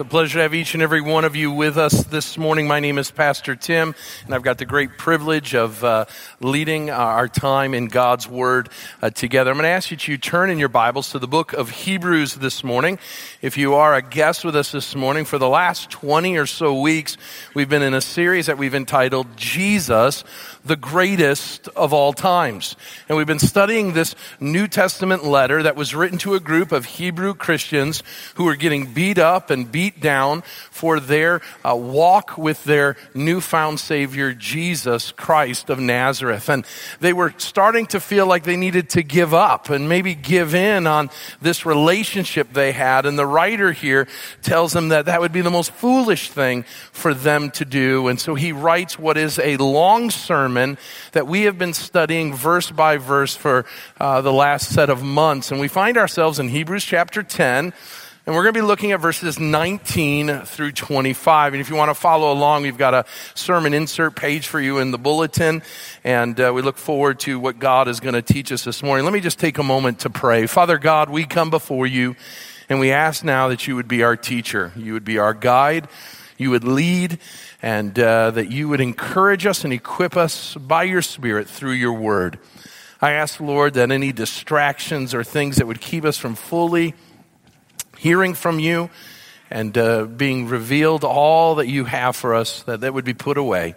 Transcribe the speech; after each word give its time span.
It's 0.00 0.06
a 0.06 0.08
pleasure 0.08 0.38
to 0.38 0.42
have 0.44 0.54
each 0.54 0.72
and 0.72 0.82
every 0.82 1.02
one 1.02 1.26
of 1.26 1.36
you 1.36 1.52
with 1.52 1.76
us 1.76 2.04
this 2.04 2.38
morning. 2.38 2.66
My 2.66 2.80
name 2.80 2.96
is 2.96 3.10
Pastor 3.10 3.54
Tim, 3.54 3.94
and 4.24 4.34
I've 4.34 4.42
got 4.42 4.56
the 4.56 4.64
great 4.64 4.96
privilege 4.96 5.54
of 5.54 5.84
uh, 5.84 6.06
leading 6.40 6.88
our 6.88 7.28
time 7.28 7.74
in 7.74 7.88
God's 7.88 8.26
Word 8.26 8.70
uh, 9.02 9.10
together. 9.10 9.50
I'm 9.50 9.58
going 9.58 9.64
to 9.64 9.68
ask 9.68 9.90
you 9.90 9.98
to 9.98 10.16
turn 10.16 10.48
in 10.48 10.58
your 10.58 10.70
Bibles 10.70 11.10
to 11.10 11.18
the 11.18 11.28
book 11.28 11.52
of 11.52 11.68
Hebrews 11.68 12.36
this 12.36 12.64
morning. 12.64 12.98
If 13.42 13.58
you 13.58 13.74
are 13.74 13.94
a 13.94 14.00
guest 14.00 14.42
with 14.42 14.56
us 14.56 14.72
this 14.72 14.94
morning, 14.94 15.26
for 15.26 15.36
the 15.36 15.50
last 15.50 15.90
20 15.90 16.38
or 16.38 16.46
so 16.46 16.80
weeks, 16.80 17.18
we've 17.52 17.68
been 17.68 17.82
in 17.82 17.92
a 17.92 18.00
series 18.00 18.46
that 18.46 18.56
we've 18.56 18.74
entitled 18.74 19.36
Jesus, 19.36 20.24
the 20.64 20.76
greatest 20.76 21.68
of 21.76 21.92
all 21.92 22.14
times. 22.14 22.74
And 23.06 23.18
we've 23.18 23.26
been 23.26 23.38
studying 23.38 23.92
this 23.92 24.14
New 24.40 24.66
Testament 24.66 25.26
letter 25.26 25.62
that 25.62 25.76
was 25.76 25.94
written 25.94 26.16
to 26.20 26.36
a 26.36 26.40
group 26.40 26.72
of 26.72 26.86
Hebrew 26.86 27.34
Christians 27.34 28.02
who 28.36 28.44
were 28.44 28.56
getting 28.56 28.94
beat 28.94 29.18
up 29.18 29.50
and 29.50 29.70
beat 29.70 29.89
down 29.98 30.42
for 30.70 31.00
their 31.00 31.40
uh, 31.64 31.74
walk 31.74 32.36
with 32.36 32.62
their 32.64 32.96
newfound 33.14 33.80
Savior, 33.80 34.34
Jesus 34.34 35.10
Christ 35.12 35.70
of 35.70 35.80
Nazareth. 35.80 36.50
And 36.50 36.66
they 37.00 37.14
were 37.14 37.34
starting 37.38 37.86
to 37.86 38.00
feel 38.00 38.26
like 38.26 38.44
they 38.44 38.56
needed 38.56 38.90
to 38.90 39.02
give 39.02 39.32
up 39.32 39.70
and 39.70 39.88
maybe 39.88 40.14
give 40.14 40.54
in 40.54 40.86
on 40.86 41.10
this 41.40 41.64
relationship 41.64 42.52
they 42.52 42.72
had. 42.72 43.06
And 43.06 43.18
the 43.18 43.26
writer 43.26 43.72
here 43.72 44.06
tells 44.42 44.72
them 44.72 44.90
that 44.90 45.06
that 45.06 45.20
would 45.20 45.32
be 45.32 45.40
the 45.40 45.50
most 45.50 45.72
foolish 45.72 46.30
thing 46.30 46.64
for 46.92 47.14
them 47.14 47.50
to 47.52 47.64
do. 47.64 48.08
And 48.08 48.20
so 48.20 48.34
he 48.34 48.52
writes 48.52 48.98
what 48.98 49.16
is 49.16 49.38
a 49.38 49.56
long 49.56 50.10
sermon 50.10 50.50
sermon 50.60 50.78
that 51.12 51.26
we 51.26 51.42
have 51.42 51.58
been 51.58 51.72
studying 51.72 52.34
verse 52.34 52.70
by 52.70 52.96
verse 52.96 53.36
for 53.36 53.64
uh, 53.98 54.20
the 54.20 54.32
last 54.32 54.72
set 54.72 54.90
of 54.90 55.02
months. 55.02 55.50
And 55.50 55.60
we 55.60 55.68
find 55.68 55.96
ourselves 55.96 56.38
in 56.38 56.48
Hebrews 56.48 56.84
chapter 56.84 57.22
10. 57.22 57.72
And 58.30 58.36
we're 58.36 58.44
going 58.44 58.54
to 58.54 58.60
be 58.60 58.64
looking 58.64 58.92
at 58.92 59.00
verses 59.00 59.40
19 59.40 60.42
through 60.42 60.70
25. 60.70 61.52
And 61.52 61.60
if 61.60 61.68
you 61.68 61.74
want 61.74 61.88
to 61.90 61.96
follow 61.96 62.30
along, 62.30 62.62
we've 62.62 62.78
got 62.78 62.94
a 62.94 63.04
sermon 63.34 63.74
insert 63.74 64.14
page 64.14 64.46
for 64.46 64.60
you 64.60 64.78
in 64.78 64.92
the 64.92 64.98
bulletin. 64.98 65.64
And 66.04 66.40
uh, 66.40 66.52
we 66.54 66.62
look 66.62 66.78
forward 66.78 67.18
to 67.20 67.40
what 67.40 67.58
God 67.58 67.88
is 67.88 67.98
going 67.98 68.14
to 68.14 68.22
teach 68.22 68.52
us 68.52 68.62
this 68.62 68.84
morning. 68.84 69.04
Let 69.04 69.12
me 69.12 69.18
just 69.18 69.40
take 69.40 69.58
a 69.58 69.64
moment 69.64 69.98
to 70.02 70.10
pray. 70.10 70.46
Father 70.46 70.78
God, 70.78 71.10
we 71.10 71.24
come 71.24 71.50
before 71.50 71.88
you 71.88 72.14
and 72.68 72.78
we 72.78 72.92
ask 72.92 73.24
now 73.24 73.48
that 73.48 73.66
you 73.66 73.74
would 73.74 73.88
be 73.88 74.04
our 74.04 74.16
teacher. 74.16 74.70
You 74.76 74.92
would 74.92 75.04
be 75.04 75.18
our 75.18 75.34
guide. 75.34 75.88
You 76.38 76.50
would 76.50 76.62
lead 76.62 77.18
and 77.60 77.98
uh, 77.98 78.30
that 78.30 78.48
you 78.48 78.68
would 78.68 78.80
encourage 78.80 79.44
us 79.44 79.64
and 79.64 79.72
equip 79.72 80.16
us 80.16 80.54
by 80.54 80.84
your 80.84 81.02
Spirit 81.02 81.48
through 81.48 81.72
your 81.72 81.94
word. 81.94 82.38
I 83.02 83.10
ask, 83.10 83.40
Lord, 83.40 83.74
that 83.74 83.90
any 83.90 84.12
distractions 84.12 85.14
or 85.14 85.24
things 85.24 85.56
that 85.56 85.66
would 85.66 85.80
keep 85.80 86.04
us 86.04 86.16
from 86.16 86.36
fully 86.36 86.94
hearing 88.00 88.32
from 88.32 88.58
you 88.58 88.88
and 89.50 89.76
uh, 89.76 90.04
being 90.04 90.48
revealed 90.48 91.04
all 91.04 91.56
that 91.56 91.68
you 91.68 91.84
have 91.84 92.16
for 92.16 92.34
us, 92.34 92.62
that 92.62 92.80
that 92.80 92.94
would 92.94 93.04
be 93.04 93.14
put 93.14 93.36
away. 93.36 93.74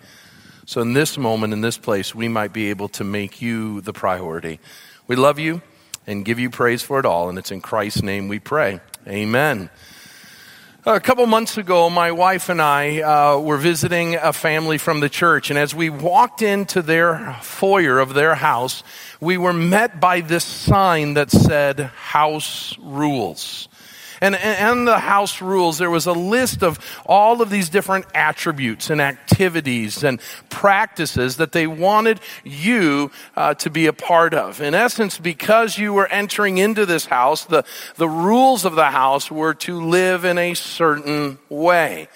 So 0.66 0.80
in 0.80 0.94
this 0.94 1.18
moment, 1.18 1.52
in 1.52 1.60
this 1.60 1.78
place, 1.78 2.16
we 2.16 2.30
might 2.30 2.54
be 2.54 2.70
able 2.70 2.88
to 2.90 3.04
make 3.04 3.42
you 3.42 3.82
the 3.82 3.92
priority. 3.92 4.62
We 5.08 5.18
love 5.18 5.40
you 5.40 5.62
and 6.08 6.24
give 6.24 6.40
you 6.40 6.50
praise 6.50 6.82
for 6.82 7.00
it 7.00 7.06
all, 7.06 7.28
and 7.28 7.38
it's 7.38 7.52
in 7.52 7.60
Christ's 7.60 8.02
name 8.02 8.30
we 8.30 8.40
pray. 8.40 8.80
Amen. 9.06 9.70
A 10.86 11.00
couple 11.00 11.26
months 11.26 11.58
ago, 11.58 11.90
my 11.90 12.12
wife 12.12 12.50
and 12.50 12.62
I 12.62 13.02
uh, 13.02 13.40
were 13.40 13.58
visiting 13.58 14.16
a 14.16 14.32
family 14.32 14.78
from 14.78 15.02
the 15.02 15.10
church, 15.10 15.50
and 15.50 15.60
as 15.60 15.76
we 15.76 15.90
walked 15.90 16.42
into 16.42 16.82
their 16.82 17.38
foyer 17.42 18.00
of 18.00 18.14
their 18.14 18.36
house, 18.36 18.84
we 19.20 19.38
were 19.38 19.54
met 19.54 20.00
by 20.00 20.22
this 20.22 20.46
sign 20.46 21.16
that 21.16 21.32
said, 21.32 21.80
House 21.80 22.78
Rules. 22.80 23.68
And, 24.24 24.36
and 24.36 24.88
the 24.88 25.00
house 25.00 25.42
rules, 25.42 25.80
there 25.80 25.90
was 25.90 26.06
a 26.06 26.14
list 26.14 26.64
of 26.64 26.80
all 27.06 27.42
of 27.42 27.50
these 27.50 27.68
different 27.68 28.06
attributes 28.16 28.90
and 28.90 29.02
activities 29.02 30.02
and 30.02 30.22
practices 30.50 31.36
that 31.36 31.52
they 31.52 31.68
wanted 31.68 32.22
you 32.46 33.12
uh, 33.36 33.56
to 33.56 33.70
be 33.70 33.88
a 33.88 33.92
part 33.92 34.33
of. 34.33 34.62
In 34.62 34.76
essence, 34.76 35.17
because 35.17 35.78
you 35.78 35.92
were 35.92 36.08
entering 36.08 36.58
into 36.58 36.86
this 36.86 37.06
house, 37.06 37.44
the, 37.44 37.66
the 37.98 38.08
rules 38.08 38.64
of 38.64 38.76
the 38.76 38.92
house 38.92 39.30
were 39.30 39.56
to 39.56 39.82
live 39.82 40.23
in 40.23 40.38
a 40.38 40.54
certain 40.54 41.38
way. 41.50 42.08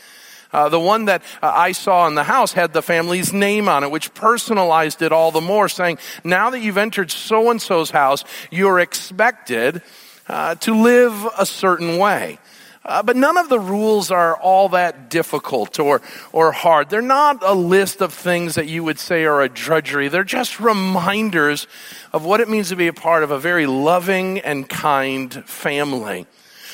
Uh, 0.53 0.69
the 0.69 0.79
one 0.79 1.05
that 1.05 1.21
uh, 1.43 1.51
I 1.53 1.73
saw 1.73 2.07
in 2.07 2.15
the 2.15 2.23
house 2.23 2.53
had 2.53 2.71
the 2.71 2.81
family's 2.81 3.33
name 3.33 3.67
on 3.67 3.83
it, 3.83 3.91
which 3.91 4.13
personalized 4.13 5.01
it 5.01 5.11
all 5.11 5.31
the 5.31 5.41
more, 5.41 5.67
saying, 5.67 5.97
now 6.23 6.51
that 6.51 6.61
you've 6.61 6.77
entered 6.77 7.11
so 7.11 7.51
and 7.51 7.61
so's 7.61 7.91
house, 7.91 8.23
you're 8.49 8.79
expected 8.79 9.81
uh, 10.27 10.55
to 10.55 10.81
live 10.81 11.27
a 11.37 11.45
certain 11.45 11.97
way. 11.97 12.39
Uh, 12.87 13.03
but 13.03 13.17
none 13.17 13.35
of 13.37 13.49
the 13.49 13.59
rules 13.59 14.11
are 14.11 14.37
all 14.37 14.69
that 14.69 15.09
difficult 15.09 15.77
or, 15.77 16.01
or 16.31 16.53
hard. 16.53 16.89
They're 16.89 17.01
not 17.01 17.43
a 17.43 17.53
list 17.53 18.01
of 18.01 18.13
things 18.13 18.55
that 18.55 18.67
you 18.67 18.81
would 18.85 18.97
say 18.97 19.25
are 19.25 19.41
a 19.41 19.49
drudgery. 19.49 20.07
They're 20.07 20.23
just 20.23 20.61
reminders 20.61 21.67
of 22.13 22.23
what 22.23 22.39
it 22.39 22.47
means 22.47 22.69
to 22.69 22.77
be 22.77 22.87
a 22.87 22.93
part 22.93 23.23
of 23.23 23.31
a 23.31 23.39
very 23.39 23.65
loving 23.65 24.39
and 24.39 24.69
kind 24.69 25.33
family. 25.45 26.27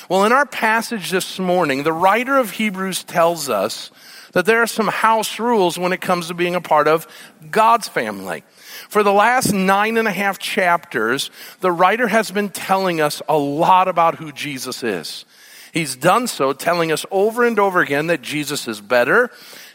Well, 0.08 0.24
in 0.24 0.32
our 0.32 0.46
passage 0.46 1.10
this 1.10 1.40
morning, 1.40 1.82
the 1.82 1.92
writer 1.92 2.36
of 2.36 2.52
Hebrews 2.52 3.02
tells 3.02 3.48
us 3.48 3.90
that 4.34 4.46
there 4.46 4.62
are 4.62 4.68
some 4.68 4.88
house 4.88 5.40
rules 5.40 5.78
when 5.78 5.92
it 5.92 6.00
comes 6.00 6.28
to 6.28 6.34
being 6.34 6.54
a 6.54 6.60
part 6.60 6.86
of 6.86 7.08
God's 7.50 7.88
family. 7.88 8.44
For 8.88 9.02
the 9.02 9.12
last 9.12 9.52
nine 9.52 9.96
and 9.96 10.08
a 10.08 10.12
half 10.12 10.38
chapters, 10.38 11.30
the 11.60 11.72
writer 11.72 12.08
has 12.08 12.30
been 12.30 12.48
telling 12.48 13.00
us 13.00 13.22
a 13.28 13.36
lot 13.36 13.88
about 13.88 14.16
who 14.16 14.32
Jesus 14.32 14.82
is. 14.82 15.24
He's 15.72 15.96
done 15.96 16.28
so 16.28 16.52
telling 16.52 16.92
us 16.92 17.04
over 17.10 17.44
and 17.44 17.58
over 17.58 17.80
again 17.80 18.06
that 18.06 18.22
Jesus 18.22 18.68
is 18.68 18.80
better, 18.80 19.30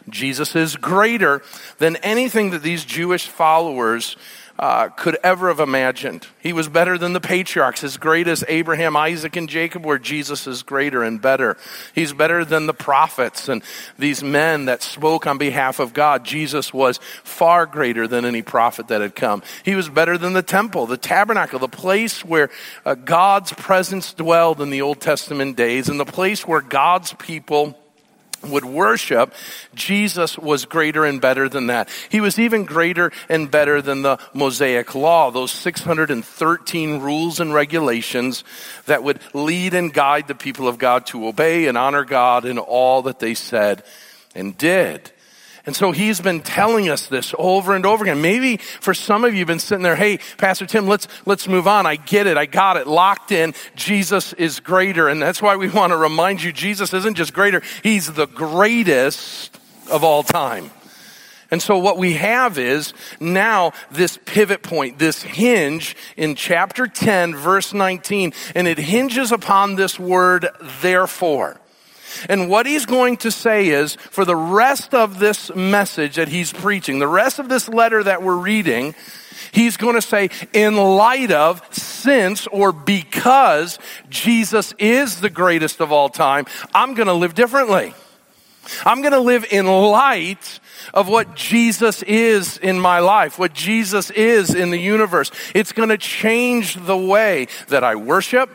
Jesus 0.08 0.56
is 0.56 0.76
greater 0.76 1.42
than 1.78 1.96
anything 1.96 2.50
that 2.50 2.62
these 2.62 2.84
Jewish 2.84 3.26
followers 3.26 4.16
uh, 4.60 4.90
could 4.90 5.16
ever 5.24 5.48
have 5.48 5.58
imagined. 5.58 6.26
He 6.38 6.52
was 6.52 6.68
better 6.68 6.98
than 6.98 7.14
the 7.14 7.20
patriarchs, 7.20 7.82
as 7.82 7.96
great 7.96 8.28
as 8.28 8.44
Abraham, 8.46 8.94
Isaac, 8.94 9.34
and 9.34 9.48
Jacob 9.48 9.86
were. 9.86 9.98
Jesus 9.98 10.46
is 10.46 10.62
greater 10.62 11.02
and 11.02 11.20
better. 11.20 11.56
He's 11.94 12.12
better 12.12 12.44
than 12.44 12.66
the 12.66 12.74
prophets 12.74 13.48
and 13.48 13.62
these 13.98 14.22
men 14.22 14.66
that 14.66 14.82
spoke 14.82 15.26
on 15.26 15.38
behalf 15.38 15.80
of 15.80 15.94
God. 15.94 16.26
Jesus 16.26 16.74
was 16.74 17.00
far 17.24 17.64
greater 17.64 18.06
than 18.06 18.26
any 18.26 18.42
prophet 18.42 18.88
that 18.88 19.00
had 19.00 19.16
come. 19.16 19.42
He 19.64 19.74
was 19.74 19.88
better 19.88 20.18
than 20.18 20.34
the 20.34 20.42
temple, 20.42 20.86
the 20.86 20.98
tabernacle, 20.98 21.58
the 21.58 21.66
place 21.66 22.22
where 22.22 22.50
uh, 22.84 22.96
God's 22.96 23.54
presence 23.54 24.12
dwelled 24.12 24.60
in 24.60 24.68
the 24.68 24.82
Old 24.82 25.00
Testament 25.00 25.56
days, 25.56 25.88
and 25.88 25.98
the 25.98 26.04
place 26.04 26.46
where 26.46 26.60
God's 26.60 27.14
people 27.14 27.78
would 28.42 28.64
worship, 28.64 29.32
Jesus 29.74 30.38
was 30.38 30.64
greater 30.64 31.04
and 31.04 31.20
better 31.20 31.48
than 31.48 31.66
that. 31.66 31.88
He 32.08 32.20
was 32.20 32.38
even 32.38 32.64
greater 32.64 33.12
and 33.28 33.50
better 33.50 33.82
than 33.82 34.02
the 34.02 34.18
Mosaic 34.32 34.94
Law, 34.94 35.30
those 35.30 35.52
613 35.52 37.00
rules 37.00 37.40
and 37.40 37.52
regulations 37.52 38.44
that 38.86 39.02
would 39.02 39.20
lead 39.34 39.74
and 39.74 39.92
guide 39.92 40.28
the 40.28 40.34
people 40.34 40.68
of 40.68 40.78
God 40.78 41.06
to 41.06 41.28
obey 41.28 41.66
and 41.66 41.76
honor 41.76 42.04
God 42.04 42.44
in 42.44 42.58
all 42.58 43.02
that 43.02 43.18
they 43.18 43.34
said 43.34 43.82
and 44.34 44.56
did. 44.56 45.10
And 45.66 45.76
so 45.76 45.92
he's 45.92 46.20
been 46.20 46.40
telling 46.40 46.88
us 46.88 47.06
this 47.06 47.34
over 47.38 47.74
and 47.74 47.84
over 47.84 48.04
again. 48.04 48.22
Maybe 48.22 48.56
for 48.56 48.94
some 48.94 49.24
of 49.24 49.34
you 49.34 49.40
have 49.40 49.48
been 49.48 49.58
sitting 49.58 49.82
there, 49.82 49.96
hey, 49.96 50.18
Pastor 50.38 50.66
Tim, 50.66 50.86
let's, 50.86 51.06
let's 51.26 51.46
move 51.46 51.68
on. 51.68 51.86
I 51.86 51.96
get 51.96 52.26
it. 52.26 52.36
I 52.36 52.46
got 52.46 52.76
it. 52.76 52.86
Locked 52.86 53.30
in. 53.30 53.54
Jesus 53.76 54.32
is 54.34 54.60
greater. 54.60 55.08
And 55.08 55.20
that's 55.20 55.42
why 55.42 55.56
we 55.56 55.68
want 55.70 55.92
to 55.92 55.96
remind 55.96 56.42
you, 56.42 56.52
Jesus 56.52 56.94
isn't 56.94 57.14
just 57.14 57.34
greater. 57.34 57.62
He's 57.82 58.12
the 58.12 58.26
greatest 58.26 59.58
of 59.90 60.02
all 60.02 60.22
time. 60.22 60.70
And 61.50 61.60
so 61.60 61.78
what 61.78 61.98
we 61.98 62.14
have 62.14 62.58
is 62.58 62.94
now 63.18 63.72
this 63.90 64.18
pivot 64.24 64.62
point, 64.62 64.98
this 64.98 65.22
hinge 65.22 65.96
in 66.16 66.36
chapter 66.36 66.86
10, 66.86 67.34
verse 67.34 67.74
19, 67.74 68.32
and 68.54 68.68
it 68.68 68.78
hinges 68.78 69.32
upon 69.32 69.74
this 69.74 69.98
word, 69.98 70.46
therefore. 70.80 71.60
And 72.28 72.48
what 72.48 72.66
he's 72.66 72.86
going 72.86 73.16
to 73.18 73.30
say 73.30 73.68
is, 73.68 73.94
for 73.94 74.24
the 74.24 74.36
rest 74.36 74.94
of 74.94 75.18
this 75.18 75.54
message 75.54 76.16
that 76.16 76.28
he's 76.28 76.52
preaching, 76.52 76.98
the 76.98 77.08
rest 77.08 77.38
of 77.38 77.48
this 77.48 77.68
letter 77.68 78.02
that 78.02 78.22
we're 78.22 78.36
reading, 78.36 78.94
he's 79.52 79.76
going 79.76 79.94
to 79.94 80.02
say, 80.02 80.30
in 80.52 80.76
light 80.76 81.30
of, 81.30 81.62
since, 81.74 82.46
or 82.48 82.72
because 82.72 83.78
Jesus 84.08 84.74
is 84.78 85.20
the 85.20 85.30
greatest 85.30 85.80
of 85.80 85.92
all 85.92 86.08
time, 86.08 86.46
I'm 86.74 86.94
going 86.94 87.08
to 87.08 87.14
live 87.14 87.34
differently. 87.34 87.94
I'm 88.84 89.00
going 89.00 89.12
to 89.12 89.20
live 89.20 89.46
in 89.50 89.66
light 89.66 90.60
of 90.92 91.08
what 91.08 91.34
Jesus 91.34 92.02
is 92.02 92.58
in 92.58 92.78
my 92.78 92.98
life, 92.98 93.38
what 93.38 93.54
Jesus 93.54 94.10
is 94.10 94.54
in 94.54 94.70
the 94.70 94.78
universe. 94.78 95.30
It's 95.54 95.72
going 95.72 95.88
to 95.88 95.98
change 95.98 96.74
the 96.74 96.96
way 96.96 97.48
that 97.68 97.84
I 97.84 97.96
worship. 97.96 98.50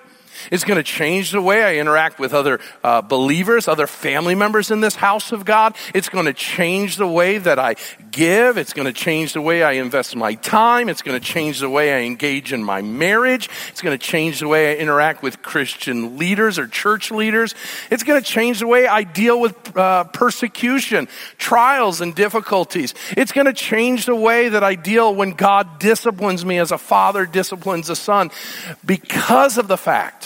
It's 0.51 0.63
going 0.63 0.77
to 0.77 0.83
change 0.83 1.31
the 1.31 1.41
way 1.41 1.63
I 1.63 1.75
interact 1.75 2.19
with 2.19 2.33
other 2.33 2.59
uh, 2.83 3.01
believers, 3.01 3.67
other 3.67 3.87
family 3.87 4.35
members 4.35 4.71
in 4.71 4.81
this 4.81 4.95
house 4.95 5.31
of 5.31 5.45
God. 5.45 5.75
It's 5.93 6.09
going 6.09 6.25
to 6.25 6.33
change 6.33 6.97
the 6.97 7.07
way 7.07 7.37
that 7.37 7.59
I 7.59 7.75
give. 8.11 8.57
It's 8.57 8.73
going 8.73 8.85
to 8.85 8.93
change 8.93 9.33
the 9.33 9.41
way 9.41 9.63
I 9.63 9.73
invest 9.73 10.15
my 10.15 10.35
time. 10.35 10.89
It's 10.89 11.01
going 11.01 11.19
to 11.19 11.25
change 11.25 11.59
the 11.59 11.69
way 11.69 11.93
I 11.93 12.05
engage 12.05 12.53
in 12.53 12.63
my 12.63 12.81
marriage. 12.81 13.49
It's 13.69 13.81
going 13.81 13.97
to 13.97 14.03
change 14.03 14.39
the 14.39 14.47
way 14.47 14.71
I 14.71 14.75
interact 14.75 15.21
with 15.21 15.41
Christian 15.41 16.17
leaders 16.17 16.57
or 16.57 16.67
church 16.67 17.11
leaders. 17.11 17.55
It's 17.91 18.03
going 18.03 18.21
to 18.21 18.27
change 18.27 18.59
the 18.59 18.67
way 18.67 18.87
I 18.87 19.03
deal 19.03 19.39
with 19.39 19.77
uh, 19.77 20.05
persecution, 20.05 21.07
trials, 21.37 22.01
and 22.01 22.15
difficulties. 22.15 22.93
It's 23.17 23.31
going 23.31 23.45
to 23.45 23.53
change 23.53 24.05
the 24.05 24.15
way 24.15 24.49
that 24.49 24.63
I 24.63 24.75
deal 24.75 25.13
when 25.13 25.31
God 25.31 25.79
disciplines 25.79 26.45
me 26.45 26.57
as 26.57 26.71
a 26.71 26.77
father 26.77 27.25
disciplines 27.25 27.89
a 27.89 27.95
son 27.95 28.31
because 28.85 29.57
of 29.57 29.67
the 29.67 29.77
fact 29.77 30.24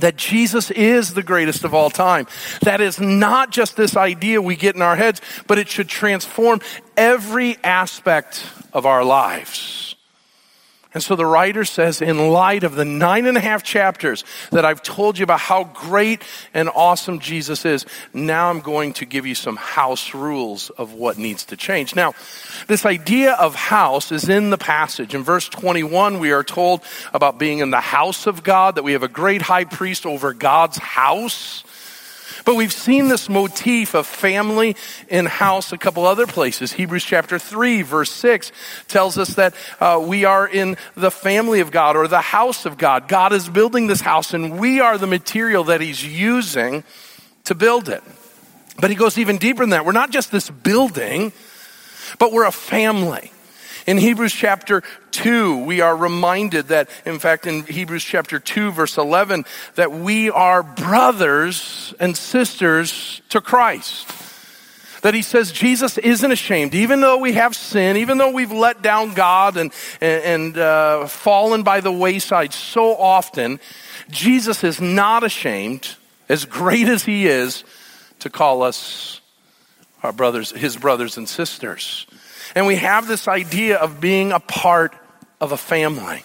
that 0.00 0.16
Jesus 0.16 0.70
is 0.70 1.14
the 1.14 1.22
greatest 1.22 1.64
of 1.64 1.74
all 1.74 1.90
time. 1.90 2.26
That 2.62 2.80
is 2.80 3.00
not 3.00 3.50
just 3.50 3.76
this 3.76 3.96
idea 3.96 4.40
we 4.40 4.56
get 4.56 4.74
in 4.74 4.82
our 4.82 4.96
heads, 4.96 5.20
but 5.46 5.58
it 5.58 5.68
should 5.68 5.88
transform 5.88 6.60
every 6.96 7.56
aspect 7.64 8.44
of 8.72 8.86
our 8.86 9.04
lives. 9.04 9.87
And 10.98 11.02
so 11.04 11.14
the 11.14 11.24
writer 11.24 11.64
says, 11.64 12.02
in 12.02 12.30
light 12.30 12.64
of 12.64 12.74
the 12.74 12.84
nine 12.84 13.26
and 13.26 13.36
a 13.36 13.40
half 13.40 13.62
chapters 13.62 14.24
that 14.50 14.64
I've 14.64 14.82
told 14.82 15.16
you 15.16 15.22
about 15.22 15.38
how 15.38 15.62
great 15.62 16.24
and 16.52 16.68
awesome 16.68 17.20
Jesus 17.20 17.64
is, 17.64 17.86
now 18.12 18.50
I'm 18.50 18.58
going 18.58 18.94
to 18.94 19.06
give 19.06 19.24
you 19.24 19.36
some 19.36 19.54
house 19.54 20.12
rules 20.12 20.70
of 20.70 20.94
what 20.94 21.16
needs 21.16 21.44
to 21.44 21.56
change. 21.56 21.94
Now, 21.94 22.14
this 22.66 22.84
idea 22.84 23.34
of 23.34 23.54
house 23.54 24.10
is 24.10 24.28
in 24.28 24.50
the 24.50 24.58
passage. 24.58 25.14
In 25.14 25.22
verse 25.22 25.48
21, 25.48 26.18
we 26.18 26.32
are 26.32 26.42
told 26.42 26.82
about 27.14 27.38
being 27.38 27.60
in 27.60 27.70
the 27.70 27.78
house 27.78 28.26
of 28.26 28.42
God, 28.42 28.74
that 28.74 28.82
we 28.82 28.94
have 28.94 29.04
a 29.04 29.08
great 29.08 29.42
high 29.42 29.66
priest 29.66 30.04
over 30.04 30.34
God's 30.34 30.78
house. 30.78 31.62
But 32.48 32.54
we've 32.54 32.72
seen 32.72 33.08
this 33.08 33.28
motif 33.28 33.92
of 33.92 34.06
family 34.06 34.74
in 35.10 35.26
house 35.26 35.70
a 35.74 35.76
couple 35.76 36.06
other 36.06 36.26
places. 36.26 36.72
Hebrews 36.72 37.04
chapter 37.04 37.38
3, 37.38 37.82
verse 37.82 38.10
6 38.10 38.52
tells 38.86 39.18
us 39.18 39.34
that 39.34 39.52
uh, 39.80 40.02
we 40.02 40.24
are 40.24 40.48
in 40.48 40.78
the 40.94 41.10
family 41.10 41.60
of 41.60 41.70
God 41.70 41.94
or 41.94 42.08
the 42.08 42.22
house 42.22 42.64
of 42.64 42.78
God. 42.78 43.06
God 43.06 43.34
is 43.34 43.50
building 43.50 43.86
this 43.86 44.00
house, 44.00 44.32
and 44.32 44.58
we 44.58 44.80
are 44.80 44.96
the 44.96 45.06
material 45.06 45.64
that 45.64 45.82
He's 45.82 46.02
using 46.02 46.84
to 47.44 47.54
build 47.54 47.90
it. 47.90 48.02
But 48.80 48.88
He 48.88 48.96
goes 48.96 49.18
even 49.18 49.36
deeper 49.36 49.62
than 49.62 49.70
that. 49.70 49.84
We're 49.84 49.92
not 49.92 50.10
just 50.10 50.32
this 50.32 50.48
building, 50.48 51.34
but 52.18 52.32
we're 52.32 52.46
a 52.46 52.50
family. 52.50 53.30
In 53.88 53.96
Hebrews 53.96 54.34
chapter 54.34 54.82
2, 55.12 55.64
we 55.64 55.80
are 55.80 55.96
reminded 55.96 56.68
that, 56.68 56.90
in 57.06 57.18
fact, 57.18 57.46
in 57.46 57.62
Hebrews 57.62 58.04
chapter 58.04 58.38
2, 58.38 58.70
verse 58.70 58.98
11, 58.98 59.46
that 59.76 59.90
we 59.90 60.28
are 60.28 60.62
brothers 60.62 61.94
and 61.98 62.14
sisters 62.14 63.22
to 63.30 63.40
Christ. 63.40 64.06
That 65.00 65.14
he 65.14 65.22
says 65.22 65.52
Jesus 65.52 65.96
isn't 65.96 66.30
ashamed, 66.30 66.74
even 66.74 67.00
though 67.00 67.16
we 67.16 67.32
have 67.32 67.56
sin, 67.56 67.96
even 67.96 68.18
though 68.18 68.30
we've 68.30 68.52
let 68.52 68.82
down 68.82 69.14
God 69.14 69.56
and, 69.56 69.72
and, 70.02 70.58
uh, 70.58 71.06
fallen 71.06 71.62
by 71.62 71.80
the 71.80 71.90
wayside 71.90 72.52
so 72.52 72.94
often, 72.94 73.58
Jesus 74.10 74.64
is 74.64 74.82
not 74.82 75.24
ashamed, 75.24 75.96
as 76.28 76.44
great 76.44 76.88
as 76.88 77.06
he 77.06 77.26
is, 77.26 77.64
to 78.18 78.28
call 78.28 78.62
us 78.62 79.22
our 80.02 80.12
brothers, 80.12 80.50
his 80.50 80.76
brothers 80.76 81.16
and 81.16 81.26
sisters. 81.26 82.06
And 82.54 82.66
we 82.66 82.76
have 82.76 83.06
this 83.08 83.28
idea 83.28 83.76
of 83.76 84.00
being 84.00 84.32
a 84.32 84.40
part 84.40 84.94
of 85.40 85.52
a 85.52 85.56
family. 85.56 86.24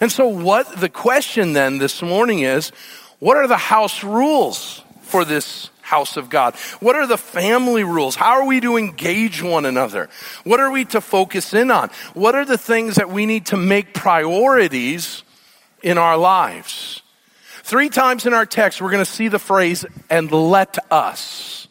And 0.00 0.10
so 0.10 0.26
what 0.26 0.80
the 0.80 0.88
question 0.88 1.52
then 1.52 1.78
this 1.78 2.02
morning 2.02 2.40
is, 2.40 2.70
what 3.18 3.36
are 3.36 3.46
the 3.46 3.56
house 3.56 4.02
rules 4.02 4.82
for 5.02 5.24
this 5.24 5.70
house 5.80 6.16
of 6.16 6.30
God? 6.30 6.54
What 6.80 6.96
are 6.96 7.06
the 7.06 7.18
family 7.18 7.84
rules? 7.84 8.16
How 8.16 8.40
are 8.40 8.46
we 8.46 8.60
to 8.60 8.76
engage 8.76 9.42
one 9.42 9.66
another? 9.66 10.08
What 10.44 10.58
are 10.58 10.70
we 10.70 10.86
to 10.86 11.00
focus 11.00 11.52
in 11.52 11.70
on? 11.70 11.90
What 12.14 12.34
are 12.34 12.44
the 12.44 12.58
things 12.58 12.96
that 12.96 13.10
we 13.10 13.26
need 13.26 13.46
to 13.46 13.56
make 13.56 13.92
priorities 13.92 15.22
in 15.82 15.98
our 15.98 16.16
lives? 16.16 17.02
Three 17.62 17.90
times 17.90 18.26
in 18.26 18.34
our 18.34 18.46
text, 18.46 18.80
we're 18.80 18.90
going 18.90 19.04
to 19.04 19.10
see 19.10 19.28
the 19.28 19.38
phrase, 19.38 19.84
and 20.10 20.32
let 20.32 20.78
us. 20.90 21.68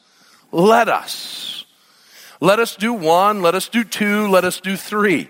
Let 0.52 0.88
us. 0.88 1.61
Let 2.42 2.60
us 2.60 2.76
do 2.76 2.92
one, 2.92 3.42
let 3.42 3.56
us 3.56 3.70
do 3.70 3.84
two, 3.84 4.28
let 4.28 4.44
us 4.44 4.60
do 4.60 4.76
three. 4.76 5.30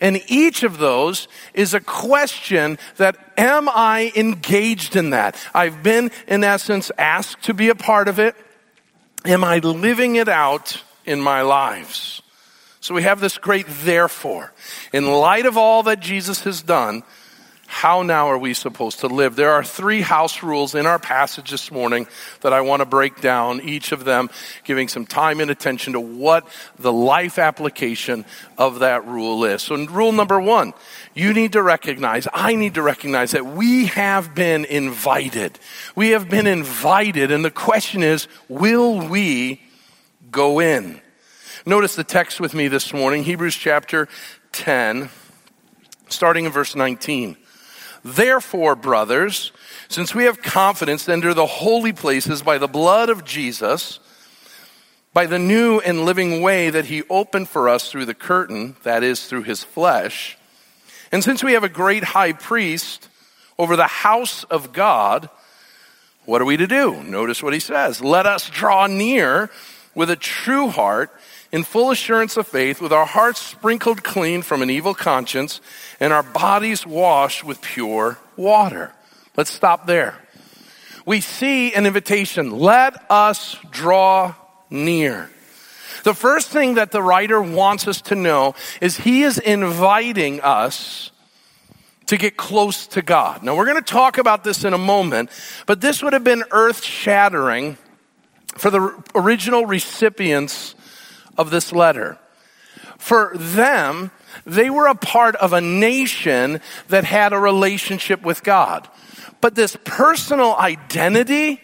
And 0.00 0.22
each 0.28 0.62
of 0.62 0.78
those 0.78 1.28
is 1.54 1.74
a 1.74 1.80
question 1.80 2.78
that 2.96 3.16
am 3.36 3.68
I 3.68 4.12
engaged 4.16 4.96
in 4.96 5.10
that? 5.10 5.36
I've 5.52 5.82
been, 5.82 6.10
in 6.26 6.42
essence, 6.42 6.90
asked 6.96 7.42
to 7.42 7.54
be 7.54 7.68
a 7.68 7.74
part 7.74 8.08
of 8.08 8.18
it. 8.18 8.36
Am 9.24 9.44
I 9.44 9.58
living 9.58 10.16
it 10.16 10.28
out 10.28 10.82
in 11.04 11.20
my 11.20 11.42
lives? 11.42 12.22
So 12.80 12.94
we 12.94 13.02
have 13.02 13.20
this 13.20 13.38
great 13.38 13.66
therefore. 13.68 14.52
In 14.92 15.06
light 15.06 15.46
of 15.46 15.56
all 15.56 15.84
that 15.84 16.00
Jesus 16.00 16.42
has 16.42 16.62
done, 16.62 17.02
how 17.72 18.02
now 18.02 18.28
are 18.28 18.36
we 18.36 18.52
supposed 18.52 19.00
to 19.00 19.06
live? 19.06 19.34
There 19.34 19.50
are 19.50 19.64
three 19.64 20.02
house 20.02 20.42
rules 20.42 20.74
in 20.74 20.84
our 20.84 20.98
passage 20.98 21.50
this 21.50 21.70
morning 21.70 22.06
that 22.42 22.52
I 22.52 22.60
want 22.60 22.80
to 22.80 22.86
break 22.86 23.22
down, 23.22 23.62
each 23.62 23.92
of 23.92 24.04
them 24.04 24.28
giving 24.62 24.88
some 24.88 25.06
time 25.06 25.40
and 25.40 25.50
attention 25.50 25.94
to 25.94 26.00
what 26.00 26.46
the 26.78 26.92
life 26.92 27.38
application 27.38 28.26
of 28.58 28.80
that 28.80 29.06
rule 29.06 29.46
is. 29.46 29.62
So, 29.62 29.74
rule 29.86 30.12
number 30.12 30.38
one, 30.38 30.74
you 31.14 31.32
need 31.32 31.54
to 31.54 31.62
recognize, 31.62 32.28
I 32.34 32.56
need 32.56 32.74
to 32.74 32.82
recognize 32.82 33.30
that 33.30 33.46
we 33.46 33.86
have 33.86 34.34
been 34.34 34.66
invited. 34.66 35.58
We 35.96 36.10
have 36.10 36.28
been 36.28 36.46
invited, 36.46 37.32
and 37.32 37.42
the 37.42 37.50
question 37.50 38.02
is, 38.02 38.28
will 38.48 39.08
we 39.08 39.62
go 40.30 40.60
in? 40.60 41.00
Notice 41.64 41.96
the 41.96 42.04
text 42.04 42.38
with 42.38 42.52
me 42.52 42.68
this 42.68 42.92
morning, 42.92 43.24
Hebrews 43.24 43.56
chapter 43.56 44.08
10, 44.52 45.08
starting 46.10 46.44
in 46.44 46.52
verse 46.52 46.76
19. 46.76 47.38
Therefore, 48.04 48.74
brothers, 48.74 49.52
since 49.88 50.14
we 50.14 50.24
have 50.24 50.42
confidence 50.42 51.04
to 51.04 51.12
enter 51.12 51.34
the 51.34 51.46
holy 51.46 51.92
places 51.92 52.42
by 52.42 52.58
the 52.58 52.68
blood 52.68 53.10
of 53.10 53.24
Jesus, 53.24 54.00
by 55.12 55.26
the 55.26 55.38
new 55.38 55.78
and 55.80 56.04
living 56.04 56.42
way 56.42 56.70
that 56.70 56.86
he 56.86 57.02
opened 57.08 57.48
for 57.48 57.68
us 57.68 57.90
through 57.90 58.06
the 58.06 58.14
curtain, 58.14 58.76
that 58.82 59.02
is, 59.02 59.26
through 59.26 59.42
his 59.42 59.62
flesh, 59.62 60.36
and 61.12 61.22
since 61.22 61.44
we 61.44 61.52
have 61.52 61.62
a 61.62 61.68
great 61.68 62.02
high 62.02 62.32
priest 62.32 63.08
over 63.58 63.76
the 63.76 63.86
house 63.86 64.44
of 64.44 64.72
God, 64.72 65.28
what 66.24 66.40
are 66.40 66.46
we 66.46 66.56
to 66.56 66.66
do? 66.66 67.02
Notice 67.02 67.42
what 67.42 67.52
he 67.52 67.60
says. 67.60 68.00
Let 68.00 68.26
us 68.26 68.48
draw 68.48 68.86
near 68.86 69.50
with 69.94 70.10
a 70.10 70.16
true 70.16 70.68
heart 70.68 71.12
in 71.52 71.62
full 71.62 71.90
assurance 71.90 72.36
of 72.38 72.48
faith, 72.48 72.80
with 72.80 72.92
our 72.92 73.04
hearts 73.04 73.40
sprinkled 73.40 74.02
clean 74.02 74.40
from 74.42 74.62
an 74.62 74.70
evil 74.70 74.94
conscience 74.94 75.60
and 76.00 76.12
our 76.12 76.22
bodies 76.22 76.86
washed 76.86 77.44
with 77.44 77.60
pure 77.60 78.18
water. 78.36 78.92
Let's 79.36 79.52
stop 79.52 79.86
there. 79.86 80.18
We 81.04 81.20
see 81.20 81.74
an 81.74 81.84
invitation. 81.84 82.50
Let 82.50 83.10
us 83.10 83.56
draw 83.70 84.34
near. 84.70 85.30
The 86.04 86.14
first 86.14 86.48
thing 86.48 86.74
that 86.74 86.90
the 86.90 87.02
writer 87.02 87.40
wants 87.40 87.86
us 87.86 88.00
to 88.02 88.14
know 88.14 88.54
is 88.80 88.96
he 88.96 89.22
is 89.22 89.38
inviting 89.38 90.40
us 90.40 91.10
to 92.06 92.16
get 92.16 92.36
close 92.36 92.86
to 92.88 93.02
God. 93.02 93.42
Now, 93.42 93.56
we're 93.56 93.66
going 93.66 93.82
to 93.82 93.92
talk 93.92 94.18
about 94.18 94.42
this 94.42 94.64
in 94.64 94.72
a 94.72 94.78
moment, 94.78 95.30
but 95.66 95.80
this 95.80 96.02
would 96.02 96.12
have 96.12 96.24
been 96.24 96.44
earth 96.50 96.82
shattering 96.82 97.76
for 98.56 98.70
the 98.70 99.02
original 99.14 99.64
recipients 99.66 100.74
of 101.36 101.50
this 101.50 101.72
letter. 101.72 102.18
For 102.98 103.32
them, 103.34 104.10
they 104.46 104.70
were 104.70 104.86
a 104.86 104.94
part 104.94 105.36
of 105.36 105.52
a 105.52 105.60
nation 105.60 106.60
that 106.88 107.04
had 107.04 107.32
a 107.32 107.38
relationship 107.38 108.22
with 108.22 108.42
God. 108.42 108.88
But 109.40 109.54
this 109.54 109.76
personal 109.84 110.54
identity, 110.54 111.60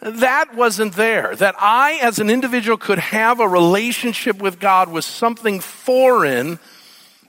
that 0.00 0.54
wasn't 0.54 0.94
there. 0.94 1.36
That 1.36 1.54
I, 1.58 1.98
as 2.02 2.18
an 2.18 2.28
individual, 2.30 2.76
could 2.76 2.98
have 2.98 3.40
a 3.40 3.48
relationship 3.48 4.38
with 4.38 4.58
God 4.58 4.88
was 4.90 5.06
something 5.06 5.60
foreign 5.60 6.58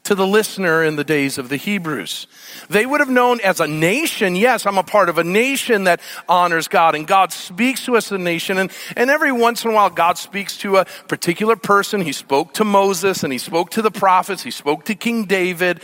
to 0.04 0.16
the 0.16 0.26
listener 0.26 0.84
in 0.84 0.96
the 0.96 1.04
days 1.04 1.38
of 1.38 1.50
the 1.50 1.58
Hebrews. 1.58 2.26
They 2.70 2.86
would 2.86 3.02
have 3.02 3.10
known 3.10 3.40
as 3.42 3.60
a 3.60 3.68
nation, 3.68 4.36
yes, 4.36 4.66
I'm 4.66 4.78
a 4.78 4.84
part 4.84 5.10
of 5.10 5.20
a 5.20 5.24
nation 5.24 5.84
that 5.84 6.02
honors 6.28 6.68
God 6.68 6.96
and 6.96 7.06
God 7.06 7.32
speaks 7.32 7.86
to 7.86 7.96
us 7.96 8.08
as 8.08 8.14
a 8.14 8.18
nation. 8.18 8.58
And, 8.58 8.72
and 8.96 9.10
every 9.12 9.32
once 9.32 9.64
in 9.64 9.72
a 9.72 9.74
while, 9.74 9.92
God 9.92 10.18
speaks 10.18 10.58
to 10.60 10.78
a 10.78 10.86
particular 11.08 11.56
person. 11.56 12.02
He 12.02 12.14
spoke 12.14 12.56
to 12.56 12.64
Moses 12.64 13.24
and 13.24 13.32
he 13.32 13.40
spoke 13.40 13.72
to 13.72 13.82
the 13.84 13.92
prophets. 13.92 14.42
He 14.42 14.52
spoke 14.52 14.86
to 14.86 14.96
King 14.96 15.26
David. 15.26 15.82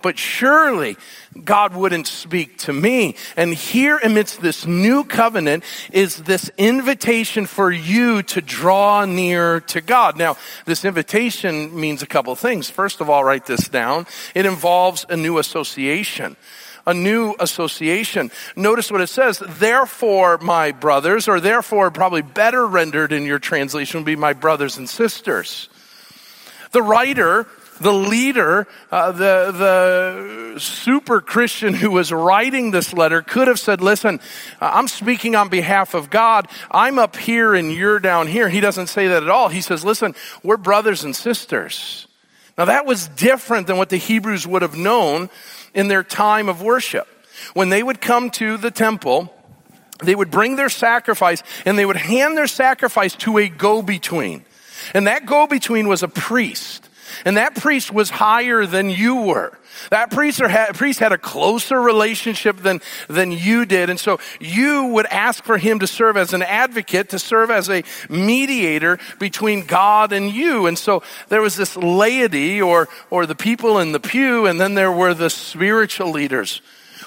But 0.00 0.18
surely 0.18 0.96
God 1.44 1.74
wouldn't 1.74 2.06
speak 2.06 2.58
to 2.58 2.72
me. 2.72 3.14
And 3.36 3.54
here 3.54 3.98
amidst 3.98 4.40
this 4.40 4.66
new 4.66 5.04
covenant 5.04 5.64
is 5.92 6.16
this 6.16 6.50
invitation 6.56 7.46
for 7.46 7.70
you 7.70 8.22
to 8.24 8.40
draw 8.40 9.04
near 9.04 9.60
to 9.60 9.80
God. 9.80 10.16
Now, 10.16 10.36
this 10.66 10.84
invitation 10.84 11.78
means 11.78 12.02
a 12.02 12.06
couple 12.06 12.32
of 12.32 12.38
things. 12.38 12.70
First 12.70 13.00
of 13.00 13.08
all, 13.08 13.24
write 13.24 13.46
this 13.46 13.68
down. 13.68 14.06
It 14.34 14.46
involves 14.46 15.06
a 15.08 15.16
new 15.16 15.38
association. 15.38 16.36
a 16.88 16.94
new 16.94 17.34
association. 17.38 18.30
Notice 18.56 18.90
what 18.90 19.02
it 19.02 19.08
says. 19.08 19.42
Therefore, 19.46 20.38
my 20.38 20.72
brothers, 20.72 21.28
or 21.28 21.38
therefore, 21.38 21.90
probably 21.90 22.22
better 22.22 22.66
rendered 22.66 23.12
in 23.12 23.24
your 23.24 23.38
translation 23.38 24.00
would 24.00 24.06
be 24.06 24.16
my 24.16 24.32
brothers 24.32 24.78
and 24.78 24.88
sisters. 24.88 25.68
The 26.72 26.82
writer 26.82 27.46
the 27.78 27.92
leader, 27.92 28.66
uh, 28.90 29.12
the, 29.12 30.54
the 30.54 30.60
super 30.60 31.20
Christian 31.20 31.74
who 31.74 31.90
was 31.90 32.12
writing 32.12 32.70
this 32.70 32.92
letter 32.92 33.22
could 33.22 33.48
have 33.48 33.58
said, 33.58 33.80
listen, 33.80 34.20
I'm 34.60 34.88
speaking 34.88 35.34
on 35.34 35.48
behalf 35.48 35.94
of 35.94 36.10
God. 36.10 36.48
I'm 36.70 36.98
up 36.98 37.16
here 37.16 37.54
and 37.54 37.72
you're 37.72 38.00
down 38.00 38.26
here. 38.26 38.48
He 38.48 38.60
doesn't 38.60 38.88
say 38.88 39.08
that 39.08 39.22
at 39.22 39.28
all. 39.28 39.48
He 39.48 39.60
says, 39.60 39.84
listen, 39.84 40.14
we're 40.42 40.56
brothers 40.56 41.04
and 41.04 41.14
sisters. 41.14 42.06
Now 42.56 42.66
that 42.66 42.86
was 42.86 43.08
different 43.08 43.66
than 43.66 43.76
what 43.76 43.88
the 43.88 43.96
Hebrews 43.96 44.46
would 44.46 44.62
have 44.62 44.76
known 44.76 45.30
in 45.74 45.88
their 45.88 46.02
time 46.02 46.48
of 46.48 46.62
worship. 46.62 47.06
When 47.54 47.68
they 47.68 47.82
would 47.82 48.00
come 48.00 48.30
to 48.32 48.56
the 48.56 48.70
temple, 48.70 49.32
they 50.02 50.14
would 50.14 50.30
bring 50.30 50.56
their 50.56 50.68
sacrifice 50.68 51.42
and 51.64 51.78
they 51.78 51.86
would 51.86 51.96
hand 51.96 52.36
their 52.36 52.46
sacrifice 52.48 53.14
to 53.16 53.38
a 53.38 53.48
go-between. 53.48 54.44
And 54.94 55.06
that 55.06 55.26
go-between 55.26 55.88
was 55.88 56.02
a 56.02 56.08
priest. 56.08 56.87
And 57.24 57.36
that 57.36 57.54
priest 57.54 57.92
was 57.92 58.10
higher 58.10 58.66
than 58.66 58.90
you 58.90 59.22
were. 59.22 59.52
That 59.90 60.10
priest, 60.10 60.40
had, 60.40 60.74
priest 60.74 60.98
had 60.98 61.12
a 61.12 61.18
closer 61.18 61.80
relationship 61.80 62.58
than, 62.58 62.80
than 63.08 63.32
you 63.32 63.64
did. 63.64 63.90
And 63.90 63.98
so 63.98 64.18
you 64.40 64.86
would 64.86 65.06
ask 65.06 65.44
for 65.44 65.58
him 65.58 65.78
to 65.80 65.86
serve 65.86 66.16
as 66.16 66.32
an 66.32 66.42
advocate, 66.42 67.10
to 67.10 67.18
serve 67.18 67.50
as 67.50 67.68
a 67.68 67.84
mediator 68.08 68.98
between 69.18 69.66
God 69.66 70.12
and 70.12 70.30
you. 70.30 70.66
And 70.66 70.78
so 70.78 71.02
there 71.28 71.42
was 71.42 71.56
this 71.56 71.76
laity 71.76 72.60
or, 72.60 72.88
or 73.10 73.26
the 73.26 73.34
people 73.34 73.78
in 73.78 73.92
the 73.92 74.00
pew, 74.00 74.46
and 74.46 74.60
then 74.60 74.74
there 74.74 74.92
were 74.92 75.14
the 75.14 75.30
spiritual 75.30 76.10
leaders. 76.10 76.60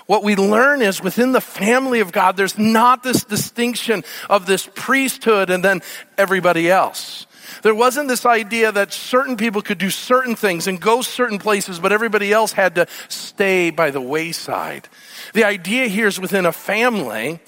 What 0.08 0.24
we 0.24 0.36
learn 0.36 0.82
is 0.82 1.02
within 1.02 1.32
the 1.32 1.42
family 1.42 2.00
of 2.00 2.12
God, 2.12 2.36
there's 2.36 2.58
not 2.58 3.04
this 3.04 3.24
distinction 3.24 4.04
of 4.30 4.46
this 4.46 4.70
priesthood 4.76 5.50
and 5.50 5.64
then 5.64 5.82
everybody 6.18 6.70
else. 6.70 7.26
There 7.62 7.76
wasn't 7.76 8.08
this 8.08 8.26
idea 8.26 8.72
that 8.72 8.94
certain 8.94 9.38
people 9.38 9.62
could 9.62 9.78
do 9.78 9.90
certain 9.90 10.36
things 10.36 10.68
and 10.68 10.80
go 10.80 11.02
certain 11.02 11.40
places, 11.40 11.80
but 11.80 11.92
everybody 11.92 12.32
else 12.32 12.52
had 12.52 12.76
to 12.76 12.88
stay 13.08 13.70
by 13.70 13.92
the 13.92 14.02
wayside. 14.02 14.88
The 15.34 15.44
idea 15.44 15.88
here 15.88 16.08
is 16.08 16.20
within 16.20 16.46
a 16.46 16.52
family, 16.52 17.40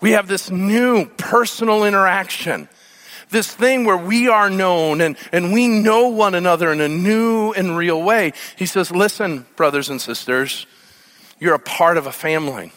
we 0.00 0.12
have 0.12 0.28
this 0.28 0.50
new 0.50 1.06
personal 1.06 1.84
interaction. 1.84 2.68
This 3.28 3.52
thing 3.52 3.84
where 3.84 3.96
we 3.96 4.28
are 4.28 4.50
known 4.50 5.00
and, 5.00 5.16
and 5.30 5.52
we 5.52 5.68
know 5.68 6.08
one 6.08 6.34
another 6.34 6.72
in 6.72 6.80
a 6.80 6.88
new 6.88 7.52
and 7.52 7.76
real 7.76 8.02
way. 8.02 8.32
He 8.56 8.66
says, 8.66 8.90
listen, 8.90 9.46
brothers 9.54 9.88
and 9.88 10.00
sisters, 10.00 10.66
you're 11.38 11.54
a 11.54 11.60
part 11.60 11.96
of 11.96 12.06
a 12.06 12.12
family. 12.12 12.72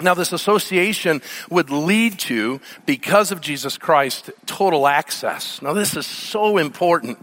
Now, 0.00 0.14
this 0.14 0.32
association 0.32 1.22
would 1.50 1.70
lead 1.70 2.18
to, 2.20 2.60
because 2.86 3.30
of 3.30 3.40
Jesus 3.40 3.78
Christ, 3.78 4.30
total 4.46 4.88
access. 4.88 5.62
Now, 5.62 5.74
this 5.74 5.96
is 5.96 6.06
so 6.06 6.58
important. 6.58 7.18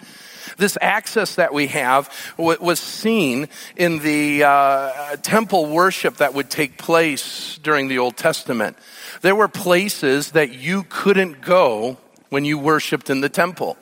This 0.58 0.78
access 0.82 1.36
that 1.36 1.54
we 1.54 1.68
have 1.68 2.10
was 2.38 2.80
seen 2.80 3.50
in 3.76 4.00
the 4.00 4.44
uh, 4.44 5.16
temple 5.18 5.68
worship 5.68 6.18
that 6.18 6.34
would 6.34 6.50
take 6.50 6.78
place 6.78 7.60
during 7.62 7.88
the 7.88 8.00
Old 8.00 8.18
Testament. 8.18 8.78
There 9.22 9.36
were 9.36 9.48
places 9.48 10.32
that 10.32 10.54
you 10.54 10.84
couldn't 10.84 11.42
go 11.42 11.98
when 12.30 12.46
you 12.46 12.58
worshiped 12.58 13.10
in 13.10 13.22
the 13.22 13.30
temple. 13.30 13.78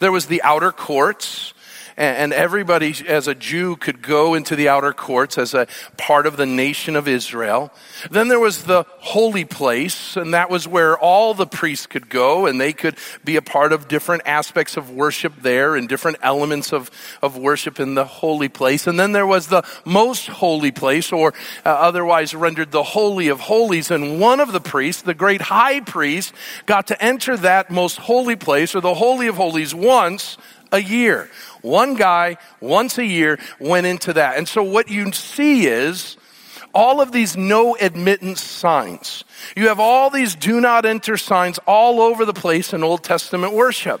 There 0.00 0.12
was 0.12 0.26
the 0.26 0.42
outer 0.42 0.72
courts, 0.72 1.51
and 1.96 2.32
everybody 2.32 2.94
as 3.06 3.28
a 3.28 3.34
Jew 3.34 3.76
could 3.76 4.02
go 4.02 4.34
into 4.34 4.56
the 4.56 4.68
outer 4.68 4.92
courts 4.92 5.38
as 5.38 5.54
a 5.54 5.66
part 5.96 6.26
of 6.26 6.36
the 6.36 6.46
nation 6.46 6.96
of 6.96 7.08
Israel. 7.08 7.72
Then 8.10 8.28
there 8.28 8.40
was 8.40 8.64
the 8.64 8.84
holy 8.98 9.44
place, 9.44 10.16
and 10.16 10.34
that 10.34 10.50
was 10.50 10.66
where 10.66 10.98
all 10.98 11.34
the 11.34 11.46
priests 11.46 11.86
could 11.86 12.08
go, 12.08 12.46
and 12.46 12.60
they 12.60 12.72
could 12.72 12.96
be 13.24 13.36
a 13.36 13.42
part 13.42 13.72
of 13.72 13.88
different 13.88 14.22
aspects 14.26 14.76
of 14.76 14.90
worship 14.90 15.34
there 15.42 15.76
and 15.76 15.88
different 15.88 16.18
elements 16.22 16.72
of, 16.72 16.90
of 17.20 17.36
worship 17.36 17.80
in 17.80 17.94
the 17.94 18.04
holy 18.04 18.48
place. 18.48 18.86
And 18.86 18.98
then 18.98 19.12
there 19.12 19.26
was 19.26 19.48
the 19.48 19.62
most 19.84 20.28
holy 20.28 20.72
place, 20.72 21.12
or 21.12 21.34
uh, 21.64 21.68
otherwise 21.68 22.34
rendered 22.34 22.70
the 22.70 22.82
holy 22.82 23.28
of 23.28 23.40
holies, 23.40 23.90
and 23.90 24.20
one 24.20 24.40
of 24.40 24.52
the 24.52 24.60
priests, 24.60 25.02
the 25.02 25.14
great 25.14 25.42
high 25.42 25.80
priest, 25.80 26.32
got 26.66 26.86
to 26.88 27.02
enter 27.02 27.36
that 27.36 27.70
most 27.70 27.98
holy 27.98 28.36
place, 28.36 28.74
or 28.74 28.80
the 28.80 28.94
holy 28.94 29.26
of 29.26 29.36
holies, 29.36 29.74
once 29.74 30.36
a 30.72 30.82
year. 30.82 31.30
One 31.60 31.94
guy, 31.94 32.38
once 32.60 32.98
a 32.98 33.04
year, 33.04 33.38
went 33.60 33.86
into 33.86 34.14
that. 34.14 34.36
And 34.38 34.48
so 34.48 34.62
what 34.62 34.88
you 34.88 35.12
see 35.12 35.66
is 35.66 36.16
all 36.74 37.00
of 37.00 37.12
these 37.12 37.36
no 37.36 37.76
admittance 37.76 38.40
signs. 38.40 39.24
You 39.56 39.68
have 39.68 39.78
all 39.78 40.10
these 40.10 40.34
do 40.34 40.60
not 40.60 40.86
enter 40.86 41.16
signs 41.16 41.58
all 41.66 42.00
over 42.00 42.24
the 42.24 42.32
place 42.32 42.72
in 42.72 42.82
Old 42.82 43.04
Testament 43.04 43.52
worship. 43.52 44.00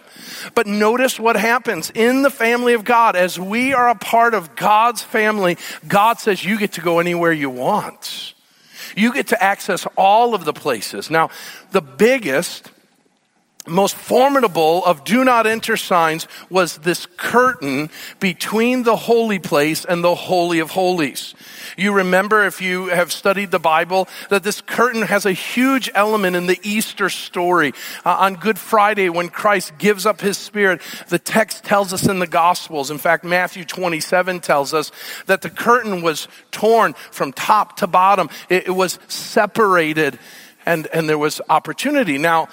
But 0.54 0.66
notice 0.66 1.20
what 1.20 1.36
happens 1.36 1.90
in 1.94 2.22
the 2.22 2.30
family 2.30 2.74
of 2.74 2.84
God. 2.84 3.14
As 3.14 3.38
we 3.38 3.74
are 3.74 3.90
a 3.90 3.94
part 3.94 4.34
of 4.34 4.56
God's 4.56 5.02
family, 5.02 5.58
God 5.86 6.18
says 6.18 6.44
you 6.44 6.58
get 6.58 6.72
to 6.72 6.80
go 6.80 6.98
anywhere 6.98 7.32
you 7.32 7.50
want. 7.50 8.34
You 8.96 9.12
get 9.12 9.28
to 9.28 9.42
access 9.42 9.86
all 9.96 10.34
of 10.34 10.44
the 10.44 10.52
places. 10.52 11.10
Now, 11.10 11.30
the 11.70 11.82
biggest 11.82 12.70
most 13.66 13.94
formidable 13.94 14.84
of 14.84 15.04
do 15.04 15.22
not 15.24 15.46
enter 15.46 15.76
signs 15.76 16.26
was 16.50 16.78
this 16.78 17.06
curtain 17.16 17.90
between 18.18 18.82
the 18.82 18.96
holy 18.96 19.38
place 19.38 19.84
and 19.84 20.02
the 20.02 20.14
holy 20.14 20.58
of 20.58 20.70
holies. 20.70 21.34
You 21.76 21.92
remember 21.92 22.44
if 22.44 22.60
you 22.60 22.88
have 22.88 23.12
studied 23.12 23.50
the 23.52 23.60
Bible 23.60 24.08
that 24.30 24.42
this 24.42 24.60
curtain 24.60 25.02
has 25.02 25.26
a 25.26 25.32
huge 25.32 25.90
element 25.94 26.34
in 26.34 26.46
the 26.46 26.58
Easter 26.62 27.08
story. 27.08 27.72
Uh, 28.04 28.16
on 28.18 28.34
Good 28.34 28.58
Friday 28.58 29.08
when 29.08 29.28
Christ 29.28 29.78
gives 29.78 30.06
up 30.06 30.20
his 30.20 30.36
spirit, 30.36 30.82
the 31.08 31.18
text 31.18 31.62
tells 31.64 31.92
us 31.92 32.06
in 32.08 32.18
the 32.18 32.26
gospels. 32.26 32.90
In 32.90 32.98
fact, 32.98 33.24
Matthew 33.24 33.64
27 33.64 34.40
tells 34.40 34.74
us 34.74 34.90
that 35.26 35.42
the 35.42 35.50
curtain 35.50 36.02
was 36.02 36.26
torn 36.50 36.94
from 37.12 37.32
top 37.32 37.76
to 37.76 37.86
bottom. 37.86 38.28
It, 38.48 38.66
it 38.66 38.72
was 38.72 38.98
separated 39.06 40.18
and, 40.66 40.88
and 40.88 41.08
there 41.08 41.18
was 41.18 41.40
opportunity. 41.48 42.18
Now, 42.18 42.48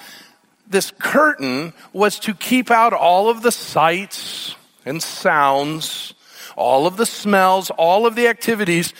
this 0.70 0.92
curtain 0.98 1.72
was 1.92 2.18
to 2.20 2.32
keep 2.32 2.70
out 2.70 2.92
all 2.92 3.28
of 3.28 3.42
the 3.42 3.52
sights 3.52 4.54
and 4.86 5.02
sounds, 5.02 6.14
all 6.56 6.86
of 6.86 6.96
the 6.96 7.06
smells, 7.06 7.70
all 7.70 8.06
of 8.06 8.14
the 8.14 8.28
activities. 8.28 8.94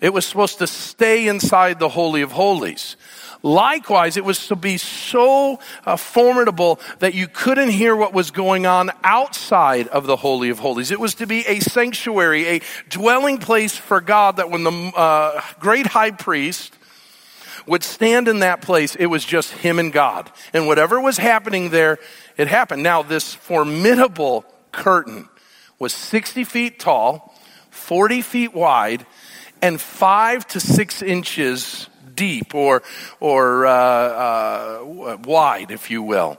It 0.00 0.12
was 0.12 0.26
supposed 0.26 0.58
to 0.58 0.66
stay 0.66 1.26
inside 1.26 1.78
the 1.78 1.88
Holy 1.88 2.20
of 2.22 2.32
Holies. 2.32 2.96
Likewise, 3.42 4.16
it 4.16 4.24
was 4.24 4.46
to 4.48 4.56
be 4.56 4.78
so 4.78 5.58
uh, 5.84 5.96
formidable 5.96 6.80
that 7.00 7.12
you 7.12 7.28
couldn't 7.28 7.68
hear 7.68 7.94
what 7.94 8.14
was 8.14 8.30
going 8.30 8.64
on 8.64 8.90
outside 9.02 9.86
of 9.88 10.06
the 10.06 10.16
Holy 10.16 10.48
of 10.48 10.58
Holies. 10.58 10.90
It 10.90 10.98
was 10.98 11.16
to 11.16 11.26
be 11.26 11.46
a 11.46 11.60
sanctuary, 11.60 12.48
a 12.48 12.60
dwelling 12.88 13.36
place 13.36 13.76
for 13.76 14.00
God 14.00 14.36
that 14.36 14.50
when 14.50 14.64
the 14.64 14.70
uh, 14.70 15.42
great 15.58 15.86
high 15.86 16.10
priest 16.10 16.74
would 17.66 17.82
stand 17.82 18.28
in 18.28 18.40
that 18.40 18.60
place, 18.60 18.94
it 18.94 19.06
was 19.06 19.24
just 19.24 19.52
him 19.52 19.78
and 19.78 19.92
God. 19.92 20.30
And 20.52 20.66
whatever 20.66 21.00
was 21.00 21.18
happening 21.18 21.70
there, 21.70 21.98
it 22.36 22.48
happened. 22.48 22.82
Now, 22.82 23.02
this 23.02 23.34
formidable 23.34 24.44
curtain 24.72 25.28
was 25.78 25.92
60 25.92 26.44
feet 26.44 26.78
tall, 26.78 27.34
40 27.70 28.22
feet 28.22 28.54
wide, 28.54 29.06
and 29.62 29.80
five 29.80 30.46
to 30.48 30.60
six 30.60 31.02
inches 31.02 31.88
deep 32.14 32.54
or, 32.54 32.82
or 33.20 33.66
uh, 33.66 33.72
uh, 33.72 35.16
wide, 35.24 35.70
if 35.70 35.90
you 35.90 36.02
will. 36.02 36.38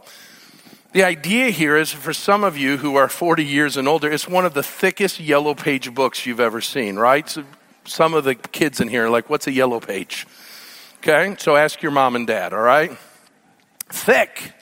The 0.94 1.04
idea 1.04 1.50
here 1.50 1.76
is 1.76 1.92
for 1.92 2.14
some 2.14 2.46
of 2.46 2.58
you 2.58 2.78
who 2.78 2.96
are 2.96 3.10
40 3.10 3.44
years 3.44 3.76
and 3.76 3.88
older, 3.88 4.10
it's 4.10 4.30
one 4.30 4.46
of 4.46 4.54
the 4.54 4.64
thickest 4.64 5.20
yellow 5.20 5.54
page 5.54 5.94
books 5.94 6.26
you've 6.26 6.40
ever 6.40 6.62
seen, 6.62 6.96
right? 6.96 7.28
So 7.30 7.44
some 7.84 8.14
of 8.14 8.24
the 8.24 8.36
kids 8.36 8.80
in 8.80 8.88
here 8.88 9.08
are 9.08 9.10
like, 9.10 9.30
what's 9.30 9.48
a 9.48 9.52
yellow 9.52 9.80
page? 9.82 10.26
Okay, 11.08 11.36
so 11.38 11.56
ask 11.56 11.84
your 11.84 11.92
mom 11.92 12.16
and 12.16 12.26
dad, 12.26 12.52
all 12.52 12.62
right? 12.62 12.98
Thick. 13.90 14.54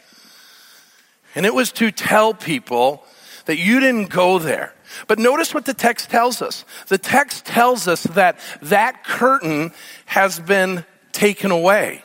And 1.36 1.46
it 1.46 1.54
was 1.54 1.72
to 1.74 1.90
tell 1.90 2.34
people 2.34 3.02
that 3.46 3.60
you 3.60 3.80
didn't 3.80 4.10
go 4.10 4.40
there. 4.40 4.74
But 5.08 5.20
notice 5.20 5.54
what 5.54 5.64
the 5.64 5.74
text 5.74 6.10
tells 6.10 6.42
us. 6.42 6.66
The 6.90 6.98
text 6.98 7.46
tells 7.46 7.88
us 7.88 8.04
that 8.04 8.40
that 8.62 9.06
curtain 9.06 9.72
has 10.06 10.38
been 10.38 10.84
taken 11.14 11.50
away. 11.50 12.04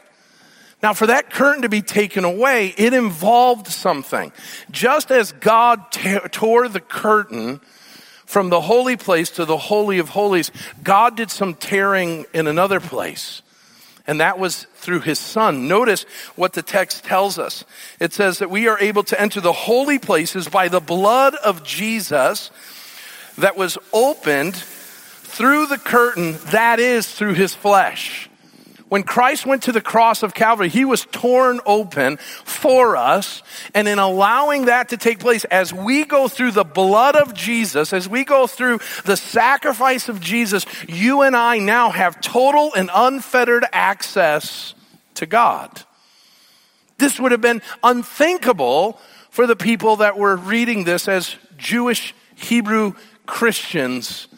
Now, 0.84 0.92
for 0.92 1.08
that 1.08 1.30
curtain 1.30 1.62
to 1.62 1.68
be 1.68 1.82
taken 1.82 2.22
away, 2.22 2.74
it 2.78 2.94
involved 2.94 3.66
something. 3.66 4.30
Just 4.70 5.10
as 5.10 5.32
God 5.32 5.90
t- 5.90 6.16
tore 6.30 6.68
the 6.68 6.78
curtain 6.78 7.60
from 8.24 8.50
the 8.50 8.60
holy 8.60 8.96
place 8.96 9.30
to 9.30 9.44
the 9.44 9.56
holy 9.56 9.98
of 9.98 10.10
holies, 10.10 10.52
God 10.84 11.16
did 11.16 11.32
some 11.32 11.54
tearing 11.54 12.24
in 12.32 12.46
another 12.46 12.78
place 12.78 13.42
and 14.08 14.20
that 14.20 14.38
was 14.38 14.64
through 14.74 15.00
his 15.00 15.18
son. 15.18 15.68
Notice 15.68 16.04
what 16.34 16.54
the 16.54 16.62
text 16.62 17.04
tells 17.04 17.38
us. 17.38 17.64
It 18.00 18.14
says 18.14 18.38
that 18.38 18.50
we 18.50 18.66
are 18.66 18.78
able 18.80 19.04
to 19.04 19.20
enter 19.20 19.40
the 19.40 19.52
holy 19.52 19.98
places 19.98 20.48
by 20.48 20.68
the 20.68 20.80
blood 20.80 21.34
of 21.36 21.62
Jesus 21.62 22.50
that 23.36 23.56
was 23.56 23.76
opened 23.92 24.56
through 24.56 25.66
the 25.66 25.78
curtain, 25.78 26.38
that 26.46 26.80
is 26.80 27.06
through 27.06 27.34
his 27.34 27.54
flesh. 27.54 28.27
When 28.88 29.02
Christ 29.02 29.44
went 29.44 29.64
to 29.64 29.72
the 29.72 29.82
cross 29.82 30.22
of 30.22 30.32
Calvary, 30.32 30.70
he 30.70 30.84
was 30.84 31.06
torn 31.12 31.60
open 31.66 32.16
for 32.16 32.96
us. 32.96 33.42
And 33.74 33.86
in 33.86 33.98
allowing 33.98 34.66
that 34.66 34.90
to 34.90 34.96
take 34.96 35.18
place, 35.18 35.44
as 35.44 35.72
we 35.72 36.04
go 36.04 36.26
through 36.26 36.52
the 36.52 36.64
blood 36.64 37.14
of 37.14 37.34
Jesus, 37.34 37.92
as 37.92 38.08
we 38.08 38.24
go 38.24 38.46
through 38.46 38.80
the 39.04 39.16
sacrifice 39.16 40.08
of 40.08 40.20
Jesus, 40.20 40.64
you 40.88 41.20
and 41.22 41.36
I 41.36 41.58
now 41.58 41.90
have 41.90 42.20
total 42.20 42.72
and 42.74 42.90
unfettered 42.92 43.66
access 43.72 44.74
to 45.14 45.26
God. 45.26 45.82
This 46.96 47.20
would 47.20 47.32
have 47.32 47.42
been 47.42 47.62
unthinkable 47.82 48.98
for 49.30 49.46
the 49.46 49.56
people 49.56 49.96
that 49.96 50.16
were 50.16 50.36
reading 50.36 50.84
this 50.84 51.08
as 51.08 51.36
Jewish 51.58 52.14
Hebrew 52.34 52.94
Christians. 53.26 54.28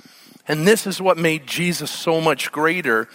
And 0.49 0.66
this 0.66 0.87
is 0.87 1.00
what 1.00 1.16
made 1.16 1.47
Jesus 1.47 1.90
so 1.90 2.21
much 2.21 2.50
greater 2.50 3.09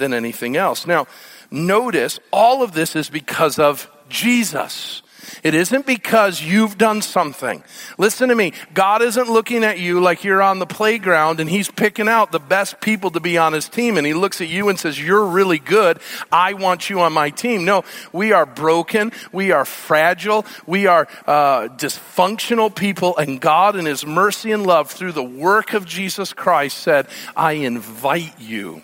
than 0.00 0.12
anything 0.12 0.56
else. 0.56 0.86
Now, 0.86 1.06
notice 1.50 2.18
all 2.32 2.64
of 2.64 2.72
this 2.72 2.96
is 2.96 3.08
because 3.08 3.60
of 3.60 3.88
Jesus. 4.08 5.02
It 5.42 5.54
isn't 5.54 5.86
because 5.86 6.42
you've 6.42 6.76
done 6.76 7.02
something. 7.02 7.62
Listen 7.98 8.28
to 8.28 8.34
me. 8.34 8.52
God 8.74 9.02
isn't 9.02 9.28
looking 9.28 9.64
at 9.64 9.78
you 9.78 10.00
like 10.00 10.24
you're 10.24 10.42
on 10.42 10.58
the 10.58 10.66
playground 10.66 11.40
and 11.40 11.48
he's 11.48 11.70
picking 11.70 12.08
out 12.08 12.32
the 12.32 12.40
best 12.40 12.80
people 12.80 13.10
to 13.12 13.20
be 13.20 13.38
on 13.38 13.52
his 13.52 13.68
team 13.68 13.96
and 13.96 14.06
he 14.06 14.14
looks 14.14 14.40
at 14.40 14.48
you 14.48 14.68
and 14.68 14.78
says, 14.78 15.00
you're 15.00 15.24
really 15.24 15.58
good. 15.58 15.98
I 16.30 16.54
want 16.54 16.90
you 16.90 17.00
on 17.00 17.12
my 17.12 17.30
team. 17.30 17.64
No, 17.64 17.84
we 18.12 18.32
are 18.32 18.46
broken. 18.46 19.12
We 19.32 19.52
are 19.52 19.64
fragile. 19.64 20.46
We 20.66 20.86
are 20.86 21.08
uh, 21.26 21.68
dysfunctional 21.68 22.74
people 22.74 23.16
and 23.16 23.40
God 23.40 23.76
in 23.76 23.86
his 23.86 24.04
mercy 24.04 24.52
and 24.52 24.66
love 24.66 24.90
through 24.90 25.12
the 25.12 25.22
work 25.22 25.74
of 25.74 25.86
Jesus 25.86 26.32
Christ 26.32 26.78
said, 26.78 27.06
I 27.36 27.52
invite 27.52 28.38
you 28.40 28.82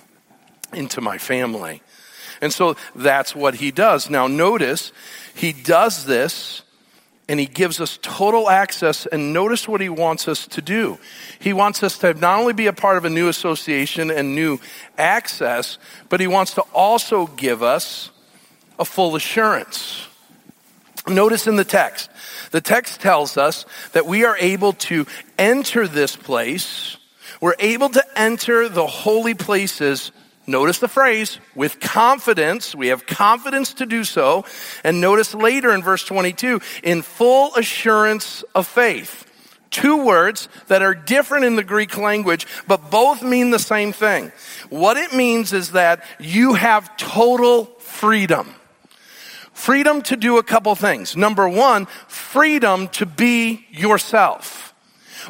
into 0.77 1.01
my 1.01 1.19
family. 1.19 1.83
And 2.41 2.53
so 2.53 2.77
that's 2.95 3.35
what 3.35 3.57
he 3.57 3.71
does. 3.71 4.11
Now 4.11 4.27
notice, 4.27 4.93
he 5.35 5.53
does 5.53 6.05
this 6.05 6.63
and 7.29 7.41
he 7.41 7.47
gives 7.47 7.81
us 7.81 7.99
total 8.03 8.49
access 8.49 9.07
and 9.07 9.33
notice 9.33 9.67
what 9.67 9.81
he 9.81 9.89
wants 9.89 10.29
us 10.29 10.47
to 10.49 10.63
do. 10.63 10.99
He 11.41 11.53
wants 11.53 11.83
us 11.83 11.99
to 11.99 12.15
not 12.15 12.39
only 12.39 12.53
be 12.53 12.67
a 12.67 12.73
part 12.73 12.97
of 12.97 13.05
a 13.05 13.11
new 13.11 13.29
association 13.29 14.11
and 14.11 14.35
new 14.35 14.61
access, 14.97 15.79
but 16.09 16.21
he 16.21 16.29
wants 16.29 16.55
to 16.55 16.63
also 16.73 17.27
give 17.27 17.63
us 17.63 18.11
a 18.79 18.85
full 18.85 19.17
assurance. 19.17 20.07
Notice 21.09 21.47
in 21.47 21.57
the 21.57 21.65
text, 21.65 22.11
the 22.51 22.61
text 22.61 23.01
tells 23.01 23.37
us 23.37 23.65
that 23.93 24.07
we 24.07 24.25
are 24.25 24.37
able 24.39 24.73
to 24.75 25.07
enter 25.39 25.89
this 25.89 26.17
place. 26.17 26.97
We're 27.41 27.55
able 27.59 27.89
to 27.91 28.05
enter 28.17 28.69
the 28.69 28.87
holy 28.87 29.35
places 29.35 30.13
Notice 30.47 30.79
the 30.79 30.89
phrase, 30.89 31.41
with 31.55 31.81
confidence. 31.81 32.75
We 32.75 32.89
have 32.89 33.07
confidence 33.07 33.75
to 33.75 33.87
do 33.87 34.05
so. 34.05 34.45
And 34.85 35.01
notice 35.01 35.35
later 35.35 35.73
in 35.73 35.83
verse 35.83 36.05
22, 36.05 36.61
in 36.85 37.03
full 37.03 37.55
assurance 37.57 38.45
of 38.55 38.67
faith. 38.67 39.25
Two 39.71 40.05
words 40.05 40.49
that 40.69 40.83
are 40.83 40.95
different 40.95 41.45
in 41.45 41.57
the 41.57 41.65
Greek 41.65 41.99
language, 41.99 42.47
but 42.69 42.91
both 42.91 43.23
mean 43.23 43.51
the 43.51 43.59
same 43.59 43.93
thing. 43.93 44.31
What 44.71 44.97
it 44.97 45.13
means 45.13 45.53
is 45.53 45.73
that 45.73 46.05
you 46.21 46.55
have 46.55 46.97
total 46.97 47.65
freedom. 47.81 48.55
Freedom 49.53 50.03
to 50.03 50.17
do 50.17 50.39
a 50.39 50.43
couple 50.43 50.75
things. 50.77 51.17
Number 51.17 51.49
one, 51.49 51.87
freedom 52.07 52.89
to 52.89 53.07
be 53.07 53.67
yourself. 53.71 54.66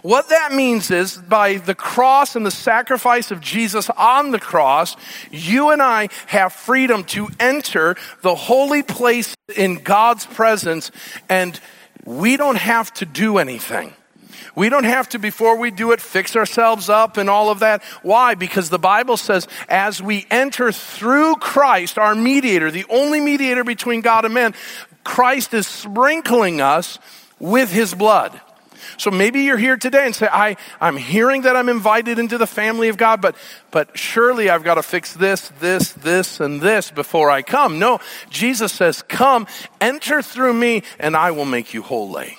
What 0.02 0.28
that 0.28 0.52
means 0.52 0.90
is 0.90 1.16
by 1.16 1.54
the 1.54 1.74
cross 1.74 2.36
and 2.36 2.44
the 2.44 2.50
sacrifice 2.50 3.30
of 3.30 3.40
Jesus 3.40 3.88
on 3.90 4.30
the 4.30 4.38
cross, 4.38 4.96
you 5.30 5.70
and 5.70 5.82
I 5.82 6.08
have 6.26 6.52
freedom 6.52 7.04
to 7.04 7.28
enter 7.40 7.96
the 8.22 8.34
holy 8.34 8.82
place 8.82 9.34
in 9.56 9.76
God's 9.76 10.26
presence 10.26 10.90
and 11.28 11.58
we 12.04 12.36
don't 12.36 12.58
have 12.58 12.92
to 12.94 13.06
do 13.06 13.38
anything. 13.38 13.92
We 14.54 14.70
don't 14.70 14.84
have 14.84 15.10
to, 15.10 15.18
before 15.18 15.58
we 15.58 15.70
do 15.70 15.92
it, 15.92 16.00
fix 16.00 16.34
ourselves 16.34 16.88
up 16.88 17.18
and 17.18 17.28
all 17.28 17.50
of 17.50 17.58
that. 17.58 17.82
Why? 18.02 18.34
Because 18.34 18.70
the 18.70 18.78
Bible 18.78 19.18
says, 19.18 19.46
as 19.68 20.02
we 20.02 20.26
enter 20.30 20.72
through 20.72 21.36
Christ, 21.36 21.98
our 21.98 22.14
mediator, 22.14 22.70
the 22.70 22.86
only 22.88 23.20
mediator 23.20 23.64
between 23.64 24.00
God 24.00 24.24
and 24.24 24.32
man, 24.32 24.54
Christ 25.04 25.52
is 25.52 25.66
sprinkling 25.66 26.62
us 26.62 26.98
with 27.38 27.70
his 27.70 27.92
blood. 27.94 28.40
So 28.96 29.10
maybe 29.10 29.42
you're 29.42 29.56
here 29.56 29.76
today 29.76 30.06
and 30.06 30.14
say, 30.14 30.28
I, 30.30 30.56
I'm 30.80 30.96
hearing 30.96 31.42
that 31.42 31.56
I'm 31.56 31.68
invited 31.68 32.18
into 32.18 32.38
the 32.38 32.46
family 32.46 32.88
of 32.88 32.96
God, 32.96 33.20
but, 33.20 33.36
but 33.70 33.96
surely 33.96 34.50
I've 34.50 34.64
got 34.64 34.74
to 34.74 34.82
fix 34.82 35.12
this, 35.14 35.50
this, 35.60 35.92
this, 35.92 36.40
and 36.40 36.60
this 36.60 36.90
before 36.90 37.30
I 37.30 37.42
come. 37.42 37.78
No, 37.78 38.00
Jesus 38.30 38.72
says, 38.72 39.02
come, 39.02 39.46
enter 39.80 40.22
through 40.22 40.54
me, 40.54 40.82
and 40.98 41.16
I 41.16 41.30
will 41.30 41.44
make 41.44 41.74
you 41.74 41.82
holy. 41.82 42.38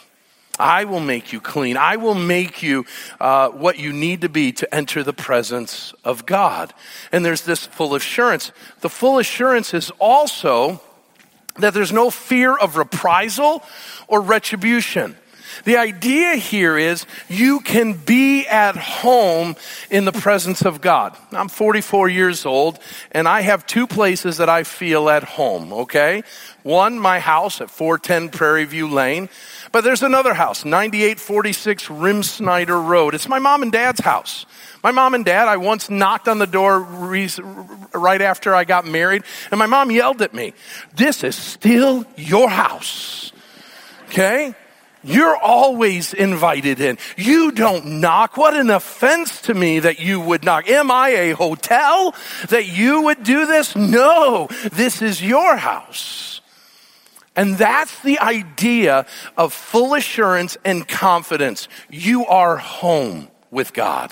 I 0.60 0.86
will 0.86 1.00
make 1.00 1.34
you 1.34 1.40
clean. 1.40 1.78
I 1.78 1.98
will 1.98 2.16
make 2.16 2.64
you 2.64 2.86
uh, 3.20 3.50
what 3.50 3.78
you 3.78 3.94
need 3.94 4.22
to 4.22 4.30
be 4.30 4.52
to 4.54 4.74
enter 4.74 5.04
the 5.04 5.14
presence 5.14 5.94
of 6.04 6.26
God. 6.26 6.74
And 7.12 7.24
there's 7.24 7.44
this 7.44 7.68
full 7.68 7.94
assurance. 7.94 8.52
The 8.82 8.90
full 8.90 9.20
assurance 9.20 9.74
is 9.74 9.92
also 10.00 10.82
that 11.58 11.74
there's 11.74 11.92
no 11.92 12.10
fear 12.10 12.56
of 12.56 12.78
reprisal 12.78 13.64
or 14.08 14.22
retribution. 14.22 15.16
The 15.64 15.78
idea 15.78 16.36
here 16.36 16.78
is 16.78 17.06
you 17.28 17.60
can 17.60 17.94
be 17.94 18.46
at 18.48 18.76
home 18.76 19.56
in 19.90 20.06
the 20.06 20.12
presence 20.12 20.64
of 20.64 20.82
God. 20.82 21.18
I'm 21.32 21.50
44 21.50 22.10
years 22.10 22.46
old 22.46 22.80
and 23.12 23.28
I 23.28 23.42
have 23.42 23.66
two 23.66 23.88
places 23.88 24.38
that 24.38 24.50
I 24.50 24.64
feel 24.64 25.10
at 25.10 25.24
home, 25.24 25.74
okay? 25.74 26.24
One, 26.64 27.00
my 27.00 27.20
house 27.20 27.62
at 27.62 27.70
410 27.70 28.30
Prairie 28.30 28.66
View 28.66 28.88
Lane. 28.88 29.30
But 29.72 29.84
there's 29.84 30.04
another 30.04 30.34
house, 30.34 30.66
9846 30.66 31.90
Rim 31.90 32.24
Snyder 32.24 32.80
Road. 32.80 33.14
It's 33.14 33.28
my 33.28 33.40
mom 33.40 33.64
and 33.64 33.72
dad's 33.72 34.02
house. 34.02 34.46
My 34.84 34.92
mom 34.92 35.14
and 35.14 35.26
dad, 35.26 35.48
I 35.48 35.58
once 35.58 35.90
knocked 35.90 36.28
on 36.28 36.40
the 36.40 36.48
door 36.48 36.80
right 36.80 38.22
after 38.22 38.56
I 38.56 38.64
got 38.64 38.86
married, 38.86 39.24
and 39.52 39.60
my 39.60 39.66
mom 39.66 39.92
yelled 39.92 40.22
at 40.22 40.34
me, 40.34 40.54
This 40.96 41.24
is 41.24 41.36
still 41.36 42.06
your 42.16 42.50
house. 42.50 43.32
Okay? 44.06 44.56
You're 45.08 45.38
always 45.38 46.14
invited 46.14 46.80
in. 46.80 46.98
You 47.16 47.52
don't 47.52 48.02
knock. 48.02 48.38
What 48.38 48.56
an 48.56 48.70
offense 48.70 49.42
to 49.44 49.54
me 49.54 49.80
that 49.80 50.00
you 50.00 50.20
would 50.20 50.44
knock. 50.44 50.70
Am 50.70 50.92
I 50.92 51.10
a 51.10 51.32
hotel 51.32 52.14
that 52.50 52.66
you 52.66 53.04
would 53.04 53.24
do 53.24 53.46
this? 53.46 53.76
No, 53.76 54.48
this 54.72 55.02
is 55.02 55.22
your 55.24 55.56
house. 55.56 56.42
And 57.36 57.58
that's 57.58 58.02
the 58.02 58.20
idea 58.20 59.06
of 59.38 59.54
full 59.54 59.94
assurance 59.94 60.58
and 60.66 60.88
confidence. 60.88 61.68
You 61.90 62.26
are 62.26 62.58
home 62.58 63.30
with 63.52 63.74
God. 63.74 64.12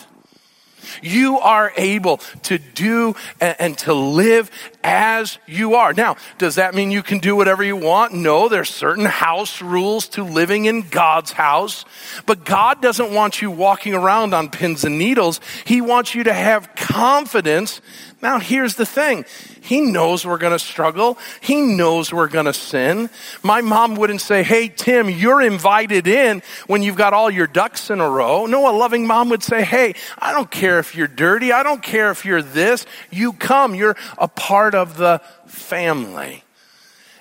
You 1.01 1.39
are 1.39 1.71
able 1.77 2.17
to 2.43 2.57
do 2.57 3.15
and, 3.39 3.77
to 3.79 3.93
live 3.93 4.51
as 4.83 5.37
you 5.47 5.75
are. 5.75 5.93
Now, 5.93 6.15
does 6.37 6.55
that 6.55 6.75
mean 6.75 6.91
you 6.91 7.03
can 7.03 7.19
do 7.19 7.35
whatever 7.35 7.63
you 7.63 7.75
want? 7.75 8.13
No, 8.13 8.49
there's 8.49 8.69
certain 8.69 9.05
house 9.05 9.61
rules 9.61 10.07
to 10.09 10.23
living 10.23 10.65
in 10.65 10.87
God's 10.89 11.31
house. 11.31 11.85
But 12.25 12.45
God 12.45 12.81
doesn't 12.81 13.13
want 13.13 13.41
you 13.41 13.51
walking 13.51 13.93
around 13.93 14.33
on 14.33 14.49
pins 14.49 14.83
and 14.83 14.97
needles. 14.97 15.39
He 15.65 15.81
wants 15.81 16.15
you 16.15 16.23
to 16.23 16.33
have 16.33 16.75
confidence. 16.75 17.81
Now, 18.25 18.39
here's 18.39 18.73
the 18.73 18.87
thing. 18.87 19.23
He 19.61 19.81
knows 19.81 20.25
we're 20.25 20.39
going 20.39 20.51
to 20.51 20.57
struggle. 20.57 21.19
He 21.41 21.61
knows 21.61 22.11
we're 22.11 22.27
going 22.27 22.47
to 22.47 22.53
sin. 22.53 23.11
My 23.43 23.61
mom 23.61 23.93
wouldn't 23.93 24.19
say, 24.19 24.41
Hey, 24.41 24.67
Tim, 24.67 25.11
you're 25.11 25.43
invited 25.43 26.07
in 26.07 26.41
when 26.65 26.81
you've 26.81 26.95
got 26.95 27.13
all 27.13 27.29
your 27.29 27.45
ducks 27.45 27.91
in 27.91 27.99
a 28.01 28.09
row. 28.09 28.47
No, 28.47 28.67
a 28.67 28.73
loving 28.75 29.05
mom 29.05 29.29
would 29.29 29.43
say, 29.43 29.63
Hey, 29.63 29.93
I 30.17 30.31
don't 30.31 30.49
care 30.49 30.79
if 30.79 30.95
you're 30.95 31.05
dirty. 31.05 31.51
I 31.51 31.61
don't 31.61 31.83
care 31.83 32.09
if 32.09 32.25
you're 32.25 32.41
this. 32.41 32.87
You 33.11 33.31
come. 33.31 33.75
You're 33.75 33.95
a 34.17 34.27
part 34.27 34.73
of 34.73 34.97
the 34.97 35.21
family. 35.45 36.44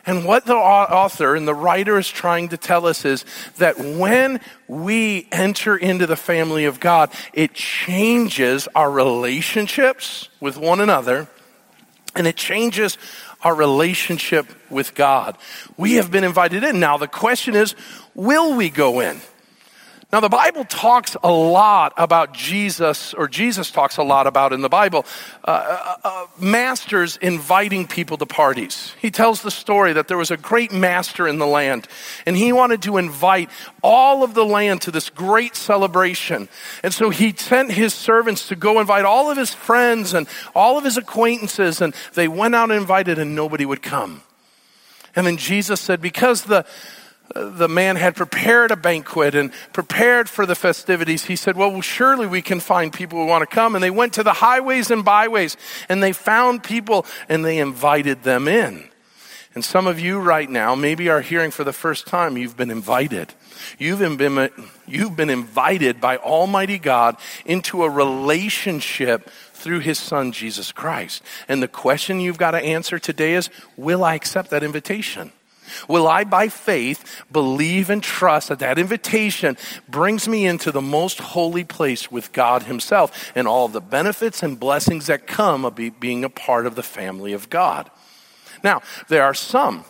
And 0.06 0.24
what 0.24 0.44
the 0.44 0.54
author 0.54 1.34
and 1.34 1.48
the 1.48 1.54
writer 1.54 1.98
is 1.98 2.08
trying 2.08 2.50
to 2.50 2.56
tell 2.56 2.86
us 2.86 3.04
is 3.04 3.24
that 3.56 3.78
when 3.78 4.40
we 4.68 5.28
enter 5.32 5.76
into 5.76 6.06
the 6.06 6.16
family 6.16 6.66
of 6.66 6.78
God, 6.78 7.10
it 7.32 7.54
changes 7.54 8.68
our 8.74 8.90
relationships 8.90 10.28
with 10.40 10.58
one 10.58 10.80
another 10.80 11.28
and 12.14 12.26
it 12.26 12.36
changes 12.36 12.98
our 13.42 13.54
relationship 13.54 14.46
with 14.70 14.94
God. 14.94 15.36
We 15.76 15.94
have 15.94 16.10
been 16.10 16.24
invited 16.24 16.64
in. 16.64 16.80
Now, 16.80 16.96
the 16.96 17.08
question 17.08 17.54
is, 17.54 17.74
will 18.14 18.56
we 18.56 18.70
go 18.70 19.00
in? 19.00 19.20
Now, 20.14 20.20
the 20.20 20.28
Bible 20.28 20.64
talks 20.64 21.16
a 21.24 21.32
lot 21.32 21.92
about 21.96 22.32
Jesus, 22.32 23.14
or 23.14 23.26
Jesus 23.26 23.72
talks 23.72 23.96
a 23.96 24.04
lot 24.04 24.28
about 24.28 24.52
in 24.52 24.60
the 24.60 24.68
Bible, 24.68 25.04
uh, 25.44 25.50
uh, 25.50 25.96
uh, 26.04 26.26
masters 26.38 27.16
inviting 27.16 27.88
people 27.88 28.16
to 28.18 28.24
parties. 28.24 28.94
He 29.02 29.10
tells 29.10 29.42
the 29.42 29.50
story 29.50 29.92
that 29.94 30.06
there 30.06 30.16
was 30.16 30.30
a 30.30 30.36
great 30.36 30.70
master 30.70 31.26
in 31.26 31.38
the 31.38 31.48
land, 31.48 31.88
and 32.26 32.36
he 32.36 32.52
wanted 32.52 32.82
to 32.82 32.96
invite 32.96 33.50
all 33.82 34.22
of 34.22 34.34
the 34.34 34.44
land 34.44 34.82
to 34.82 34.92
this 34.92 35.10
great 35.10 35.56
celebration. 35.56 36.48
And 36.84 36.94
so 36.94 37.10
he 37.10 37.32
sent 37.32 37.72
his 37.72 37.92
servants 37.92 38.46
to 38.50 38.54
go 38.54 38.78
invite 38.78 39.04
all 39.04 39.32
of 39.32 39.36
his 39.36 39.52
friends 39.52 40.14
and 40.14 40.28
all 40.54 40.78
of 40.78 40.84
his 40.84 40.96
acquaintances, 40.96 41.80
and 41.80 41.92
they 42.14 42.28
went 42.28 42.54
out 42.54 42.70
and 42.70 42.80
invited, 42.80 43.18
and 43.18 43.34
nobody 43.34 43.66
would 43.66 43.82
come. 43.82 44.22
And 45.16 45.26
then 45.26 45.38
Jesus 45.38 45.80
said, 45.80 46.00
Because 46.00 46.44
the 46.44 46.64
the 47.34 47.68
man 47.68 47.96
had 47.96 48.14
prepared 48.14 48.70
a 48.70 48.76
banquet 48.76 49.34
and 49.34 49.52
prepared 49.72 50.28
for 50.28 50.46
the 50.46 50.54
festivities. 50.54 51.24
He 51.24 51.36
said, 51.36 51.56
Well, 51.56 51.80
surely 51.80 52.26
we 52.26 52.42
can 52.42 52.60
find 52.60 52.92
people 52.92 53.18
who 53.18 53.26
want 53.26 53.48
to 53.48 53.54
come. 53.54 53.74
And 53.74 53.82
they 53.82 53.90
went 53.90 54.12
to 54.14 54.22
the 54.22 54.34
highways 54.34 54.90
and 54.90 55.04
byways 55.04 55.56
and 55.88 56.02
they 56.02 56.12
found 56.12 56.62
people 56.62 57.06
and 57.28 57.44
they 57.44 57.58
invited 57.58 58.22
them 58.22 58.46
in. 58.46 58.84
And 59.54 59.64
some 59.64 59.86
of 59.86 60.00
you 60.00 60.18
right 60.18 60.50
now 60.50 60.74
maybe 60.74 61.08
are 61.08 61.20
hearing 61.20 61.50
for 61.50 61.64
the 61.64 61.72
first 61.72 62.06
time 62.06 62.36
you've 62.36 62.56
been 62.56 62.72
invited. 62.72 63.32
You've 63.78 64.00
been, 64.18 64.50
you've 64.86 65.16
been 65.16 65.30
invited 65.30 66.00
by 66.00 66.16
Almighty 66.16 66.78
God 66.78 67.16
into 67.46 67.84
a 67.84 67.90
relationship 67.90 69.30
through 69.52 69.78
His 69.78 69.98
Son, 69.98 70.32
Jesus 70.32 70.72
Christ. 70.72 71.22
And 71.48 71.62
the 71.62 71.68
question 71.68 72.20
you've 72.20 72.36
got 72.36 72.50
to 72.50 72.58
answer 72.58 72.98
today 72.98 73.34
is 73.34 73.48
Will 73.76 74.04
I 74.04 74.14
accept 74.14 74.50
that 74.50 74.64
invitation? 74.64 75.32
Will 75.88 76.06
I, 76.06 76.24
by 76.24 76.48
faith, 76.48 77.24
believe 77.30 77.90
and 77.90 78.02
trust 78.02 78.48
that 78.48 78.58
that 78.58 78.78
invitation 78.78 79.56
brings 79.88 80.28
me 80.28 80.46
into 80.46 80.70
the 80.70 80.82
most 80.82 81.18
holy 81.18 81.64
place 81.64 82.10
with 82.10 82.32
God 82.32 82.64
Himself 82.64 83.32
and 83.34 83.48
all 83.48 83.68
the 83.68 83.80
benefits 83.80 84.42
and 84.42 84.58
blessings 84.58 85.06
that 85.06 85.26
come 85.26 85.64
of 85.64 85.74
being 85.74 86.24
a 86.24 86.30
part 86.30 86.66
of 86.66 86.74
the 86.74 86.82
family 86.82 87.32
of 87.32 87.50
God? 87.50 87.90
Now, 88.62 88.82
there 89.08 89.24
are 89.24 89.34
some 89.34 89.84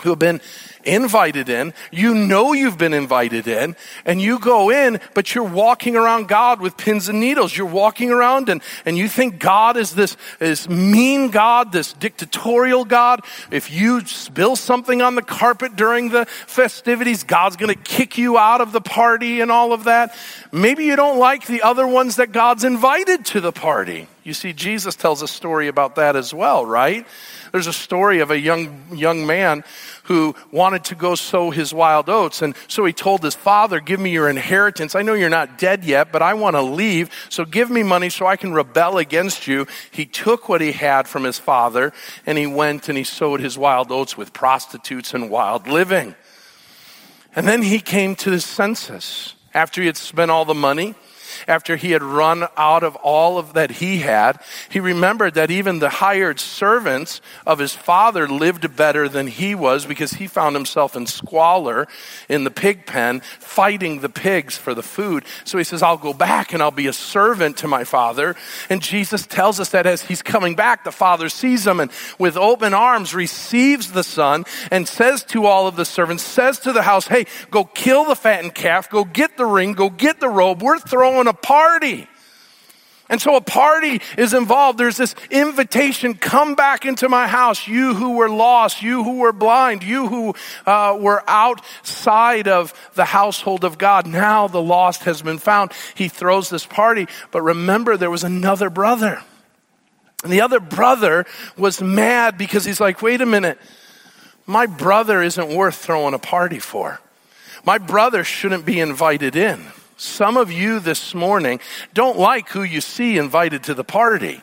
who 0.00 0.10
have 0.10 0.18
been 0.18 0.40
invited 0.84 1.48
in. 1.48 1.74
You 1.90 2.14
know 2.14 2.52
you've 2.52 2.78
been 2.78 2.94
invited 2.94 3.46
in 3.46 3.76
and 4.04 4.20
you 4.20 4.38
go 4.38 4.70
in, 4.70 5.00
but 5.14 5.34
you're 5.34 5.44
walking 5.44 5.96
around 5.96 6.28
God 6.28 6.60
with 6.60 6.76
pins 6.76 7.08
and 7.08 7.20
needles. 7.20 7.56
You're 7.56 7.66
walking 7.66 8.10
around 8.10 8.48
and, 8.48 8.62
and 8.84 8.96
you 8.96 9.08
think 9.08 9.38
God 9.38 9.76
is 9.76 9.94
this, 9.94 10.16
this 10.38 10.68
mean 10.68 11.30
God, 11.30 11.72
this 11.72 11.92
dictatorial 11.92 12.84
God. 12.84 13.20
If 13.50 13.70
you 13.70 14.04
spill 14.06 14.56
something 14.56 15.02
on 15.02 15.14
the 15.14 15.22
carpet 15.22 15.76
during 15.76 16.10
the 16.10 16.26
festivities, 16.26 17.24
God's 17.24 17.56
going 17.56 17.74
to 17.74 17.80
kick 17.80 18.18
you 18.18 18.38
out 18.38 18.60
of 18.60 18.72
the 18.72 18.80
party 18.80 19.40
and 19.40 19.50
all 19.50 19.72
of 19.72 19.84
that. 19.84 20.14
Maybe 20.52 20.84
you 20.84 20.96
don't 20.96 21.18
like 21.18 21.46
the 21.46 21.62
other 21.62 21.86
ones 21.86 22.16
that 22.16 22.32
God's 22.32 22.64
invited 22.64 23.24
to 23.26 23.40
the 23.40 23.52
party. 23.52 24.08
You 24.28 24.34
see, 24.34 24.52
Jesus 24.52 24.94
tells 24.94 25.22
a 25.22 25.26
story 25.26 25.68
about 25.68 25.94
that 25.94 26.14
as 26.14 26.34
well, 26.34 26.66
right? 26.66 27.06
There's 27.50 27.66
a 27.66 27.72
story 27.72 28.20
of 28.20 28.30
a 28.30 28.38
young, 28.38 28.94
young 28.94 29.26
man 29.26 29.64
who 30.02 30.34
wanted 30.52 30.84
to 30.84 30.94
go 30.94 31.14
sow 31.14 31.48
his 31.48 31.72
wild 31.72 32.10
oats. 32.10 32.42
And 32.42 32.54
so 32.66 32.84
he 32.84 32.92
told 32.92 33.22
his 33.22 33.34
father, 33.34 33.80
Give 33.80 33.98
me 33.98 34.10
your 34.10 34.28
inheritance. 34.28 34.94
I 34.94 35.00
know 35.00 35.14
you're 35.14 35.30
not 35.30 35.56
dead 35.56 35.82
yet, 35.82 36.12
but 36.12 36.20
I 36.20 36.34
want 36.34 36.56
to 36.56 36.60
leave. 36.60 37.10
So 37.30 37.46
give 37.46 37.70
me 37.70 37.82
money 37.82 38.10
so 38.10 38.26
I 38.26 38.36
can 38.36 38.52
rebel 38.52 38.98
against 38.98 39.46
you. 39.46 39.66
He 39.90 40.04
took 40.04 40.46
what 40.46 40.60
he 40.60 40.72
had 40.72 41.08
from 41.08 41.24
his 41.24 41.38
father 41.38 41.94
and 42.26 42.36
he 42.36 42.46
went 42.46 42.90
and 42.90 42.98
he 42.98 43.04
sowed 43.04 43.40
his 43.40 43.56
wild 43.56 43.90
oats 43.90 44.18
with 44.18 44.34
prostitutes 44.34 45.14
and 45.14 45.30
wild 45.30 45.66
living. 45.66 46.14
And 47.34 47.48
then 47.48 47.62
he 47.62 47.80
came 47.80 48.14
to 48.16 48.30
his 48.30 48.44
senses 48.44 49.36
after 49.54 49.80
he 49.80 49.86
had 49.86 49.96
spent 49.96 50.30
all 50.30 50.44
the 50.44 50.52
money 50.52 50.96
after 51.46 51.76
he 51.76 51.92
had 51.92 52.02
run 52.02 52.46
out 52.56 52.82
of 52.82 52.96
all 52.96 53.38
of 53.38 53.54
that 53.54 53.72
he 53.72 53.98
had, 53.98 54.40
he 54.68 54.80
remembered 54.80 55.34
that 55.34 55.50
even 55.50 55.78
the 55.78 55.88
hired 55.88 56.40
servants 56.40 57.20
of 57.46 57.58
his 57.58 57.74
father 57.74 58.26
lived 58.26 58.76
better 58.76 59.08
than 59.08 59.26
he 59.26 59.54
was 59.54 59.86
because 59.86 60.12
he 60.14 60.26
found 60.26 60.56
himself 60.56 60.96
in 60.96 61.06
squalor 61.06 61.86
in 62.28 62.44
the 62.44 62.50
pig 62.50 62.86
pen, 62.86 63.20
fighting 63.20 64.00
the 64.00 64.08
pigs 64.08 64.56
for 64.56 64.74
the 64.74 64.82
food. 64.82 65.24
So 65.44 65.58
he 65.58 65.64
says, 65.64 65.82
I'll 65.82 65.96
go 65.96 66.12
back 66.12 66.52
and 66.52 66.62
I'll 66.62 66.70
be 66.70 66.86
a 66.86 66.92
servant 66.92 67.58
to 67.58 67.68
my 67.68 67.84
father. 67.84 68.36
And 68.68 68.82
Jesus 68.82 69.26
tells 69.26 69.60
us 69.60 69.70
that 69.70 69.86
as 69.86 70.02
he's 70.02 70.22
coming 70.22 70.54
back, 70.56 70.84
the 70.84 70.92
father 70.92 71.28
sees 71.28 71.66
him 71.66 71.80
and 71.80 71.90
with 72.18 72.36
open 72.36 72.74
arms 72.74 73.14
receives 73.14 73.92
the 73.92 74.02
son 74.02 74.44
and 74.70 74.88
says 74.88 75.22
to 75.24 75.46
all 75.46 75.66
of 75.66 75.76
the 75.76 75.84
servants, 75.84 76.22
says 76.22 76.58
to 76.60 76.72
the 76.72 76.82
house, 76.82 77.06
Hey, 77.06 77.26
go 77.50 77.64
kill 77.64 78.04
the 78.04 78.16
fattened 78.16 78.54
calf, 78.54 78.90
go 78.90 79.04
get 79.04 79.36
the 79.36 79.46
ring, 79.46 79.72
go 79.72 79.90
get 79.90 80.20
the 80.20 80.28
robe. 80.28 80.62
We're 80.62 80.78
throwing 80.78 81.27
a 81.28 81.32
party. 81.32 82.08
And 83.10 83.22
so 83.22 83.36
a 83.36 83.40
party 83.40 84.02
is 84.18 84.34
involved. 84.34 84.78
There's 84.78 84.98
this 84.98 85.14
invitation 85.30 86.14
come 86.14 86.54
back 86.54 86.84
into 86.84 87.08
my 87.08 87.26
house, 87.26 87.66
you 87.66 87.94
who 87.94 88.16
were 88.16 88.28
lost, 88.28 88.82
you 88.82 89.02
who 89.02 89.18
were 89.18 89.32
blind, 89.32 89.82
you 89.82 90.08
who 90.08 90.34
uh, 90.66 90.96
were 91.00 91.22
outside 91.26 92.48
of 92.48 92.74
the 92.94 93.06
household 93.06 93.64
of 93.64 93.78
God. 93.78 94.06
Now 94.06 94.46
the 94.46 94.60
lost 94.60 95.04
has 95.04 95.22
been 95.22 95.38
found. 95.38 95.72
He 95.94 96.08
throws 96.08 96.50
this 96.50 96.66
party. 96.66 97.06
But 97.30 97.42
remember, 97.42 97.96
there 97.96 98.10
was 98.10 98.24
another 98.24 98.68
brother. 98.68 99.22
And 100.22 100.32
the 100.32 100.42
other 100.42 100.60
brother 100.60 101.24
was 101.56 101.80
mad 101.80 102.36
because 102.36 102.64
he's 102.64 102.80
like, 102.80 103.00
wait 103.00 103.22
a 103.22 103.26
minute, 103.26 103.58
my 104.46 104.66
brother 104.66 105.22
isn't 105.22 105.48
worth 105.48 105.76
throwing 105.76 106.12
a 106.12 106.18
party 106.18 106.58
for. 106.58 107.00
My 107.64 107.78
brother 107.78 108.24
shouldn't 108.24 108.66
be 108.66 108.80
invited 108.80 109.36
in. 109.36 109.64
Some 109.98 110.36
of 110.36 110.52
you 110.52 110.78
this 110.78 111.12
morning 111.12 111.58
don't 111.92 112.16
like 112.16 112.50
who 112.50 112.62
you 112.62 112.80
see 112.80 113.18
invited 113.18 113.64
to 113.64 113.74
the 113.74 113.82
party. 113.82 114.40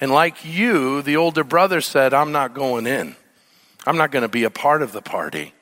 And 0.00 0.12
like 0.12 0.44
you, 0.44 1.02
the 1.02 1.16
older 1.16 1.42
brother 1.42 1.80
said, 1.80 2.14
I'm 2.14 2.30
not 2.30 2.54
going 2.54 2.86
in. 2.86 3.16
I'm 3.86 3.96
not 3.96 4.12
going 4.12 4.22
to 4.22 4.28
be 4.28 4.44
a 4.44 4.50
part 4.50 4.82
of 4.82 4.92
the 4.92 5.02
party. 5.02 5.52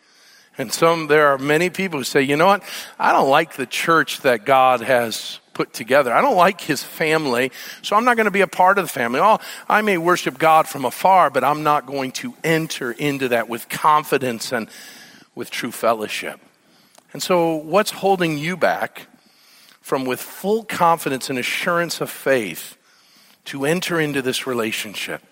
And 0.58 0.70
some, 0.70 1.06
there 1.06 1.28
are 1.28 1.38
many 1.38 1.70
people 1.70 1.98
who 1.98 2.04
say, 2.04 2.20
you 2.20 2.36
know 2.36 2.46
what? 2.46 2.62
I 2.98 3.12
don't 3.12 3.30
like 3.30 3.56
the 3.56 3.64
church 3.64 4.20
that 4.20 4.44
God 4.44 4.82
has 4.82 5.40
put 5.54 5.72
together. 5.72 6.12
I 6.12 6.20
don't 6.20 6.36
like 6.36 6.60
his 6.60 6.82
family, 6.82 7.52
so 7.80 7.96
I'm 7.96 8.04
not 8.04 8.16
going 8.16 8.26
to 8.26 8.30
be 8.30 8.42
a 8.42 8.46
part 8.46 8.76
of 8.76 8.84
the 8.84 8.92
family. 8.92 9.18
Oh, 9.18 9.38
I 9.66 9.80
may 9.80 9.96
worship 9.96 10.36
God 10.36 10.68
from 10.68 10.84
afar, 10.84 11.30
but 11.30 11.42
I'm 11.42 11.62
not 11.62 11.86
going 11.86 12.12
to 12.12 12.34
enter 12.44 12.92
into 12.92 13.28
that 13.28 13.48
with 13.48 13.70
confidence 13.70 14.52
and 14.52 14.68
with 15.34 15.50
true 15.50 15.72
fellowship. 15.72 16.38
And 17.14 17.22
so, 17.22 17.54
what's 17.54 17.92
holding 17.92 18.36
you 18.36 18.56
back 18.56 19.06
from, 19.80 20.04
with 20.04 20.20
full 20.20 20.64
confidence 20.64 21.30
and 21.30 21.38
assurance 21.38 22.00
of 22.00 22.10
faith, 22.10 22.76
to 23.46 23.64
enter 23.64 24.00
into 24.00 24.20
this 24.20 24.48
relationship, 24.48 25.22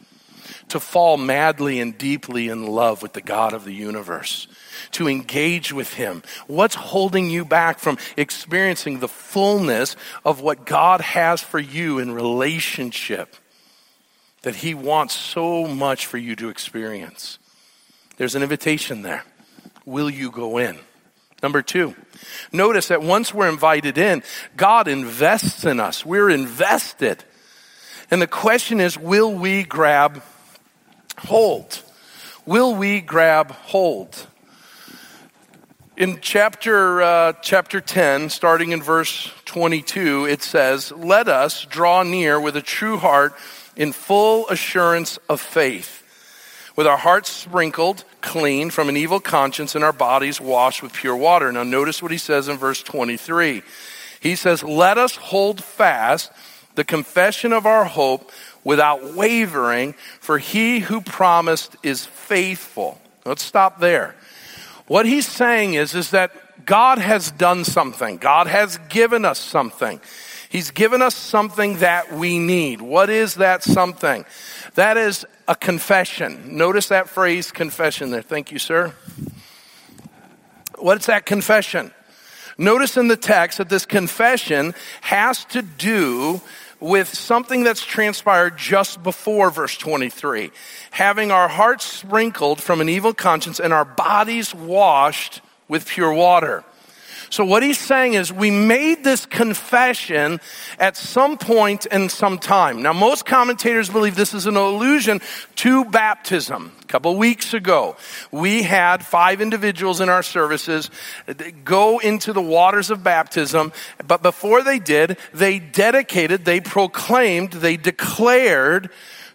to 0.69 0.79
fall 0.79 1.17
madly 1.17 1.81
and 1.81 1.99
deeply 1.99 2.49
in 2.49 2.67
love 2.67 3.03
with 3.03 3.15
the 3.15 3.21
God 3.21 3.53
of 3.53 3.65
the 3.65 3.75
universe, 3.75 4.47
to 4.93 5.09
engage 5.09 5.73
with 5.73 5.95
Him? 5.95 6.23
What's 6.47 6.77
holding 6.77 7.29
you 7.29 7.45
back 7.45 7.81
from 7.81 7.99
experiencing 8.17 9.01
the 9.01 9.09
fullness 9.09 9.97
of 10.25 10.41
what 10.41 10.65
God 10.65 11.01
has 11.01 11.41
for 11.41 11.59
you 11.59 11.99
in 11.99 12.13
relationship 12.13 13.35
that 14.43 14.55
He 14.55 14.73
wants 14.73 15.15
so 15.15 15.67
much 15.67 16.07
for 16.07 16.19
you 16.19 16.37
to 16.37 16.49
experience? 16.49 17.41
There's 18.19 18.37
an 18.37 18.45
invitation 18.45 19.03
there. 19.03 19.25
Will 19.85 20.09
you 20.09 20.31
go 20.31 20.59
in? 20.59 20.79
Number 21.43 21.61
two, 21.61 21.97
notice 22.53 22.89
that 22.89 23.03
once 23.03 23.35
we're 23.35 23.49
invited 23.49 23.99
in, 23.99 24.23
God 24.57 24.87
invests 24.87 25.65
in 25.65 25.81
us. 25.81 26.07
We're 26.07 26.31
invested. 26.31 27.25
And 28.11 28.23
the 28.23 28.29
question 28.29 28.81
is, 28.81 28.97
will 28.97 29.35
we 29.35 29.65
grab 29.65 30.23
hold? 31.19 31.83
Will 32.47 32.75
we 32.77 33.01
grab 33.01 33.51
hold? 33.51 34.27
In 35.97 36.21
chapter, 36.21 37.03
uh, 37.03 37.33
chapter 37.43 37.81
10, 37.81 38.31
starting 38.31 38.73
in 38.73 38.83
verse 38.83 39.31
22, 39.45 40.27
it 40.27 40.43
says, 40.43 40.93
Let 40.93 41.29
us 41.29 41.65
draw 41.65 42.03
near 42.03 42.41
with 42.41 42.57
a 42.57 42.63
true 42.63 42.99
heart 42.99 43.35
in 43.77 43.93
full 43.93 44.49
assurance 44.49 45.19
of 45.29 45.41
faith 45.41 46.02
with 46.77 46.87
our 46.87 46.97
hearts 46.97 47.31
sprinkled 47.31 48.05
clean 48.21 48.71
from 48.71 48.89
an 48.89 48.97
evil 48.97 49.21
conscience 49.21 49.75
and 49.75 49.85
our 49.85 49.93
bodies 49.93 50.41
washed 50.41 50.83
with 50.83 50.93
pure 50.93 51.17
water. 51.17 51.53
Now, 51.53 51.63
notice 51.63 52.03
what 52.03 52.13
he 52.13 52.19
says 52.19 52.49
in 52.49 52.57
verse 52.57 52.83
23. 52.83 53.63
He 54.21 54.37
says, 54.37 54.63
Let 54.63 54.99
us 54.99 55.17
hold 55.17 55.63
fast 55.63 56.33
the 56.75 56.85
confession 56.85 57.53
of 57.53 57.67
our 57.67 57.85
hope 57.85 58.31
without 58.65 59.15
wavering, 59.15 59.95
for 60.21 60.39
he 60.39 60.79
who 60.79 61.01
promised 61.01 61.77
is 61.83 62.07
faithful. 62.07 63.01
Let's 63.25 63.43
stop 63.43 63.81
there. 63.81 64.15
What 64.87 65.07
he's 65.07 65.27
saying 65.27 65.75
is, 65.75 65.95
is 65.95 66.11
that 66.11 66.65
God 66.65 66.99
has 66.99 67.31
done 67.31 67.65
something. 67.65 68.19
God 68.19 68.47
has 68.47 68.79
given 68.89 69.25
us 69.25 69.39
something. 69.39 70.01
He's 70.49 70.71
given 70.71 71.01
us 71.03 71.15
something 71.15 71.79
that 71.79 72.13
we 72.13 72.39
need. 72.39 72.83
What 72.83 73.09
is 73.11 73.37
that 73.37 73.63
something? 73.63 74.25
That 74.75 74.97
is 74.97 75.27
a 75.49 75.55
confession. 75.55 76.57
Notice 76.57 76.89
that 76.89 77.09
phrase 77.09 77.53
confession 77.53 78.11
there. 78.11 78.23
Thank 78.23 78.53
you, 78.53 78.59
sir. 78.59 78.95
What's 80.79 81.07
that 81.07 81.27
confession? 81.27 81.93
Notice 82.59 82.97
in 82.97 83.09
the 83.09 83.17
text 83.17 83.59
that 83.59 83.69
this 83.69 83.87
confession 83.87 84.75
has 85.01 85.45
to 85.47 85.63
do 85.63 86.41
with 86.81 87.09
something 87.09 87.63
that's 87.63 87.85
transpired 87.85 88.59
just 88.59 89.03
before 89.03 89.51
verse 89.51 89.77
23. 89.79 90.51
Having 90.91 91.31
our 91.31 91.49
hearts 91.49 91.85
sprinkled 91.85 92.61
from 92.61 92.81
an 92.81 92.89
evil 92.89 93.15
conscience 93.15 93.61
and 93.61 93.73
our 93.73 93.85
bodies 93.85 94.55
washed 94.55 95.41
with 95.69 95.87
pure 95.87 96.13
water. 96.13 96.65
So 97.33 97.47
what 97.47 97.63
he's 97.63 97.79
saying 97.79 98.13
is 98.13 98.31
we 98.31 98.51
made 98.51 99.05
this 99.05 99.25
confession 99.25 100.39
at 100.79 100.99
some 100.99 101.39
point 101.39 101.87
in 101.87 102.11
some 102.11 102.39
time. 102.39 102.83
Now 102.83 102.93
most 102.93 103.25
commentators 103.25 103.89
believe 103.89 104.17
this 104.17 104.35
is 104.35 104.45
an 104.45 104.57
allusion 104.57 105.23
to 105.57 105.87
baptism. 105.87 106.73
A 106.83 106.85
couple 106.89 107.17
weeks 107.17 107.55
ago, 107.55 107.97
we 108.31 108.63
had 108.63 109.03
five 109.03 109.41
individuals 109.41 110.03
in 110.03 110.11
our 110.11 110.23
services 110.23 110.91
go 111.65 112.01
into 112.01 112.35
the 112.35 112.43
waters 112.43 112.91
of 112.91 113.03
baptism, 113.03 113.73
but 114.07 114.23
before 114.23 114.63
they 114.63 114.79
did, 114.79 115.17
they 115.33 115.59
dedicated, 115.59 116.45
they 116.45 116.61
proclaimed, 116.61 117.53
they 117.53 117.79
declared 117.79 118.91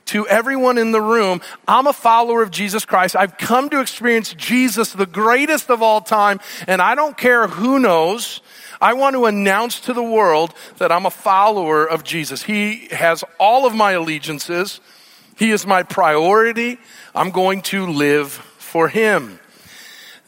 to 0.07 0.27
everyone 0.27 0.77
in 0.77 0.91
the 0.91 1.01
room, 1.01 1.41
I'm 1.67 1.87
a 1.87 1.93
follower 1.93 2.41
of 2.41 2.51
Jesus 2.51 2.85
Christ. 2.85 3.15
I've 3.15 3.37
come 3.37 3.69
to 3.69 3.79
experience 3.79 4.33
Jesus, 4.33 4.93
the 4.93 5.05
greatest 5.05 5.69
of 5.69 5.81
all 5.81 6.01
time, 6.01 6.39
and 6.67 6.81
I 6.81 6.95
don't 6.95 7.17
care 7.17 7.47
who 7.47 7.79
knows. 7.79 8.41
I 8.79 8.93
want 8.93 9.15
to 9.15 9.25
announce 9.25 9.79
to 9.81 9.93
the 9.93 10.03
world 10.03 10.53
that 10.77 10.91
I'm 10.91 11.05
a 11.05 11.11
follower 11.11 11.85
of 11.85 12.03
Jesus. 12.03 12.43
He 12.43 12.87
has 12.91 13.23
all 13.39 13.65
of 13.65 13.73
my 13.73 13.93
allegiances. 13.93 14.79
He 15.37 15.51
is 15.51 15.65
my 15.65 15.83
priority. 15.83 16.77
I'm 17.13 17.31
going 17.31 17.61
to 17.63 17.87
live 17.87 18.31
for 18.31 18.87
Him. 18.87 19.39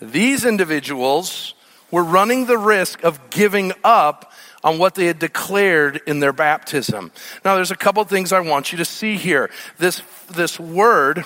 These 0.02 0.46
individuals 0.46 1.54
were 1.91 2.04
running 2.04 2.45
the 2.45 2.58
risk 2.58 3.04
of 3.04 3.30
giving 3.30 3.73
up 3.84 4.32
on 4.63 4.78
what 4.78 4.95
they 4.95 5.06
had 5.06 5.19
declared 5.19 6.02
in 6.06 6.19
their 6.19 6.34
baptism. 6.34 7.12
Now, 7.45 7.56
there's 7.56 7.71
a 7.71 7.78
couple 7.78 8.04
things 8.04 8.34
I 8.34 8.41
want 8.41 8.71
you 8.71 8.78
to 8.80 8.86
see 8.86 9.15
here. 9.15 9.49
This, 9.78 10.02
this 10.32 10.60
word 10.60 11.23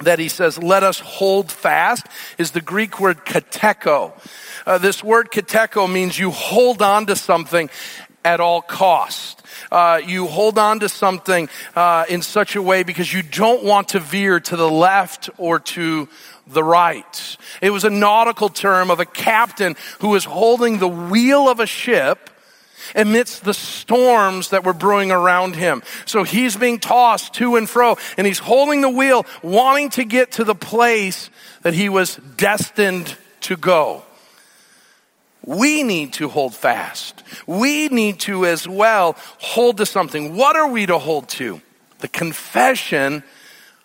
that 0.00 0.18
he 0.18 0.28
says, 0.28 0.58
let 0.58 0.82
us 0.82 1.00
hold 1.00 1.50
fast, 1.50 2.06
is 2.36 2.50
the 2.50 2.60
Greek 2.60 3.00
word 3.00 3.24
katecho. 3.24 4.12
Uh, 4.66 4.78
this 4.78 5.02
word 5.02 5.30
katecho 5.30 5.90
means 5.90 6.18
you 6.18 6.30
hold 6.30 6.82
on 6.82 7.06
to 7.06 7.16
something 7.16 7.70
at 8.24 8.40
all 8.40 8.62
cost. 8.62 9.42
Uh, 9.70 10.00
you 10.04 10.26
hold 10.26 10.58
on 10.58 10.80
to 10.80 10.88
something 10.88 11.48
uh, 11.76 12.04
in 12.08 12.22
such 12.22 12.56
a 12.56 12.62
way 12.62 12.82
because 12.82 13.12
you 13.12 13.22
don't 13.22 13.62
want 13.62 13.90
to 13.90 14.00
veer 14.00 14.40
to 14.40 14.56
the 14.56 14.70
left 14.70 15.30
or 15.38 15.58
to 15.60 16.08
the 16.46 16.64
right. 16.64 17.36
It 17.60 17.70
was 17.70 17.84
a 17.84 17.90
nautical 17.90 18.48
term 18.48 18.90
of 18.90 19.00
a 19.00 19.06
captain 19.06 19.76
who 20.00 20.10
was 20.10 20.24
holding 20.24 20.78
the 20.78 20.88
wheel 20.88 21.48
of 21.48 21.60
a 21.60 21.66
ship 21.66 22.30
amidst 22.94 23.44
the 23.44 23.54
storms 23.54 24.50
that 24.50 24.64
were 24.64 24.72
brewing 24.72 25.10
around 25.10 25.56
him. 25.56 25.82
So 26.04 26.22
he's 26.22 26.56
being 26.56 26.78
tossed 26.78 27.34
to 27.34 27.56
and 27.56 27.68
fro 27.68 27.96
and 28.18 28.26
he's 28.26 28.38
holding 28.38 28.80
the 28.82 28.90
wheel, 28.90 29.24
wanting 29.42 29.90
to 29.90 30.04
get 30.04 30.32
to 30.32 30.44
the 30.44 30.54
place 30.54 31.30
that 31.62 31.74
he 31.74 31.88
was 31.88 32.16
destined 32.36 33.16
to 33.42 33.56
go. 33.56 34.02
We 35.46 35.82
need 35.82 36.14
to 36.14 36.28
hold 36.28 36.54
fast. 36.54 37.22
We 37.46 37.88
need 37.88 38.20
to 38.20 38.46
as 38.46 38.66
well 38.66 39.16
hold 39.38 39.76
to 39.78 39.86
something. 39.86 40.36
What 40.36 40.56
are 40.56 40.68
we 40.68 40.86
to 40.86 40.98
hold 40.98 41.28
to? 41.30 41.60
The 41.98 42.08
confession 42.08 43.22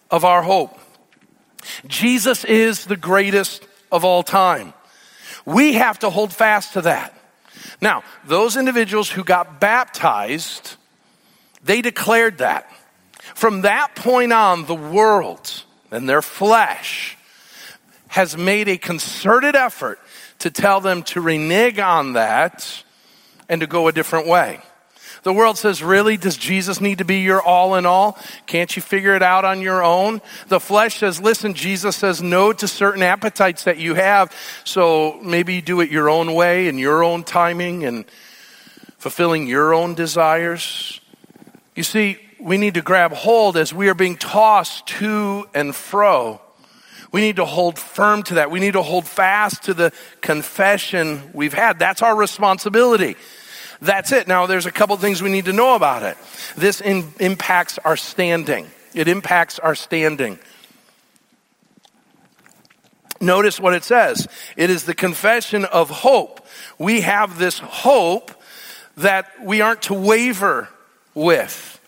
of 0.09 0.23
our 0.23 0.41
hope. 0.41 0.77
Jesus 1.87 2.45
is 2.45 2.85
the 2.85 2.97
greatest 2.97 3.65
of 3.91 4.05
all 4.05 4.23
time. 4.23 4.73
We 5.45 5.73
have 5.73 5.99
to 5.99 6.09
hold 6.09 6.33
fast 6.33 6.73
to 6.73 6.81
that. 6.81 7.13
Now, 7.81 8.03
those 8.25 8.57
individuals 8.57 9.09
who 9.09 9.23
got 9.23 9.59
baptized, 9.59 10.75
they 11.63 11.81
declared 11.81 12.39
that. 12.39 12.69
From 13.35 13.61
that 13.61 13.95
point 13.95 14.33
on, 14.33 14.65
the 14.65 14.75
world 14.75 15.63
and 15.91 16.07
their 16.07 16.21
flesh 16.21 17.17
has 18.09 18.35
made 18.35 18.67
a 18.67 18.77
concerted 18.77 19.55
effort 19.55 19.99
to 20.39 20.49
tell 20.49 20.81
them 20.81 21.03
to 21.03 21.21
renege 21.21 21.79
on 21.79 22.13
that 22.13 22.83
and 23.47 23.61
to 23.61 23.67
go 23.67 23.87
a 23.87 23.91
different 23.91 24.27
way. 24.27 24.59
The 25.23 25.33
world 25.33 25.57
says, 25.57 25.83
really? 25.83 26.17
Does 26.17 26.37
Jesus 26.37 26.79
need 26.79 26.99
to 26.99 27.05
be 27.05 27.21
your 27.21 27.41
all 27.41 27.75
in 27.75 27.85
all? 27.85 28.17
Can't 28.45 28.73
you 28.75 28.81
figure 28.81 29.15
it 29.15 29.21
out 29.21 29.45
on 29.45 29.61
your 29.61 29.83
own? 29.83 30.21
The 30.47 30.59
flesh 30.59 30.99
says, 30.99 31.21
listen, 31.21 31.53
Jesus 31.53 31.95
says 31.95 32.21
no 32.21 32.53
to 32.53 32.67
certain 32.67 33.03
appetites 33.03 33.65
that 33.65 33.77
you 33.77 33.95
have, 33.95 34.33
so 34.63 35.19
maybe 35.21 35.55
you 35.55 35.61
do 35.61 35.81
it 35.81 35.91
your 35.91 36.09
own 36.09 36.33
way 36.33 36.67
and 36.67 36.79
your 36.79 37.03
own 37.03 37.23
timing 37.23 37.83
and 37.83 38.05
fulfilling 38.97 39.47
your 39.47 39.73
own 39.73 39.93
desires. 39.93 41.01
You 41.75 41.83
see, 41.83 42.17
we 42.39 42.57
need 42.57 42.75
to 42.75 42.81
grab 42.81 43.11
hold 43.11 43.57
as 43.57 43.73
we 43.73 43.89
are 43.89 43.95
being 43.95 44.15
tossed 44.15 44.87
to 44.87 45.47
and 45.53 45.75
fro. 45.75 46.41
We 47.11 47.21
need 47.21 47.37
to 47.37 47.45
hold 47.45 47.79
firm 47.79 48.23
to 48.23 48.35
that. 48.35 48.51
We 48.51 48.59
need 48.59 48.73
to 48.73 48.83
hold 48.83 49.07
fast 49.07 49.63
to 49.63 49.73
the 49.73 49.91
confession 50.21 51.31
we've 51.33 51.53
had. 51.53 51.79
That's 51.79 52.01
our 52.01 52.15
responsibility. 52.15 53.15
That's 53.81 54.11
it. 54.11 54.27
Now, 54.27 54.45
there's 54.45 54.65
a 54.65 54.71
couple 54.71 54.95
things 54.97 55.21
we 55.21 55.29
need 55.29 55.45
to 55.45 55.53
know 55.53 55.75
about 55.75 56.03
it. 56.03 56.17
This 56.55 56.81
in, 56.81 57.13
impacts 57.19 57.77
our 57.79 57.95
standing. 57.95 58.69
It 58.93 59.07
impacts 59.07 59.59
our 59.59 59.75
standing. 59.75 60.39
Notice 63.21 63.59
what 63.59 63.73
it 63.73 63.83
says. 63.83 64.27
It 64.55 64.69
is 64.69 64.85
the 64.85 64.93
confession 64.93 65.65
of 65.65 65.89
hope. 65.89 66.45
We 66.77 67.01
have 67.01 67.37
this 67.37 67.59
hope 67.59 68.31
that 68.97 69.27
we 69.43 69.61
aren't 69.61 69.83
to 69.83 69.93
waver 69.93 70.69
with. 71.13 71.78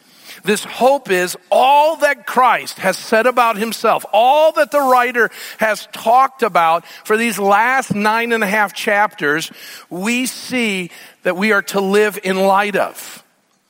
This 0.44 0.64
hope 0.64 1.10
is 1.10 1.38
all 1.52 1.98
that 1.98 2.26
Christ 2.26 2.80
has 2.80 2.98
said 2.98 3.28
about 3.28 3.58
himself, 3.58 4.06
all 4.12 4.52
that 4.54 4.72
the 4.72 4.80
writer 4.80 5.30
has 5.60 5.88
talked 5.92 6.44
about 6.44 6.86
for 6.86 7.18
these 7.18 7.38
last 7.38 7.94
nine 7.94 8.32
and 8.32 8.44
a 8.44 8.48
half 8.48 8.74
chapters, 8.74 9.52
we 9.90 10.26
see 10.26 10.92
that 11.24 11.38
we 11.38 11.52
are 11.52 11.62
to 11.64 11.82
live 11.82 12.20
in 12.24 12.38
light 12.38 12.76
of. 12.76 13.24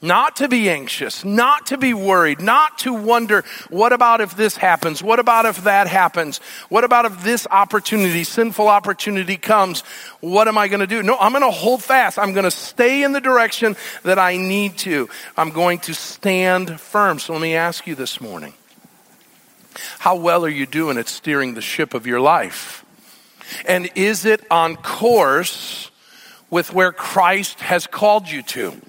Not 0.04 0.38
to 0.38 0.48
be 0.48 0.68
anxious, 0.68 1.24
not 1.24 1.68
to 1.68 1.78
be 1.78 1.94
worried, 1.94 2.42
not 2.42 2.80
to 2.80 2.92
wonder, 2.92 3.44
what 3.70 3.94
about 3.94 4.20
if 4.20 4.36
this 4.36 4.58
happens? 4.58 5.04
What 5.04 5.20
about 5.20 5.46
if 5.46 5.64
that 5.66 5.86
happens? 5.86 6.40
What 6.70 6.84
about 6.84 7.06
if 7.06 7.24
this 7.24 7.46
opportunity, 7.52 8.24
sinful 8.24 8.68
opportunity 8.68 9.38
comes? 9.38 9.82
What 10.20 10.48
am 10.48 10.58
I 10.58 10.70
going 10.70 10.80
to 10.80 10.88
do? 10.88 11.04
No, 11.04 11.18
I'm 11.20 11.34
going 11.34 11.44
to 11.44 11.52
hold 11.52 11.84
fast. 11.84 12.18
I'm 12.18 12.34
going 12.34 12.46
to 12.46 12.52
stay 12.52 13.04
in 13.04 13.12
the 13.12 13.22
direction 13.22 13.76
that 14.02 14.18
I 14.18 14.38
need 14.38 14.80
to. 14.80 15.08
I'm 15.38 15.52
going 15.52 15.78
to 15.82 15.94
stand 15.94 16.82
firm. 16.82 17.20
So 17.20 17.34
let 17.34 17.42
me 17.44 17.54
ask 17.54 17.86
you 17.86 17.94
this 17.94 18.20
morning. 18.20 18.54
How 20.00 20.16
well 20.16 20.44
are 20.44 20.50
you 20.50 20.66
doing 20.66 20.98
at 20.98 21.10
steering 21.10 21.54
the 21.54 21.62
ship 21.62 21.94
of 21.94 22.08
your 22.08 22.20
life? 22.20 22.84
And 23.68 23.88
is 23.94 24.26
it 24.26 24.44
on 24.50 24.78
course 24.78 25.92
with 26.50 26.74
where 26.74 26.92
Christ 26.92 27.60
has 27.60 27.86
called 27.86 28.28
you 28.28 28.42
to? 28.42 28.82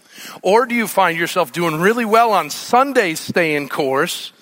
Or 0.43 0.67
do 0.67 0.75
you 0.75 0.87
find 0.87 1.19
yourself 1.19 1.53
doing 1.53 1.81
really 1.81 2.05
well 2.05 2.33
on 2.33 2.51
Sundays 2.51 3.21
staying 3.21 3.69
course? 3.69 4.33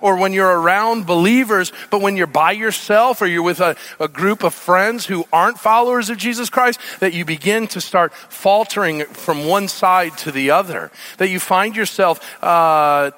Or 0.00 0.18
when 0.18 0.32
you're 0.32 0.60
around 0.60 1.06
believers, 1.06 1.72
but 1.90 2.00
when 2.00 2.16
you're 2.16 2.26
by 2.26 2.52
yourself 2.52 3.22
or 3.22 3.26
you're 3.26 3.42
with 3.42 3.60
a, 3.60 3.76
a 4.00 4.08
group 4.08 4.42
of 4.42 4.52
friends 4.52 5.06
who 5.06 5.24
aren't 5.32 5.58
followers 5.58 6.10
of 6.10 6.18
Jesus 6.18 6.50
Christ, 6.50 6.80
that 7.00 7.14
you 7.14 7.24
begin 7.24 7.68
to 7.68 7.80
start 7.80 8.12
faltering 8.12 9.04
from 9.04 9.46
one 9.46 9.68
side 9.68 10.18
to 10.18 10.32
the 10.32 10.50
other. 10.50 10.90
That 11.18 11.28
you 11.28 11.38
find 11.38 11.76
yourself 11.76 12.20
uh, 12.42 13.12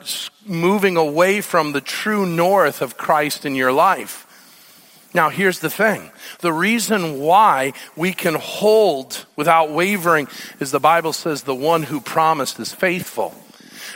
moving 0.44 0.96
away 0.96 1.40
from 1.40 1.72
the 1.72 1.80
true 1.80 2.26
north 2.26 2.82
of 2.82 2.96
Christ 2.96 3.46
in 3.46 3.54
your 3.54 3.72
life. 3.72 4.25
Now, 5.16 5.30
here's 5.30 5.60
the 5.60 5.70
thing. 5.70 6.10
The 6.40 6.52
reason 6.52 7.18
why 7.18 7.72
we 7.96 8.12
can 8.12 8.34
hold 8.34 9.24
without 9.34 9.70
wavering 9.70 10.28
is 10.60 10.70
the 10.70 10.78
Bible 10.78 11.14
says 11.14 11.42
the 11.42 11.54
one 11.54 11.84
who 11.84 12.02
promised 12.02 12.60
is 12.60 12.74
faithful. 12.74 13.34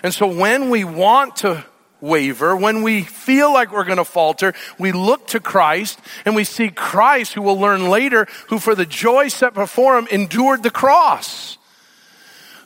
And 0.03 0.15
so 0.15 0.27
when 0.27 0.71
we 0.71 0.85
want 0.85 1.37
to 1.37 1.63
waver, 2.01 2.57
when 2.57 2.81
we 2.81 3.03
feel 3.03 3.53
like 3.53 3.71
we're 3.71 3.85
going 3.85 3.99
to 3.99 4.05
falter, 4.07 4.55
we 4.79 4.93
look 4.93 5.27
to 5.27 5.41
Christ 5.41 6.01
and 6.25 6.35
we 6.35 6.45
see 6.45 6.71
Christ 6.71 7.35
who 7.35 7.43
we'll 7.43 7.61
learn 7.61 7.91
later, 7.91 8.27
who 8.49 8.59
for 8.59 8.75
the 8.75 8.87
joy 8.87 9.29
set 9.29 9.53
before 9.53 9.99
him 9.99 10.09
endured 10.11 10.63
the 10.63 10.71
cross 10.71 11.59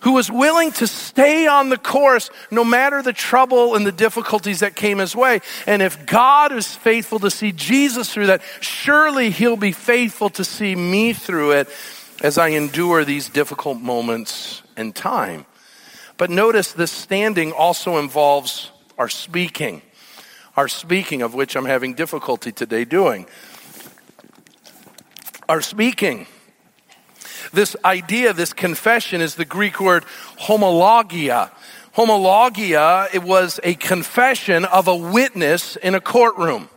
who 0.04 0.12
was 0.12 0.30
willing 0.30 0.70
to 0.70 0.86
stay 0.86 1.46
on 1.46 1.70
the 1.70 1.78
course 1.78 2.30
no 2.50 2.62
matter 2.62 3.00
the 3.00 3.12
trouble 3.12 3.74
and 3.74 3.86
the 3.86 3.92
difficulties 3.92 4.60
that 4.60 4.76
came 4.76 4.98
his 4.98 5.16
way. 5.16 5.40
And 5.66 5.80
if 5.80 6.04
God 6.04 6.52
is 6.52 6.74
faithful 6.74 7.18
to 7.20 7.30
see 7.30 7.52
Jesus 7.52 8.12
through 8.12 8.26
that, 8.26 8.42
surely 8.60 9.30
he'll 9.30 9.56
be 9.56 9.72
faithful 9.72 10.28
to 10.30 10.44
see 10.44 10.76
me 10.76 11.14
through 11.14 11.52
it 11.52 11.68
as 12.22 12.36
I 12.36 12.48
endure 12.48 13.06
these 13.06 13.30
difficult 13.30 13.80
moments 13.80 14.62
and 14.76 14.94
time. 14.94 15.46
But 16.18 16.28
notice 16.28 16.72
this 16.72 16.92
standing 16.92 17.52
also 17.52 17.96
involves 17.96 18.70
our 18.98 19.08
speaking. 19.08 19.80
Our 20.54 20.68
speaking, 20.68 21.22
of 21.22 21.32
which 21.32 21.56
I'm 21.56 21.64
having 21.64 21.94
difficulty 21.94 22.52
today 22.52 22.84
doing. 22.84 23.24
Our 25.48 25.62
speaking. 25.62 26.26
This 27.52 27.76
idea, 27.84 28.32
this 28.32 28.52
confession 28.52 29.20
is 29.20 29.34
the 29.34 29.44
Greek 29.44 29.80
word 29.80 30.04
homologia. 30.40 31.50
Homologia, 31.94 33.08
it 33.14 33.22
was 33.22 33.60
a 33.62 33.74
confession 33.74 34.64
of 34.64 34.88
a 34.88 34.96
witness 34.96 35.76
in 35.76 35.94
a 35.94 36.00
courtroom. 36.00 36.68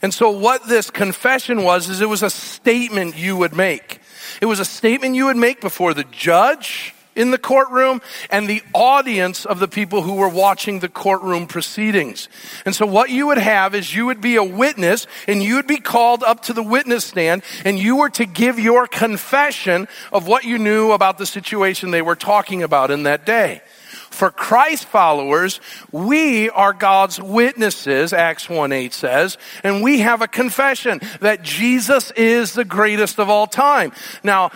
And 0.00 0.14
so 0.14 0.30
what 0.30 0.68
this 0.68 0.90
confession 0.90 1.64
was, 1.64 1.88
is 1.88 2.00
it 2.00 2.08
was 2.08 2.22
a 2.22 2.30
statement 2.30 3.16
you 3.16 3.36
would 3.36 3.54
make. 3.54 4.00
It 4.40 4.46
was 4.46 4.60
a 4.60 4.64
statement 4.64 5.16
you 5.16 5.26
would 5.26 5.36
make 5.36 5.60
before 5.60 5.92
the 5.92 6.04
judge, 6.04 6.94
in 7.18 7.32
the 7.32 7.38
courtroom 7.38 8.00
and 8.30 8.48
the 8.48 8.62
audience 8.72 9.44
of 9.44 9.58
the 9.58 9.68
people 9.68 10.02
who 10.02 10.14
were 10.14 10.28
watching 10.28 10.78
the 10.78 10.88
courtroom 10.88 11.46
proceedings. 11.46 12.28
And 12.64 12.74
so 12.74 12.86
what 12.86 13.10
you 13.10 13.26
would 13.26 13.38
have 13.38 13.74
is 13.74 13.94
you 13.94 14.06
would 14.06 14.20
be 14.20 14.36
a 14.36 14.44
witness 14.44 15.06
and 15.26 15.42
you 15.42 15.56
would 15.56 15.66
be 15.66 15.80
called 15.80 16.22
up 16.22 16.42
to 16.44 16.52
the 16.52 16.62
witness 16.62 17.04
stand 17.04 17.42
and 17.64 17.78
you 17.78 17.96
were 17.96 18.10
to 18.10 18.24
give 18.24 18.58
your 18.58 18.86
confession 18.86 19.88
of 20.12 20.28
what 20.28 20.44
you 20.44 20.58
knew 20.58 20.92
about 20.92 21.18
the 21.18 21.26
situation 21.26 21.90
they 21.90 22.02
were 22.02 22.16
talking 22.16 22.62
about 22.62 22.90
in 22.90 23.02
that 23.02 23.26
day. 23.26 23.62
For 24.10 24.30
Christ 24.30 24.86
followers, 24.86 25.60
we 25.92 26.50
are 26.50 26.72
God's 26.72 27.20
witnesses, 27.20 28.12
Acts 28.12 28.48
1 28.48 28.72
8 28.72 28.92
says, 28.92 29.38
and 29.62 29.82
we 29.82 30.00
have 30.00 30.22
a 30.22 30.28
confession 30.28 31.00
that 31.20 31.42
Jesus 31.42 32.10
is 32.12 32.52
the 32.52 32.64
greatest 32.64 33.20
of 33.20 33.28
all 33.28 33.46
time. 33.46 33.92
Now, 34.24 34.50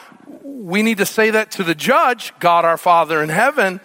we 0.62 0.82
need 0.82 0.98
to 0.98 1.06
say 1.06 1.30
that 1.30 1.50
to 1.52 1.64
the 1.64 1.74
judge, 1.74 2.32
God 2.38 2.64
our 2.64 2.76
Father 2.76 3.20
in 3.20 3.28
heaven, 3.28 3.80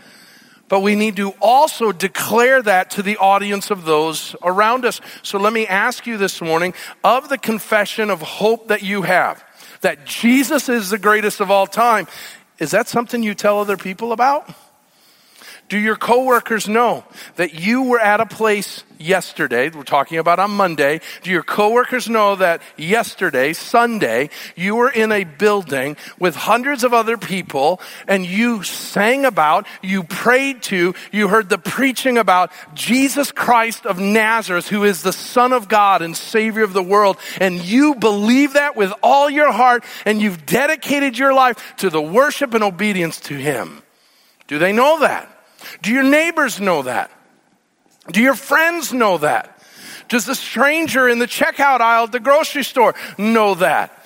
but 0.70 0.82
we 0.82 0.96
need 0.96 1.16
to 1.16 1.32
also 1.42 1.92
declare 1.92 2.62
that 2.62 2.92
to 2.92 3.02
the 3.02 3.18
audience 3.18 3.72
of 3.72 3.86
those 3.86 4.36
around 4.44 4.86
us. 4.86 5.02
So 5.24 5.40
let 5.40 5.54
me 5.54 5.66
ask 5.66 6.06
you 6.06 6.18
this 6.18 6.40
morning 6.40 6.76
of 7.04 7.30
the 7.30 7.38
confession 7.38 8.12
of 8.12 8.22
hope 8.22 8.68
that 8.68 8.84
you 8.84 9.02
have, 9.02 9.44
that 9.82 10.06
Jesus 10.06 10.70
is 10.70 10.92
the 10.92 11.00
greatest 11.00 11.40
of 11.40 11.50
all 11.50 11.66
time, 11.66 12.08
is 12.60 12.72
that 12.72 12.88
something 12.88 13.24
you 13.24 13.34
tell 13.34 13.60
other 13.60 13.78
people 13.78 14.12
about? 14.12 14.48
Do 15.70 15.78
your 15.78 15.98
coworkers 15.98 16.70
know 16.70 17.04
that 17.36 17.54
you 17.54 17.84
were 17.84 18.00
at 18.00 18.22
a 18.22 18.26
place 18.26 18.86
yesterday? 18.98 19.70
We're 19.70 19.84
talking 19.84 20.18
about 20.18 20.40
on 20.40 20.52
Monday. 20.52 21.02
Do 21.24 21.30
your 21.30 21.44
coworkers 21.44 22.08
know 22.08 22.38
that 22.38 22.62
yesterday, 22.78 23.52
Sunday, 23.52 24.30
you 24.56 24.78
were 24.78 24.90
in 24.90 25.12
a 25.12 25.26
building 25.26 25.98
with 26.20 26.38
hundreds 26.38 26.86
of 26.86 26.94
other 26.94 27.18
people 27.18 27.82
and 28.08 28.26
you 28.26 28.64
sang 28.64 29.26
about, 29.26 29.68
you 29.82 30.04
prayed 30.04 30.64
to, 30.64 30.96
you 31.12 31.28
heard 31.28 31.50
the 31.50 31.58
preaching 31.58 32.18
about 32.18 32.50
Jesus 32.74 33.34
Christ 33.34 33.86
of 33.86 34.00
Nazareth, 34.00 34.70
who 34.70 34.86
is 34.86 35.04
the 35.04 35.12
Son 35.12 35.52
of 35.52 35.68
God 35.68 36.02
and 36.02 36.16
Savior 36.16 36.64
of 36.64 36.72
the 36.72 36.82
world. 36.82 37.18
And 37.42 37.62
you 37.62 37.96
believe 37.96 38.54
that 38.54 38.78
with 38.78 38.94
all 39.04 39.30
your 39.30 39.52
heart 39.52 39.84
and 40.06 40.22
you've 40.22 40.46
dedicated 40.46 41.18
your 41.18 41.34
life 41.34 41.76
to 41.80 41.90
the 41.90 42.02
worship 42.02 42.54
and 42.54 42.64
obedience 42.64 43.20
to 43.22 43.34
Him. 43.34 43.82
Do 44.48 44.60
they 44.60 44.72
know 44.72 45.02
that? 45.02 45.34
Do 45.82 45.92
your 45.92 46.04
neighbors 46.04 46.60
know 46.60 46.84
that? 46.84 47.12
Do 48.12 48.22
your 48.22 48.36
friends 48.36 48.94
know 48.94 49.18
that? 49.20 49.62
Does 50.10 50.26
the 50.26 50.36
stranger 50.36 51.10
in 51.10 51.20
the 51.20 51.28
checkout 51.28 51.82
aisle 51.82 52.06
at 52.06 52.12
the 52.12 52.20
grocery 52.20 52.64
store 52.64 52.96
know 53.18 53.56
that? 53.56 53.97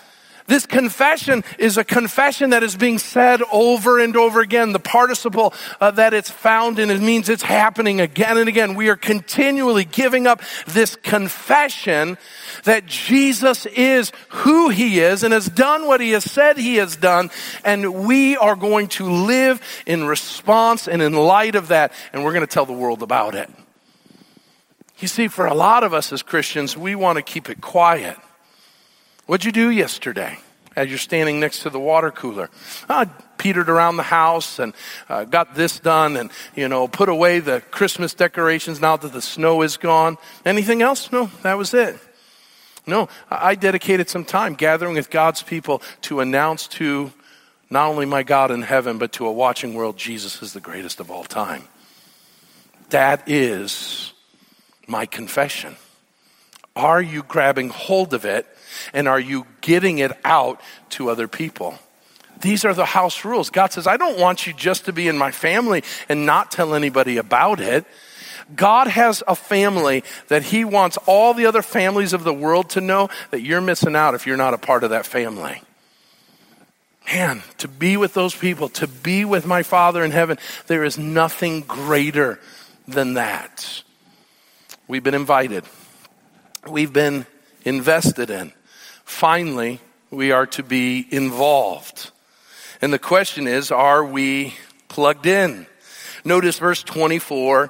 This 0.52 0.66
confession 0.66 1.46
is 1.58 1.78
a 1.78 1.86
confession 1.86 2.50
that 2.50 2.62
is 2.62 2.76
being 2.76 2.98
said 2.98 3.42
over 3.54 4.00
and 4.00 4.18
over 4.18 4.42
again. 4.42 4.74
The 4.74 4.80
participle 4.80 5.54
uh, 5.80 5.92
that 5.92 6.14
it's 6.14 6.30
found 6.30 6.78
in 6.78 6.92
it 6.92 7.00
means 7.00 7.30
it's 7.30 7.42
happening 7.42 8.02
again 8.02 8.38
and 8.38 8.50
again. 8.50 8.76
We 8.76 8.90
are 8.90 8.98
continually 8.98 9.86
giving 9.86 10.28
up 10.28 10.42
this 10.68 10.98
confession 10.98 12.18
that 12.66 12.86
Jesus 12.86 13.66
is 13.66 14.12
who 14.28 14.68
he 14.68 15.00
is 15.00 15.24
and 15.24 15.34
has 15.34 15.48
done 15.48 15.88
what 15.88 16.02
he 16.02 16.12
has 16.12 16.30
said 16.30 16.58
he 16.58 16.76
has 16.76 16.98
done. 16.98 17.30
And 17.64 18.06
we 18.06 18.36
are 18.36 18.58
going 18.58 18.90
to 18.90 19.10
live 19.10 19.62
in 19.86 20.04
response 20.04 20.90
and 20.90 21.02
in 21.02 21.14
light 21.14 21.56
of 21.56 21.70
that. 21.70 21.94
And 22.12 22.26
we're 22.26 22.34
going 22.34 22.46
to 22.46 22.54
tell 22.54 22.66
the 22.66 22.74
world 22.74 23.04
about 23.04 23.36
it. 23.36 23.50
You 25.00 25.08
see, 25.08 25.30
for 25.30 25.46
a 25.46 25.54
lot 25.54 25.86
of 25.86 25.94
us 25.94 26.12
as 26.12 26.22
Christians, 26.22 26.76
we 26.76 26.94
want 26.94 27.16
to 27.16 27.22
keep 27.22 27.50
it 27.50 27.62
quiet. 27.62 28.18
What'd 29.32 29.46
you 29.46 29.54
do 29.54 29.70
yesterday 29.70 30.38
as 30.76 30.90
you're 30.90 30.98
standing 30.98 31.40
next 31.40 31.62
to 31.62 31.70
the 31.70 31.80
water 31.80 32.12
cooler? 32.12 32.50
I 32.90 33.06
petered 33.38 33.70
around 33.70 33.96
the 33.96 34.04
house 34.04 34.60
and 34.60 34.74
uh, 35.08 35.24
got 35.24 35.56
this 35.56 35.80
done 35.80 36.18
and, 36.18 36.30
you 36.54 36.68
know, 36.68 36.90
put 36.90 37.08
away 37.08 37.40
the 37.40 37.62
Christmas 37.72 38.14
decorations 38.14 38.82
now 38.82 38.98
that 38.98 39.14
the 39.14 39.22
snow 39.22 39.62
is 39.62 39.78
gone. 39.78 40.18
Anything 40.44 40.82
else? 40.82 41.14
No, 41.14 41.32
that 41.44 41.58
was 41.58 41.74
it. 41.74 41.98
No, 42.86 43.08
I 43.30 43.56
dedicated 43.56 44.10
some 44.10 44.26
time 44.26 44.54
gathering 44.54 44.96
with 44.96 45.10
God's 45.10 45.42
people 45.42 45.82
to 46.02 46.20
announce 46.20 46.68
to 46.68 47.14
not 47.70 47.88
only 47.88 48.06
my 48.06 48.24
God 48.24 48.52
in 48.52 48.64
heaven, 48.64 48.98
but 48.98 49.14
to 49.14 49.28
a 49.28 49.32
watching 49.32 49.76
world, 49.76 49.96
Jesus 49.96 50.42
is 50.42 50.52
the 50.52 50.60
greatest 50.60 51.00
of 51.00 51.10
all 51.10 51.24
time. 51.24 51.64
That 52.90 53.30
is 53.30 54.12
my 54.88 55.06
confession. 55.06 55.78
Are 56.76 57.02
you 57.02 57.24
grabbing 57.24 57.70
hold 57.70 58.14
of 58.14 58.26
it 58.26 58.46
and 58.94 59.08
are 59.08 59.20
you 59.20 59.46
getting 59.62 60.00
it 60.00 60.12
out 60.24 60.62
to 60.92 61.10
other 61.10 61.28
people? 61.28 61.78
These 62.42 62.66
are 62.66 62.74
the 62.74 62.86
house 62.86 63.24
rules. 63.24 63.50
God 63.50 63.72
says, 63.72 63.88
I 63.88 63.98
don't 63.98 64.20
want 64.20 64.48
you 64.48 64.54
just 64.54 64.86
to 64.86 64.94
be 64.94 65.08
in 65.08 65.18
my 65.18 65.32
family 65.32 65.84
and 66.10 66.26
not 66.26 66.52
tell 66.52 66.74
anybody 66.74 67.18
about 67.18 67.60
it. 67.60 67.86
God 68.56 68.88
has 68.88 69.24
a 69.28 69.36
family 69.36 70.04
that 70.28 70.44
He 70.44 70.66
wants 70.66 70.98
all 71.06 71.34
the 71.34 71.46
other 71.46 71.62
families 71.62 72.14
of 72.14 72.24
the 72.24 72.34
world 72.34 72.72
to 72.72 72.82
know 72.82 73.10
that 73.30 73.42
you're 73.42 73.62
missing 73.62 73.96
out 73.96 74.16
if 74.16 74.28
you're 74.28 74.38
not 74.38 74.54
a 74.54 74.58
part 74.58 74.84
of 74.84 74.90
that 74.90 75.06
family. 75.06 75.62
Man, 77.08 77.44
to 77.58 77.68
be 77.68 77.98
with 77.98 78.14
those 78.14 78.36
people, 78.36 78.70
to 78.70 78.88
be 78.88 79.26
with 79.26 79.46
my 79.46 79.64
Father 79.64 80.04
in 80.04 80.12
heaven, 80.12 80.38
there 80.68 80.84
is 80.84 80.98
nothing 80.98 81.62
greater 81.62 82.40
than 82.88 83.16
that. 83.16 83.84
We've 84.88 85.04
been 85.04 85.14
invited, 85.14 85.64
we've 86.68 86.94
been 86.94 87.26
invested 87.64 88.30
in. 88.30 88.52
Finally, 89.12 89.80
we 90.10 90.32
are 90.32 90.48
to 90.48 90.64
be 90.64 91.06
involved. 91.12 92.10
And 92.82 92.92
the 92.92 92.98
question 92.98 93.46
is, 93.46 93.70
are 93.70 94.04
we 94.04 94.56
plugged 94.88 95.28
in? 95.28 95.68
Notice 96.26 96.58
verse 96.58 96.82
24 96.82 97.70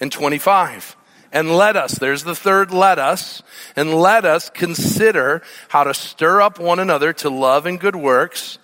and 0.00 0.10
25. 0.10 0.96
And 1.30 1.50
let 1.50 1.76
us, 1.76 1.98
there's 1.98 2.24
the 2.24 2.34
third 2.34 2.72
let 2.72 2.98
us, 2.98 3.42
and 3.76 3.92
let 3.92 4.24
us 4.24 4.48
consider 4.48 5.42
how 5.68 5.84
to 5.84 5.92
stir 5.92 6.40
up 6.40 6.58
one 6.58 6.78
another 6.78 7.12
to 7.14 7.28
love 7.28 7.66
and 7.66 7.78
good 7.78 7.96
works, 7.96 8.58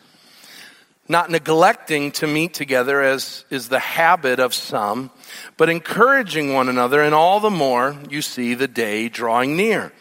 not 1.09 1.31
neglecting 1.31 2.13
to 2.13 2.27
meet 2.27 2.55
together 2.55 3.03
as 3.03 3.45
is 3.51 3.69
the 3.69 3.81
habit 3.81 4.41
of 4.41 4.55
some, 4.55 5.11
but 5.59 5.69
encouraging 5.69 6.55
one 6.55 6.71
another, 6.71 7.03
and 7.03 7.15
all 7.15 7.41
the 7.41 7.51
more 7.51 7.99
you 8.09 8.23
see 8.23 8.55
the 8.55 8.69
day 8.69 9.11
drawing 9.11 9.57
near. 9.57 9.93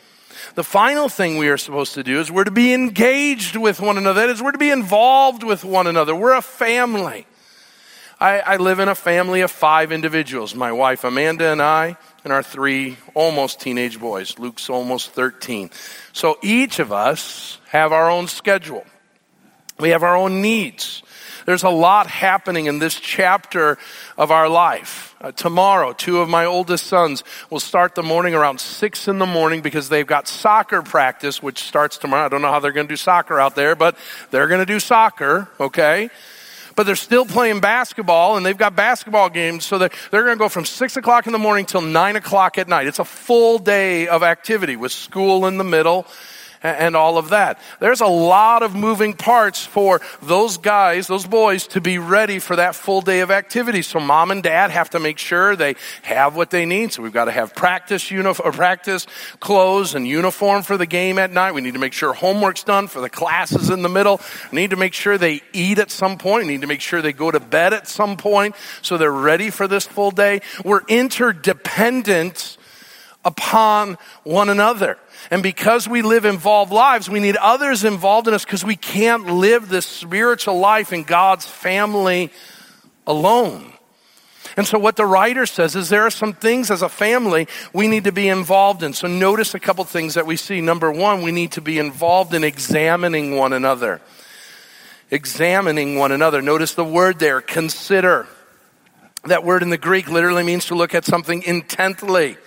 The 0.55 0.63
final 0.63 1.09
thing 1.09 1.37
we 1.37 1.49
are 1.49 1.57
supposed 1.57 1.93
to 1.95 2.03
do 2.03 2.19
is 2.19 2.31
we're 2.31 2.43
to 2.43 2.51
be 2.51 2.73
engaged 2.73 3.55
with 3.55 3.79
one 3.79 3.97
another. 3.97 4.21
That 4.21 4.29
is, 4.29 4.41
we're 4.41 4.51
to 4.51 4.57
be 4.57 4.69
involved 4.69 5.43
with 5.43 5.63
one 5.63 5.87
another. 5.87 6.15
We're 6.15 6.35
a 6.35 6.41
family. 6.41 7.25
I, 8.19 8.39
I 8.39 8.57
live 8.57 8.79
in 8.79 8.89
a 8.89 8.95
family 8.95 9.41
of 9.41 9.51
five 9.51 9.91
individuals 9.91 10.55
my 10.55 10.71
wife 10.71 11.03
Amanda 11.03 11.51
and 11.51 11.61
I, 11.61 11.97
and 12.23 12.33
our 12.33 12.41
three 12.41 12.97
almost 13.13 13.59
teenage 13.59 13.99
boys. 13.99 14.39
Luke's 14.39 14.69
almost 14.69 15.11
13. 15.11 15.69
So 16.13 16.39
each 16.41 16.79
of 16.79 16.91
us 16.91 17.59
have 17.67 17.91
our 17.91 18.09
own 18.09 18.27
schedule, 18.27 18.85
we 19.79 19.89
have 19.89 20.03
our 20.03 20.15
own 20.15 20.41
needs. 20.41 21.03
There's 21.47 21.63
a 21.63 21.69
lot 21.69 22.07
happening 22.07 22.65
in 22.65 22.79
this 22.79 22.99
chapter 22.99 23.77
of 24.17 24.31
our 24.31 24.49
life. 24.49 25.15
Uh, 25.21 25.31
tomorrow, 25.31 25.93
two 25.93 26.19
of 26.19 26.27
my 26.27 26.43
oldest 26.43 26.87
sons 26.87 27.23
will 27.49 27.61
start 27.61 27.95
the 27.95 28.03
morning 28.03 28.35
around 28.35 28.59
six 28.59 29.07
in 29.07 29.17
the 29.17 29.25
morning 29.25 29.61
because 29.61 29.87
they've 29.87 30.05
got 30.05 30.27
soccer 30.27 30.81
practice, 30.81 31.41
which 31.41 31.63
starts 31.63 31.97
tomorrow. 31.97 32.25
I 32.25 32.27
don't 32.27 32.41
know 32.41 32.51
how 32.51 32.59
they're 32.59 32.73
going 32.73 32.87
to 32.87 32.91
do 32.91 32.97
soccer 32.97 33.39
out 33.39 33.55
there, 33.55 33.75
but 33.75 33.97
they're 34.29 34.49
going 34.49 34.59
to 34.59 34.65
do 34.65 34.81
soccer, 34.81 35.47
okay? 35.57 36.09
but 36.75 36.85
they're 36.85 36.97
still 36.97 37.25
playing 37.25 37.59
basketball 37.59 38.37
and 38.37 38.45
they've 38.45 38.57
got 38.57 38.75
basketball 38.75 39.29
games. 39.29 39.65
So 39.65 39.77
they're, 39.79 39.89
they're 40.11 40.23
going 40.23 40.37
to 40.37 40.39
go 40.39 40.49
from 40.49 40.65
six 40.65 40.95
o'clock 40.95 41.25
in 41.25 41.31
the 41.31 41.39
morning 41.39 41.65
till 41.65 41.81
nine 41.81 42.17
o'clock 42.17 42.57
at 42.59 42.67
night. 42.67 42.87
It's 42.87 42.99
a 42.99 43.05
full 43.05 43.57
day 43.57 44.07
of 44.07 44.21
activity 44.21 44.75
with 44.75 44.91
school 44.91 45.47
in 45.47 45.57
the 45.57 45.63
middle 45.63 46.05
and 46.63 46.95
all 46.95 47.17
of 47.17 47.29
that. 47.29 47.59
There's 47.79 48.01
a 48.01 48.07
lot 48.07 48.63
of 48.63 48.75
moving 48.75 49.13
parts 49.13 49.65
for 49.65 50.01
those 50.21 50.57
guys, 50.57 51.07
those 51.07 51.25
boys 51.25 51.67
to 51.67 51.81
be 51.81 51.97
ready 51.97 52.39
for 52.39 52.55
that 52.55 52.75
full 52.75 53.01
day 53.01 53.21
of 53.21 53.31
activity. 53.31 53.81
So 53.81 53.99
mom 53.99 54.31
and 54.31 54.43
dad 54.43 54.71
have 54.71 54.89
to 54.91 54.99
make 54.99 55.17
sure 55.17 55.55
they 55.55 55.75
have 56.03 56.35
what 56.35 56.49
they 56.49 56.65
need. 56.65 56.93
So 56.93 57.03
we've 57.03 57.13
got 57.13 57.25
to 57.25 57.31
have 57.31 57.55
practice 57.55 58.11
uniform, 58.11 58.49
uh, 58.49 58.55
practice 58.55 59.07
clothes 59.39 59.95
and 59.95 60.07
uniform 60.07 60.63
for 60.63 60.77
the 60.77 60.85
game 60.85 61.19
at 61.19 61.31
night. 61.31 61.53
We 61.53 61.61
need 61.61 61.73
to 61.73 61.79
make 61.79 61.93
sure 61.93 62.13
homework's 62.13 62.63
done 62.63 62.87
for 62.87 63.01
the 63.01 63.09
classes 63.09 63.69
in 63.69 63.81
the 63.81 63.89
middle. 63.89 64.19
We 64.51 64.61
need 64.61 64.71
to 64.71 64.75
make 64.75 64.93
sure 64.93 65.17
they 65.17 65.41
eat 65.53 65.79
at 65.79 65.91
some 65.91 66.17
point. 66.17 66.45
We 66.45 66.53
need 66.53 66.61
to 66.61 66.67
make 66.67 66.81
sure 66.81 67.01
they 67.01 67.13
go 67.13 67.31
to 67.31 67.39
bed 67.39 67.73
at 67.73 67.87
some 67.87 68.17
point 68.17 68.55
so 68.81 68.97
they're 68.97 69.11
ready 69.11 69.49
for 69.49 69.67
this 69.67 69.85
full 69.85 70.11
day. 70.11 70.41
We're 70.63 70.83
interdependent 70.87 72.56
upon 73.25 73.97
one 74.23 74.49
another. 74.49 74.97
And 75.29 75.43
because 75.43 75.87
we 75.87 76.01
live 76.01 76.25
involved 76.25 76.71
lives, 76.71 77.09
we 77.09 77.19
need 77.19 77.35
others 77.35 77.83
involved 77.83 78.27
in 78.27 78.33
us 78.33 78.45
because 78.45 78.63
we 78.63 78.75
can't 78.75 79.25
live 79.25 79.67
this 79.67 79.85
spiritual 79.85 80.59
life 80.59 80.93
in 80.93 81.03
God's 81.03 81.45
family 81.45 82.31
alone. 83.05 83.73
And 84.55 84.65
so, 84.65 84.79
what 84.79 84.95
the 84.95 85.05
writer 85.05 85.45
says 85.45 85.75
is 85.75 85.89
there 85.89 86.03
are 86.03 86.09
some 86.09 86.33
things 86.33 86.71
as 86.71 86.81
a 86.81 86.89
family 86.89 87.47
we 87.73 87.87
need 87.87 88.05
to 88.05 88.11
be 88.11 88.27
involved 88.27 88.81
in. 88.81 88.93
So, 88.93 89.07
notice 89.07 89.53
a 89.53 89.59
couple 89.59 89.83
things 89.83 90.15
that 90.15 90.25
we 90.25 90.35
see. 90.35 90.61
Number 90.61 90.91
one, 90.91 91.21
we 91.21 91.31
need 91.31 91.51
to 91.53 91.61
be 91.61 91.77
involved 91.77 92.33
in 92.33 92.43
examining 92.43 93.35
one 93.35 93.53
another. 93.53 94.01
Examining 95.11 95.97
one 95.97 96.11
another. 96.11 96.41
Notice 96.41 96.73
the 96.73 96.83
word 96.83 97.19
there, 97.19 97.41
consider. 97.41 98.27
That 99.25 99.43
word 99.43 99.61
in 99.61 99.69
the 99.69 99.77
Greek 99.77 100.09
literally 100.09 100.43
means 100.43 100.65
to 100.65 100.75
look 100.75 100.95
at 100.95 101.05
something 101.05 101.43
intently 101.43 102.37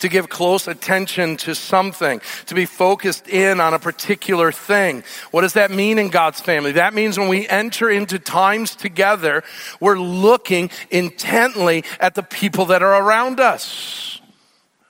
to 0.00 0.08
give 0.08 0.28
close 0.28 0.66
attention 0.68 1.36
to 1.38 1.54
something, 1.54 2.20
to 2.46 2.54
be 2.54 2.66
focused 2.66 3.28
in 3.28 3.60
on 3.60 3.74
a 3.74 3.78
particular 3.78 4.52
thing. 4.52 5.02
What 5.30 5.42
does 5.42 5.54
that 5.54 5.70
mean 5.70 5.98
in 5.98 6.08
God's 6.08 6.40
family? 6.40 6.72
That 6.72 6.94
means 6.94 7.18
when 7.18 7.28
we 7.28 7.48
enter 7.48 7.88
into 7.88 8.18
times 8.18 8.74
together, 8.74 9.42
we're 9.80 9.98
looking 9.98 10.70
intently 10.90 11.84
at 11.98 12.14
the 12.14 12.22
people 12.22 12.66
that 12.66 12.82
are 12.82 13.02
around 13.02 13.40
us. 13.40 14.20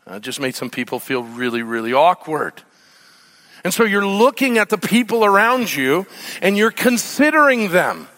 It 0.06 0.22
just 0.22 0.40
made 0.40 0.56
some 0.56 0.70
people 0.70 0.98
feel 0.98 1.22
really, 1.22 1.62
really 1.62 1.92
awkward. 1.92 2.62
And 3.62 3.72
so 3.72 3.84
you're 3.84 4.06
looking 4.06 4.58
at 4.58 4.70
the 4.70 4.78
people 4.78 5.24
around 5.24 5.74
you 5.74 6.06
and 6.40 6.56
you're 6.56 6.70
considering 6.70 7.70
them. 7.70 8.08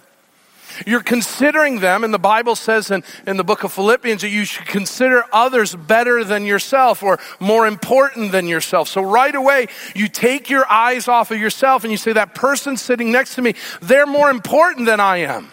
You're 0.87 1.03
considering 1.03 1.81
them, 1.81 2.05
and 2.05 2.12
the 2.12 2.18
Bible 2.18 2.57
says 2.57 2.91
in, 2.91 3.03
in 3.27 3.37
the 3.37 3.45
book 3.45 3.64
of 3.64 3.73
Philippians 3.73 4.23
that 4.23 4.31
you 4.31 4.45
should 4.45 4.66
consider 4.66 5.25
others 5.33 5.75
better 5.75 6.25
than 6.25 6.45
yourself 6.45 7.03
or 7.03 7.18
more 7.41 7.66
important 7.66 8.33
than 8.33 8.47
yourself. 8.47 8.89
So 8.89 9.03
right 9.03 9.35
away, 9.35 9.68
you 9.95 10.09
take 10.09 10.51
your 10.51 10.70
eyes 10.70 11.09
off 11.09 11.31
of 11.31 11.39
yourself 11.39 11.85
and 11.85 11.91
you 11.91 11.97
say, 11.97 12.12
that 12.12 12.35
person 12.35 12.77
sitting 12.77 13.12
next 13.12 13.35
to 13.37 13.43
me, 13.43 13.55
they're 13.81 14.07
more 14.07 14.31
important 14.31 14.87
than 14.87 15.01
I 15.01 15.18
am. 15.18 15.51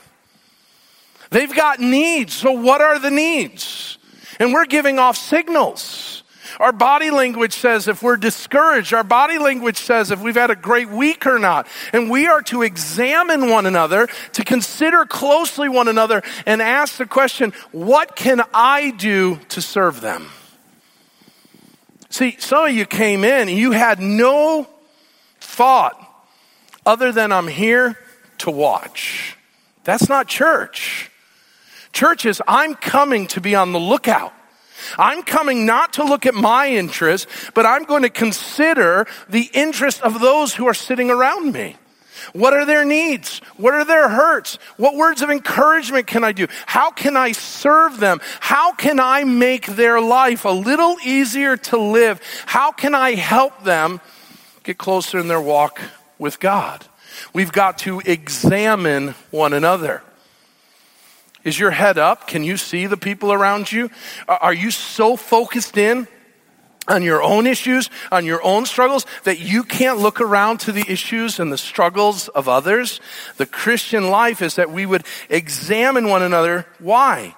They've 1.31 1.53
got 1.53 1.79
needs. 1.79 2.33
So 2.33 2.51
what 2.51 2.81
are 2.81 2.99
the 2.99 3.11
needs? 3.11 3.97
And 4.39 4.53
we're 4.53 4.65
giving 4.65 4.99
off 4.99 5.17
signals. 5.17 6.18
Our 6.59 6.73
body 6.73 7.09
language 7.09 7.53
says 7.53 7.87
if 7.87 8.03
we're 8.03 8.17
discouraged. 8.17 8.93
Our 8.93 9.03
body 9.03 9.39
language 9.39 9.77
says 9.77 10.11
if 10.11 10.19
we've 10.21 10.35
had 10.35 10.51
a 10.51 10.55
great 10.57 10.89
week 10.89 11.25
or 11.25 11.39
not. 11.39 11.67
And 11.93 12.09
we 12.09 12.27
are 12.27 12.41
to 12.43 12.63
examine 12.63 13.49
one 13.49 13.65
another, 13.65 14.09
to 14.33 14.43
consider 14.43 15.05
closely 15.05 15.69
one 15.69 15.87
another, 15.87 16.21
and 16.45 16.61
ask 16.61 16.97
the 16.97 17.05
question, 17.05 17.53
what 17.71 18.17
can 18.17 18.41
I 18.53 18.91
do 18.91 19.37
to 19.49 19.61
serve 19.61 20.01
them? 20.01 20.27
See, 22.09 22.35
some 22.39 22.65
of 22.65 22.73
you 22.73 22.85
came 22.85 23.23
in 23.23 23.47
and 23.47 23.57
you 23.57 23.71
had 23.71 23.99
no 23.99 24.67
thought 25.39 25.95
other 26.85 27.13
than 27.13 27.31
I'm 27.31 27.47
here 27.47 27.97
to 28.39 28.51
watch. 28.51 29.37
That's 29.85 30.09
not 30.09 30.27
church. 30.27 31.09
Church 31.93 32.25
is 32.25 32.41
I'm 32.47 32.75
coming 32.75 33.27
to 33.27 33.39
be 33.39 33.55
on 33.55 33.71
the 33.71 33.79
lookout. 33.79 34.33
I'm 34.97 35.23
coming 35.23 35.65
not 35.65 35.93
to 35.93 36.03
look 36.03 36.25
at 36.25 36.33
my 36.33 36.67
interests, 36.69 37.27
but 37.53 37.65
I'm 37.65 37.83
going 37.83 38.03
to 38.03 38.09
consider 38.09 39.07
the 39.29 39.49
interest 39.53 40.01
of 40.01 40.19
those 40.19 40.53
who 40.55 40.67
are 40.67 40.73
sitting 40.73 41.09
around 41.09 41.53
me. 41.53 41.75
What 42.33 42.53
are 42.53 42.65
their 42.65 42.85
needs? 42.85 43.39
What 43.57 43.73
are 43.73 43.85
their 43.85 44.09
hurts? 44.09 44.57
What 44.77 44.95
words 44.95 45.21
of 45.21 45.29
encouragement 45.29 46.07
can 46.07 46.23
I 46.23 46.31
do? 46.31 46.47
How 46.65 46.91
can 46.91 47.17
I 47.17 47.31
serve 47.31 47.99
them? 47.99 48.19
How 48.39 48.73
can 48.73 48.99
I 48.99 49.23
make 49.23 49.65
their 49.65 50.01
life 50.01 50.45
a 50.45 50.49
little 50.49 50.97
easier 51.03 51.57
to 51.57 51.77
live? 51.77 52.21
How 52.45 52.71
can 52.71 52.93
I 52.93 53.15
help 53.15 53.63
them 53.63 54.01
get 54.63 54.77
closer 54.77 55.19
in 55.19 55.27
their 55.27 55.41
walk 55.41 55.81
with 56.17 56.39
God? 56.39 56.85
We've 57.33 57.51
got 57.51 57.79
to 57.79 58.01
examine 58.01 59.09
one 59.31 59.53
another. 59.53 60.03
Is 61.43 61.57
your 61.57 61.71
head 61.71 61.97
up? 61.97 62.27
Can 62.27 62.43
you 62.43 62.57
see 62.57 62.85
the 62.85 62.97
people 62.97 63.31
around 63.31 63.71
you? 63.71 63.89
Are 64.27 64.53
you 64.53 64.71
so 64.71 65.15
focused 65.15 65.77
in 65.77 66.07
on 66.87 67.03
your 67.03 67.21
own 67.21 67.47
issues, 67.47 67.89
on 68.11 68.25
your 68.25 68.43
own 68.43 68.65
struggles, 68.65 69.05
that 69.23 69.39
you 69.39 69.63
can't 69.63 69.99
look 69.99 70.19
around 70.19 70.59
to 70.61 70.71
the 70.71 70.83
issues 70.91 71.39
and 71.39 71.51
the 71.51 71.57
struggles 71.57 72.27
of 72.29 72.49
others? 72.49 72.99
The 73.37 73.45
Christian 73.45 74.09
life 74.09 74.41
is 74.41 74.55
that 74.55 74.71
we 74.71 74.85
would 74.85 75.05
examine 75.29 76.09
one 76.09 76.23
another. 76.23 76.65
Why? 76.79 77.35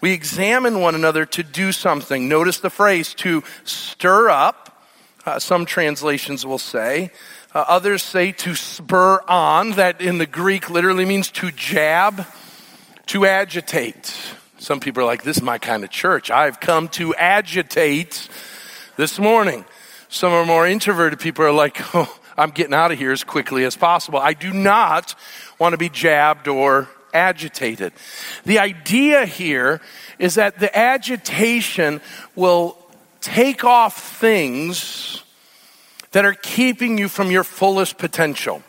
We 0.00 0.12
examine 0.12 0.80
one 0.80 0.94
another 0.94 1.26
to 1.26 1.42
do 1.42 1.72
something. 1.72 2.28
Notice 2.28 2.60
the 2.60 2.70
phrase 2.70 3.14
to 3.14 3.42
stir 3.64 4.28
up. 4.28 4.84
Uh, 5.26 5.40
some 5.40 5.66
translations 5.66 6.46
will 6.46 6.58
say. 6.58 7.10
Uh, 7.52 7.64
others 7.66 8.02
say 8.02 8.30
to 8.30 8.54
spur 8.54 9.20
on. 9.26 9.72
That 9.72 10.00
in 10.00 10.18
the 10.18 10.26
Greek 10.26 10.70
literally 10.70 11.04
means 11.04 11.30
to 11.32 11.50
jab 11.50 12.26
to 13.08 13.24
agitate. 13.24 14.14
Some 14.58 14.80
people 14.80 15.02
are 15.02 15.06
like, 15.06 15.22
this 15.22 15.38
is 15.38 15.42
my 15.42 15.58
kind 15.58 15.82
of 15.82 15.90
church. 15.90 16.30
I've 16.30 16.60
come 16.60 16.88
to 16.88 17.14
agitate 17.14 18.28
this 18.96 19.18
morning. 19.18 19.64
Some 20.08 20.32
are 20.32 20.44
more 20.44 20.66
introverted 20.66 21.18
people 21.18 21.44
are 21.44 21.52
like, 21.52 21.78
oh, 21.94 22.18
I'm 22.36 22.50
getting 22.50 22.74
out 22.74 22.92
of 22.92 22.98
here 22.98 23.12
as 23.12 23.24
quickly 23.24 23.64
as 23.64 23.76
possible. 23.76 24.18
I 24.18 24.34
do 24.34 24.52
not 24.52 25.14
want 25.58 25.72
to 25.72 25.78
be 25.78 25.88
jabbed 25.88 26.48
or 26.48 26.88
agitated. 27.14 27.92
The 28.44 28.58
idea 28.58 29.24
here 29.24 29.80
is 30.18 30.34
that 30.34 30.58
the 30.58 30.76
agitation 30.76 32.02
will 32.36 32.76
take 33.20 33.64
off 33.64 34.18
things 34.18 35.22
that 36.12 36.24
are 36.24 36.34
keeping 36.34 36.98
you 36.98 37.08
from 37.08 37.30
your 37.30 37.44
fullest 37.44 37.96
potential. 37.96 38.62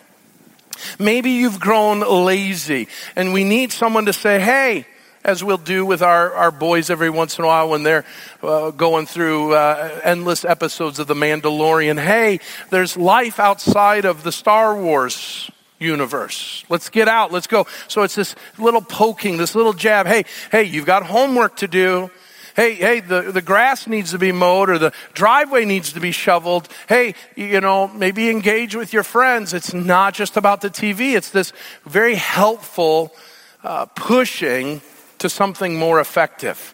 Maybe 0.97 1.31
you've 1.31 1.59
grown 1.59 2.01
lazy 2.01 2.87
and 3.15 3.33
we 3.33 3.43
need 3.43 3.71
someone 3.71 4.05
to 4.05 4.13
say, 4.13 4.39
hey, 4.39 4.85
as 5.23 5.43
we'll 5.43 5.57
do 5.57 5.85
with 5.85 6.01
our, 6.01 6.33
our 6.33 6.51
boys 6.51 6.89
every 6.89 7.09
once 7.09 7.37
in 7.37 7.43
a 7.43 7.47
while 7.47 7.69
when 7.69 7.83
they're 7.83 8.05
uh, 8.41 8.71
going 8.71 9.05
through 9.05 9.53
uh, 9.53 9.99
endless 10.03 10.45
episodes 10.45 10.99
of 10.99 11.07
The 11.07 11.13
Mandalorian. 11.13 12.01
Hey, 12.01 12.39
there's 12.69 12.95
life 12.95 13.39
outside 13.39 14.05
of 14.05 14.23
the 14.23 14.31
Star 14.31 14.79
Wars 14.79 15.51
universe. 15.79 16.63
Let's 16.69 16.89
get 16.89 17.07
out. 17.07 17.31
Let's 17.31 17.47
go. 17.47 17.67
So 17.87 18.03
it's 18.03 18.15
this 18.15 18.35
little 18.57 18.81
poking, 18.81 19.37
this 19.37 19.55
little 19.55 19.73
jab. 19.73 20.07
Hey, 20.07 20.23
hey, 20.51 20.63
you've 20.63 20.85
got 20.85 21.05
homework 21.05 21.57
to 21.57 21.67
do 21.67 22.11
hey, 22.59 22.73
hey, 22.73 22.99
the, 22.99 23.31
the 23.31 23.41
grass 23.41 23.87
needs 23.87 24.11
to 24.11 24.17
be 24.17 24.33
mowed 24.33 24.69
or 24.69 24.77
the 24.77 24.91
driveway 25.13 25.63
needs 25.63 25.93
to 25.93 26.01
be 26.01 26.11
shoveled. 26.11 26.67
Hey, 26.89 27.15
you 27.37 27.61
know, 27.61 27.87
maybe 27.87 28.29
engage 28.29 28.75
with 28.75 28.91
your 28.91 29.03
friends. 29.03 29.53
It's 29.53 29.73
not 29.73 30.13
just 30.13 30.35
about 30.35 30.59
the 30.59 30.69
TV. 30.69 31.15
It's 31.15 31.29
this 31.29 31.53
very 31.85 32.15
helpful 32.15 33.15
uh, 33.63 33.85
pushing 33.85 34.81
to 35.19 35.29
something 35.29 35.77
more 35.77 36.01
effective. 36.01 36.73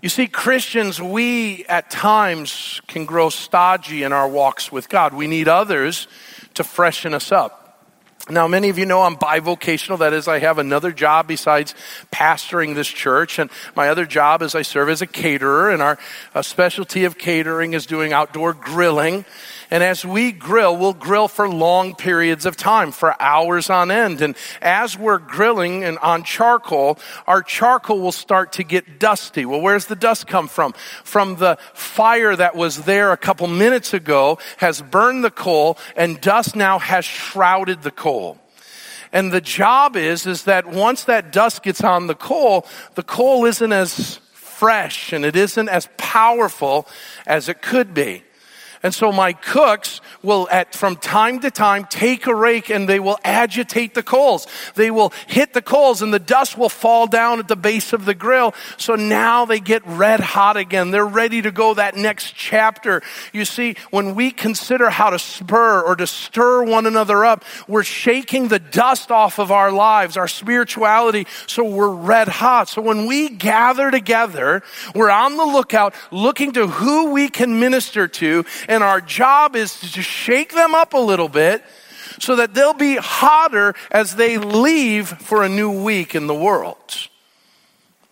You 0.00 0.08
see, 0.08 0.26
Christians, 0.26 1.02
we 1.02 1.66
at 1.66 1.90
times 1.90 2.80
can 2.86 3.04
grow 3.04 3.28
stodgy 3.28 4.04
in 4.04 4.12
our 4.14 4.26
walks 4.26 4.72
with 4.72 4.88
God. 4.88 5.12
We 5.12 5.26
need 5.26 5.48
others 5.48 6.08
to 6.54 6.64
freshen 6.64 7.12
us 7.12 7.30
up. 7.30 7.61
Now, 8.30 8.46
many 8.46 8.68
of 8.68 8.78
you 8.78 8.86
know 8.86 9.02
I'm 9.02 9.16
bivocational. 9.16 9.98
That 9.98 10.12
is, 10.12 10.28
I 10.28 10.38
have 10.38 10.58
another 10.58 10.92
job 10.92 11.26
besides 11.26 11.74
pastoring 12.12 12.76
this 12.76 12.86
church. 12.86 13.40
And 13.40 13.50
my 13.74 13.88
other 13.88 14.06
job 14.06 14.42
is 14.42 14.54
I 14.54 14.62
serve 14.62 14.90
as 14.90 15.02
a 15.02 15.08
caterer. 15.08 15.70
And 15.70 15.82
our 15.82 15.98
uh, 16.32 16.42
specialty 16.42 17.04
of 17.04 17.18
catering 17.18 17.72
is 17.74 17.84
doing 17.84 18.12
outdoor 18.12 18.54
grilling. 18.54 19.24
And 19.72 19.82
as 19.82 20.04
we 20.04 20.32
grill, 20.32 20.76
we'll 20.76 20.92
grill 20.92 21.28
for 21.28 21.48
long 21.48 21.94
periods 21.94 22.44
of 22.44 22.58
time, 22.58 22.92
for 22.92 23.16
hours 23.18 23.70
on 23.70 23.90
end. 23.90 24.20
And 24.20 24.36
as 24.60 24.98
we're 24.98 25.16
grilling 25.16 25.82
and 25.82 25.96
on 26.00 26.24
charcoal, 26.24 26.98
our 27.26 27.42
charcoal 27.42 27.98
will 27.98 28.12
start 28.12 28.52
to 28.52 28.64
get 28.64 29.00
dusty. 29.00 29.46
Well, 29.46 29.62
where's 29.62 29.86
the 29.86 29.96
dust 29.96 30.26
come 30.26 30.46
from? 30.46 30.74
From 31.04 31.36
the 31.36 31.56
fire 31.72 32.36
that 32.36 32.54
was 32.54 32.82
there 32.84 33.12
a 33.12 33.16
couple 33.16 33.46
minutes 33.46 33.94
ago 33.94 34.36
has 34.58 34.82
burned 34.82 35.24
the 35.24 35.30
coal 35.30 35.78
and 35.96 36.20
dust 36.20 36.54
now 36.54 36.78
has 36.78 37.06
shrouded 37.06 37.80
the 37.80 37.90
coal. 37.90 38.38
And 39.10 39.32
the 39.32 39.40
job 39.40 39.96
is, 39.96 40.26
is 40.26 40.44
that 40.44 40.66
once 40.66 41.04
that 41.04 41.32
dust 41.32 41.62
gets 41.62 41.82
on 41.82 42.08
the 42.08 42.14
coal, 42.14 42.66
the 42.94 43.02
coal 43.02 43.46
isn't 43.46 43.72
as 43.72 44.16
fresh 44.34 45.14
and 45.14 45.24
it 45.24 45.34
isn't 45.34 45.70
as 45.70 45.88
powerful 45.96 46.86
as 47.26 47.48
it 47.48 47.62
could 47.62 47.94
be. 47.94 48.22
And 48.82 48.92
so 48.92 49.12
my 49.12 49.32
cooks 49.32 50.00
will 50.22 50.48
at, 50.50 50.74
from 50.74 50.96
time 50.96 51.40
to 51.40 51.50
time 51.50 51.84
take 51.84 52.26
a 52.26 52.34
rake 52.34 52.68
and 52.70 52.88
they 52.88 52.98
will 52.98 53.18
agitate 53.24 53.94
the 53.94 54.02
coals. 54.02 54.46
They 54.74 54.90
will 54.90 55.12
hit 55.26 55.52
the 55.52 55.62
coals 55.62 56.02
and 56.02 56.12
the 56.12 56.18
dust 56.18 56.58
will 56.58 56.68
fall 56.68 57.06
down 57.06 57.38
at 57.38 57.48
the 57.48 57.56
base 57.56 57.92
of 57.92 58.04
the 58.04 58.14
grill. 58.14 58.54
So 58.76 58.96
now 58.96 59.44
they 59.44 59.60
get 59.60 59.86
red 59.86 60.20
hot 60.20 60.56
again. 60.56 60.90
They're 60.90 61.06
ready 61.06 61.42
to 61.42 61.50
go 61.50 61.74
that 61.74 61.96
next 61.96 62.34
chapter. 62.34 63.02
You 63.32 63.44
see, 63.44 63.76
when 63.90 64.14
we 64.14 64.30
consider 64.30 64.90
how 64.90 65.10
to 65.10 65.18
spur 65.18 65.82
or 65.82 65.94
to 65.96 66.06
stir 66.06 66.64
one 66.64 66.86
another 66.86 67.24
up, 67.24 67.44
we're 67.68 67.84
shaking 67.84 68.48
the 68.48 68.58
dust 68.58 69.10
off 69.10 69.38
of 69.38 69.52
our 69.52 69.70
lives, 69.70 70.16
our 70.16 70.28
spirituality, 70.28 71.26
so 71.46 71.64
we're 71.64 71.88
red 71.88 72.28
hot. 72.28 72.68
So 72.68 72.82
when 72.82 73.06
we 73.06 73.28
gather 73.28 73.90
together, 73.90 74.62
we're 74.94 75.10
on 75.10 75.36
the 75.36 75.44
lookout 75.44 75.94
looking 76.10 76.52
to 76.52 76.66
who 76.66 77.12
we 77.12 77.28
can 77.28 77.60
minister 77.60 78.08
to 78.08 78.44
and 78.72 78.82
our 78.82 79.02
job 79.02 79.54
is 79.54 79.78
to 79.80 79.86
just 79.86 80.08
shake 80.08 80.54
them 80.54 80.74
up 80.74 80.94
a 80.94 80.98
little 80.98 81.28
bit 81.28 81.62
so 82.18 82.36
that 82.36 82.54
they'll 82.54 82.72
be 82.72 82.96
hotter 82.96 83.74
as 83.90 84.16
they 84.16 84.38
leave 84.38 85.08
for 85.08 85.42
a 85.42 85.48
new 85.48 85.70
week 85.70 86.14
in 86.14 86.26
the 86.26 86.34
world. 86.34 87.08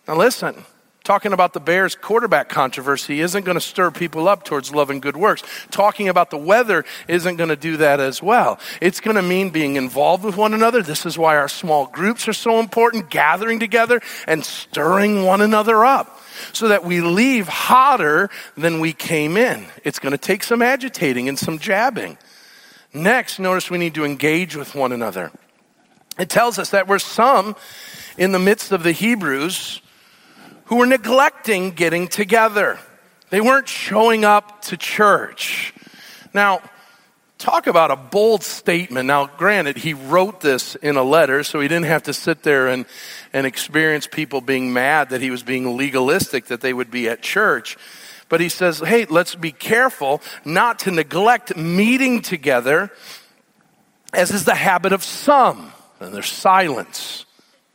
Now, 0.07 0.17
listen, 0.17 0.63
talking 1.03 1.33
about 1.33 1.53
the 1.53 1.59
Bears 1.59 1.95
quarterback 1.95 2.47
controversy 2.47 3.21
isn't 3.21 3.43
going 3.43 3.55
to 3.55 3.61
stir 3.61 3.89
people 3.89 4.27
up 4.27 4.43
towards 4.43 4.71
love 4.71 4.91
and 4.91 5.01
good 5.01 5.17
works. 5.17 5.41
Talking 5.71 6.09
about 6.09 6.29
the 6.29 6.37
weather 6.37 6.85
isn't 7.07 7.37
going 7.37 7.49
to 7.49 7.55
do 7.55 7.77
that 7.77 7.99
as 7.99 8.21
well. 8.21 8.59
It's 8.81 8.99
going 8.99 9.15
to 9.15 9.23
mean 9.23 9.49
being 9.49 9.77
involved 9.77 10.23
with 10.23 10.37
one 10.37 10.53
another. 10.53 10.83
This 10.83 11.07
is 11.07 11.17
why 11.17 11.37
our 11.37 11.49
small 11.49 11.87
groups 11.87 12.27
are 12.27 12.33
so 12.33 12.59
important, 12.59 13.09
gathering 13.09 13.59
together 13.59 13.99
and 14.27 14.45
stirring 14.45 15.23
one 15.23 15.41
another 15.41 15.83
up 15.83 16.21
so 16.53 16.67
that 16.67 16.83
we 16.83 17.01
leave 17.01 17.47
hotter 17.47 18.29
than 18.55 18.79
we 18.79 18.93
came 18.93 19.37
in. 19.37 19.65
It's 19.83 19.99
going 19.99 20.11
to 20.11 20.17
take 20.17 20.43
some 20.43 20.61
agitating 20.61 21.29
and 21.29 21.37
some 21.37 21.59
jabbing. 21.59 22.17
Next, 22.93 23.39
notice 23.39 23.69
we 23.69 23.77
need 23.77 23.95
to 23.95 24.05
engage 24.05 24.55
with 24.55 24.75
one 24.75 24.91
another. 24.91 25.31
It 26.19 26.29
tells 26.29 26.59
us 26.59 26.71
that 26.71 26.87
we're 26.87 26.99
some 26.99 27.55
in 28.17 28.31
the 28.31 28.39
midst 28.39 28.71
of 28.71 28.83
the 28.83 28.91
Hebrews 28.91 29.81
who 30.65 30.77
were 30.77 30.85
neglecting 30.85 31.71
getting 31.71 32.07
together. 32.07 32.79
They 33.29 33.41
weren't 33.41 33.67
showing 33.67 34.25
up 34.25 34.61
to 34.63 34.77
church. 34.77 35.73
Now, 36.33 36.61
talk 37.41 37.67
about 37.67 37.91
a 37.91 37.95
bold 37.95 38.43
statement. 38.43 39.07
Now, 39.07 39.25
granted, 39.25 39.77
he 39.77 39.93
wrote 39.93 40.41
this 40.41 40.75
in 40.75 40.95
a 40.95 41.03
letter, 41.03 41.43
so 41.43 41.59
he 41.59 41.67
didn't 41.67 41.87
have 41.87 42.03
to 42.03 42.13
sit 42.13 42.43
there 42.43 42.67
and, 42.67 42.85
and 43.33 43.47
experience 43.47 44.07
people 44.07 44.41
being 44.41 44.71
mad 44.71 45.09
that 45.09 45.21
he 45.21 45.31
was 45.31 45.43
being 45.43 45.75
legalistic, 45.75 46.45
that 46.45 46.61
they 46.61 46.73
would 46.73 46.91
be 46.91 47.09
at 47.09 47.21
church. 47.21 47.77
But 48.29 48.39
he 48.39 48.49
says, 48.49 48.79
hey, 48.79 49.05
let's 49.05 49.35
be 49.35 49.51
careful 49.51 50.21
not 50.45 50.79
to 50.79 50.91
neglect 50.91 51.57
meeting 51.57 52.21
together, 52.21 52.91
as 54.13 54.31
is 54.31 54.45
the 54.45 54.55
habit 54.55 54.93
of 54.93 55.03
some. 55.03 55.73
And 55.99 56.13
there's 56.13 56.31
silence. 56.31 57.25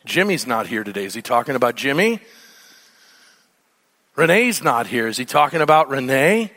Jimmy's 0.05 0.47
not 0.47 0.67
here 0.67 0.85
today. 0.85 1.05
Is 1.05 1.15
he 1.15 1.23
talking 1.23 1.57
about 1.57 1.75
Jimmy? 1.75 2.21
Renee's 4.15 4.63
not 4.63 4.87
here. 4.87 5.09
Is 5.09 5.19
he 5.19 5.27
talking 5.27 5.61
about 5.61 5.91
Renee? 5.91 6.53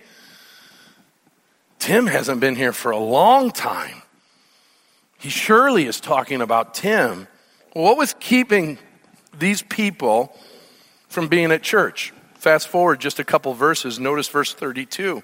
Tim 1.80 2.08
hasn't 2.08 2.40
been 2.42 2.56
here 2.56 2.74
for 2.74 2.92
a 2.92 2.98
long 2.98 3.52
time. 3.52 4.04
He 5.18 5.30
surely 5.30 5.86
is 5.86 6.00
talking 6.00 6.42
about 6.42 6.74
Tim. 6.74 7.28
What 7.74 7.98
was 7.98 8.14
keeping 8.20 8.78
these 9.38 9.62
people 9.62 10.36
from 11.08 11.28
being 11.28 11.52
at 11.52 11.64
church? 11.64 12.14
Fast 12.36 12.68
forward 12.68 13.00
just 13.00 13.20
a 13.20 13.24
couple 13.24 13.54
verses. 13.54 14.00
Notice 14.00 14.30
verse 14.30 14.54
32. 14.54 15.24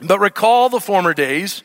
But 0.00 0.18
recall 0.18 0.68
the 0.68 0.80
former 0.80 1.14
days 1.14 1.62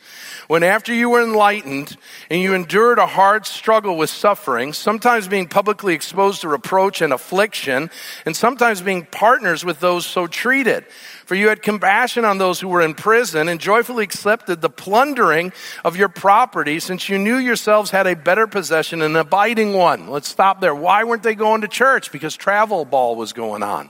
when 0.48 0.62
after 0.62 0.94
you 0.94 1.10
were 1.10 1.24
enlightened 1.24 1.98
and 2.30 2.40
you 2.40 2.54
endured 2.54 3.00
a 3.00 3.08
hard 3.08 3.48
struggle 3.48 3.98
with 3.98 4.10
suffering, 4.10 4.74
sometimes 4.74 5.28
being 5.28 5.48
publicly 5.48 5.96
exposed 5.96 6.42
to 6.42 6.48
reproach 6.48 7.02
and 7.02 7.12
affliction, 7.12 7.90
and 8.26 8.36
sometimes 8.36 8.82
being 8.82 9.06
partners 9.06 9.66
with 9.66 9.80
those 9.80 10.06
so 10.06 10.28
treated. 10.28 10.86
For 11.26 11.34
you 11.34 11.50
had 11.50 11.64
compassion 11.64 12.24
on 12.24 12.38
those 12.38 12.60
who 12.60 12.68
were 12.68 12.82
in 12.82 12.94
prison 12.94 13.48
and 13.48 13.60
joyfully 13.60 14.04
accepted 14.04 14.62
the 14.62 14.70
plundering 14.70 15.52
of 15.84 15.96
your 15.96 16.10
property 16.10 16.80
since 16.80 17.10
you 17.10 17.18
knew 17.18 17.38
yourselves 17.38 17.92
had 17.92 18.06
a 18.06 18.16
better 18.16 18.46
possession, 18.46 19.02
an 19.02 19.16
abiding 19.16 19.74
one. 19.74 20.08
Let's 20.08 20.30
stop 20.30 20.62
there. 20.62 20.76
Why 20.76 21.04
weren't 21.04 21.24
they 21.24 21.36
going 21.36 21.62
to 21.62 21.68
church? 21.68 22.12
Because 22.12 22.36
travel 22.36 22.86
ball 22.86 23.16
was 23.16 23.34
going 23.34 23.64
on. 23.64 23.90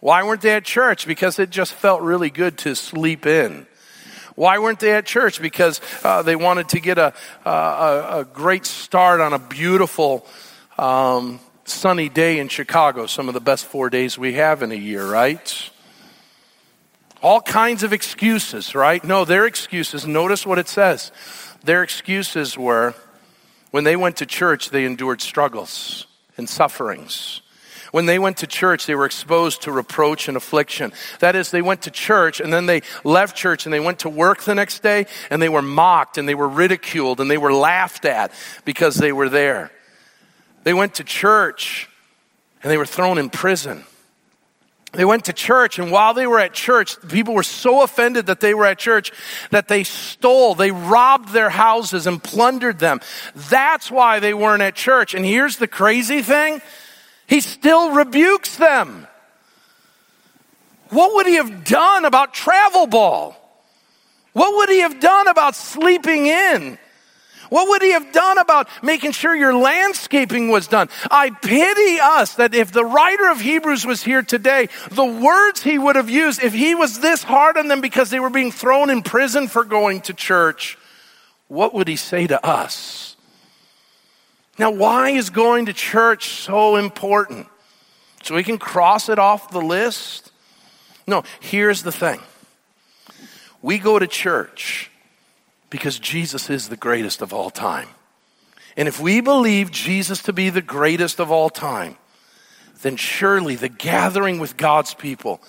Why 0.00 0.22
weren't 0.22 0.42
they 0.42 0.52
at 0.52 0.64
church? 0.64 1.06
Because 1.06 1.38
it 1.38 1.50
just 1.50 1.72
felt 1.72 2.02
really 2.02 2.30
good 2.30 2.58
to 2.58 2.74
sleep 2.74 3.26
in. 3.26 3.66
Why 4.34 4.58
weren't 4.58 4.80
they 4.80 4.92
at 4.92 5.06
church? 5.06 5.40
Because 5.40 5.80
uh, 6.04 6.22
they 6.22 6.36
wanted 6.36 6.68
to 6.70 6.80
get 6.80 6.98
a, 6.98 7.14
a, 7.44 7.50
a, 8.20 8.26
great 8.30 8.66
start 8.66 9.20
on 9.20 9.32
a 9.32 9.38
beautiful 9.38 10.26
um, 10.76 11.40
sunny 11.64 12.10
day 12.10 12.38
in 12.38 12.48
Chicago, 12.48 13.06
some 13.06 13.28
of 13.28 13.34
the 13.34 13.40
best 13.40 13.64
four 13.64 13.88
days 13.88 14.18
we 14.18 14.34
have 14.34 14.62
in 14.62 14.72
a 14.72 14.76
year, 14.76 15.10
right? 15.10 15.70
All 17.22 17.40
kinds 17.40 17.82
of 17.82 17.94
excuses, 17.94 18.74
right? 18.74 19.02
No, 19.02 19.24
their 19.24 19.46
excuses, 19.46 20.06
notice 20.06 20.44
what 20.44 20.58
it 20.58 20.68
says. 20.68 21.12
Their 21.64 21.82
excuses 21.82 22.58
were 22.58 22.94
when 23.70 23.84
they 23.84 23.96
went 23.96 24.16
to 24.18 24.26
church, 24.26 24.70
they 24.70 24.84
endured 24.84 25.20
struggles 25.20 26.06
and 26.36 26.48
sufferings. 26.48 27.40
When 27.92 28.06
they 28.06 28.18
went 28.18 28.38
to 28.38 28.46
church, 28.46 28.86
they 28.86 28.94
were 28.94 29.06
exposed 29.06 29.62
to 29.62 29.72
reproach 29.72 30.28
and 30.28 30.36
affliction. 30.36 30.92
That 31.20 31.36
is, 31.36 31.50
they 31.50 31.62
went 31.62 31.82
to 31.82 31.90
church 31.90 32.40
and 32.40 32.52
then 32.52 32.66
they 32.66 32.82
left 33.04 33.36
church 33.36 33.66
and 33.66 33.72
they 33.72 33.80
went 33.80 34.00
to 34.00 34.08
work 34.08 34.42
the 34.42 34.54
next 34.54 34.82
day 34.82 35.06
and 35.30 35.40
they 35.40 35.48
were 35.48 35.62
mocked 35.62 36.18
and 36.18 36.28
they 36.28 36.34
were 36.34 36.48
ridiculed 36.48 37.20
and 37.20 37.30
they 37.30 37.38
were 37.38 37.52
laughed 37.52 38.04
at 38.04 38.32
because 38.64 38.96
they 38.96 39.12
were 39.12 39.28
there. 39.28 39.70
They 40.64 40.74
went 40.74 40.94
to 40.94 41.04
church 41.04 41.88
and 42.62 42.70
they 42.70 42.76
were 42.76 42.86
thrown 42.86 43.18
in 43.18 43.30
prison. 43.30 43.84
They 44.92 45.04
went 45.04 45.26
to 45.26 45.32
church, 45.32 45.78
and 45.78 45.92
while 45.92 46.14
they 46.14 46.26
were 46.26 46.38
at 46.38 46.54
church, 46.54 46.96
people 47.08 47.34
were 47.34 47.42
so 47.42 47.82
offended 47.82 48.26
that 48.26 48.40
they 48.40 48.54
were 48.54 48.64
at 48.64 48.78
church 48.78 49.12
that 49.50 49.68
they 49.68 49.84
stole, 49.84 50.54
they 50.54 50.70
robbed 50.70 51.32
their 51.32 51.50
houses 51.50 52.06
and 52.06 52.22
plundered 52.22 52.78
them. 52.78 53.00
That's 53.34 53.90
why 53.90 54.20
they 54.20 54.32
weren't 54.32 54.62
at 54.62 54.74
church. 54.74 55.12
And 55.12 55.24
here's 55.24 55.58
the 55.58 55.68
crazy 55.68 56.22
thing 56.22 56.62
he 57.26 57.40
still 57.40 57.92
rebukes 57.92 58.56
them. 58.56 59.06
What 60.90 61.14
would 61.14 61.26
he 61.26 61.34
have 61.34 61.64
done 61.64 62.04
about 62.04 62.32
travel 62.32 62.86
ball? 62.86 63.36
What 64.32 64.56
would 64.56 64.68
he 64.68 64.80
have 64.80 65.00
done 65.00 65.28
about 65.28 65.56
sleeping 65.56 66.26
in? 66.26 66.78
What 67.48 67.68
would 67.68 67.82
he 67.82 67.92
have 67.92 68.12
done 68.12 68.38
about 68.38 68.68
making 68.82 69.12
sure 69.12 69.34
your 69.34 69.54
landscaping 69.54 70.48
was 70.48 70.66
done? 70.66 70.88
I 71.10 71.30
pity 71.30 71.98
us 72.00 72.34
that 72.34 72.54
if 72.54 72.72
the 72.72 72.84
writer 72.84 73.30
of 73.30 73.40
Hebrews 73.40 73.86
was 73.86 74.02
here 74.02 74.22
today, 74.22 74.68
the 74.90 75.04
words 75.04 75.62
he 75.62 75.78
would 75.78 75.96
have 75.96 76.10
used, 76.10 76.42
if 76.42 76.52
he 76.52 76.74
was 76.74 77.00
this 77.00 77.22
hard 77.22 77.56
on 77.56 77.68
them 77.68 77.80
because 77.80 78.10
they 78.10 78.20
were 78.20 78.30
being 78.30 78.52
thrown 78.52 78.90
in 78.90 79.02
prison 79.02 79.48
for 79.48 79.64
going 79.64 80.00
to 80.02 80.12
church, 80.12 80.76
what 81.48 81.72
would 81.74 81.88
he 81.88 81.96
say 81.96 82.26
to 82.26 82.44
us? 82.44 83.05
Now, 84.58 84.70
why 84.70 85.10
is 85.10 85.30
going 85.30 85.66
to 85.66 85.72
church 85.72 86.28
so 86.30 86.76
important? 86.76 87.46
So 88.22 88.34
we 88.34 88.42
can 88.42 88.58
cross 88.58 89.08
it 89.08 89.18
off 89.18 89.50
the 89.50 89.60
list? 89.60 90.32
No, 91.06 91.22
here's 91.40 91.82
the 91.82 91.92
thing. 91.92 92.20
We 93.62 93.78
go 93.78 93.98
to 93.98 94.06
church 94.06 94.90
because 95.70 95.98
Jesus 95.98 96.50
is 96.50 96.68
the 96.68 96.76
greatest 96.76 97.22
of 97.22 97.32
all 97.32 97.50
time. 97.50 97.88
And 98.76 98.88
if 98.88 99.00
we 99.00 99.20
believe 99.20 99.70
Jesus 99.70 100.22
to 100.24 100.32
be 100.32 100.50
the 100.50 100.62
greatest 100.62 101.20
of 101.20 101.30
all 101.30 101.50
time, 101.50 101.96
then 102.82 102.96
surely 102.96 103.56
the 103.56 103.68
gathering 103.68 104.38
with 104.38 104.56
God's 104.56 104.94
people 104.94 105.40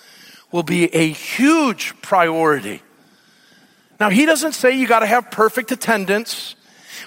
will 0.50 0.62
be 0.62 0.94
a 0.94 1.08
huge 1.08 2.00
priority. 2.00 2.82
Now, 4.00 4.10
he 4.10 4.24
doesn't 4.26 4.52
say 4.52 4.76
you 4.76 4.86
got 4.86 5.00
to 5.00 5.06
have 5.06 5.30
perfect 5.30 5.72
attendance. 5.72 6.54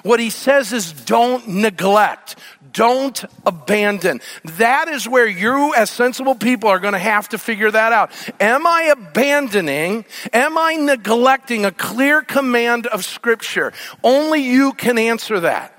What 0.03 0.19
he 0.19 0.29
says 0.29 0.73
is 0.73 0.91
don't 0.91 1.47
neglect, 1.47 2.35
don't 2.73 3.23
abandon. 3.45 4.21
That 4.57 4.87
is 4.87 5.07
where 5.07 5.27
you, 5.27 5.73
as 5.75 5.89
sensible 5.89 6.35
people, 6.35 6.69
are 6.69 6.79
going 6.79 6.93
to 6.93 6.99
have 6.99 7.29
to 7.29 7.37
figure 7.37 7.71
that 7.71 7.91
out. 7.91 8.11
Am 8.39 8.65
I 8.65 8.83
abandoning? 8.83 10.05
Am 10.33 10.57
I 10.57 10.75
neglecting 10.75 11.65
a 11.65 11.71
clear 11.71 12.21
command 12.21 12.87
of 12.87 13.05
Scripture? 13.05 13.73
Only 14.03 14.41
you 14.41 14.73
can 14.73 14.97
answer 14.97 15.39
that. 15.41 15.77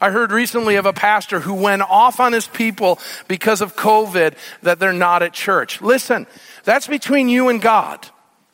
I 0.00 0.10
heard 0.10 0.32
recently 0.32 0.76
of 0.76 0.86
a 0.86 0.94
pastor 0.94 1.40
who 1.40 1.52
went 1.52 1.82
off 1.82 2.20
on 2.20 2.32
his 2.32 2.46
people 2.46 2.98
because 3.28 3.60
of 3.60 3.76
COVID 3.76 4.34
that 4.62 4.78
they're 4.78 4.94
not 4.94 5.22
at 5.22 5.34
church. 5.34 5.82
Listen, 5.82 6.26
that's 6.64 6.86
between 6.86 7.28
you 7.28 7.50
and 7.50 7.60
God. 7.60 8.08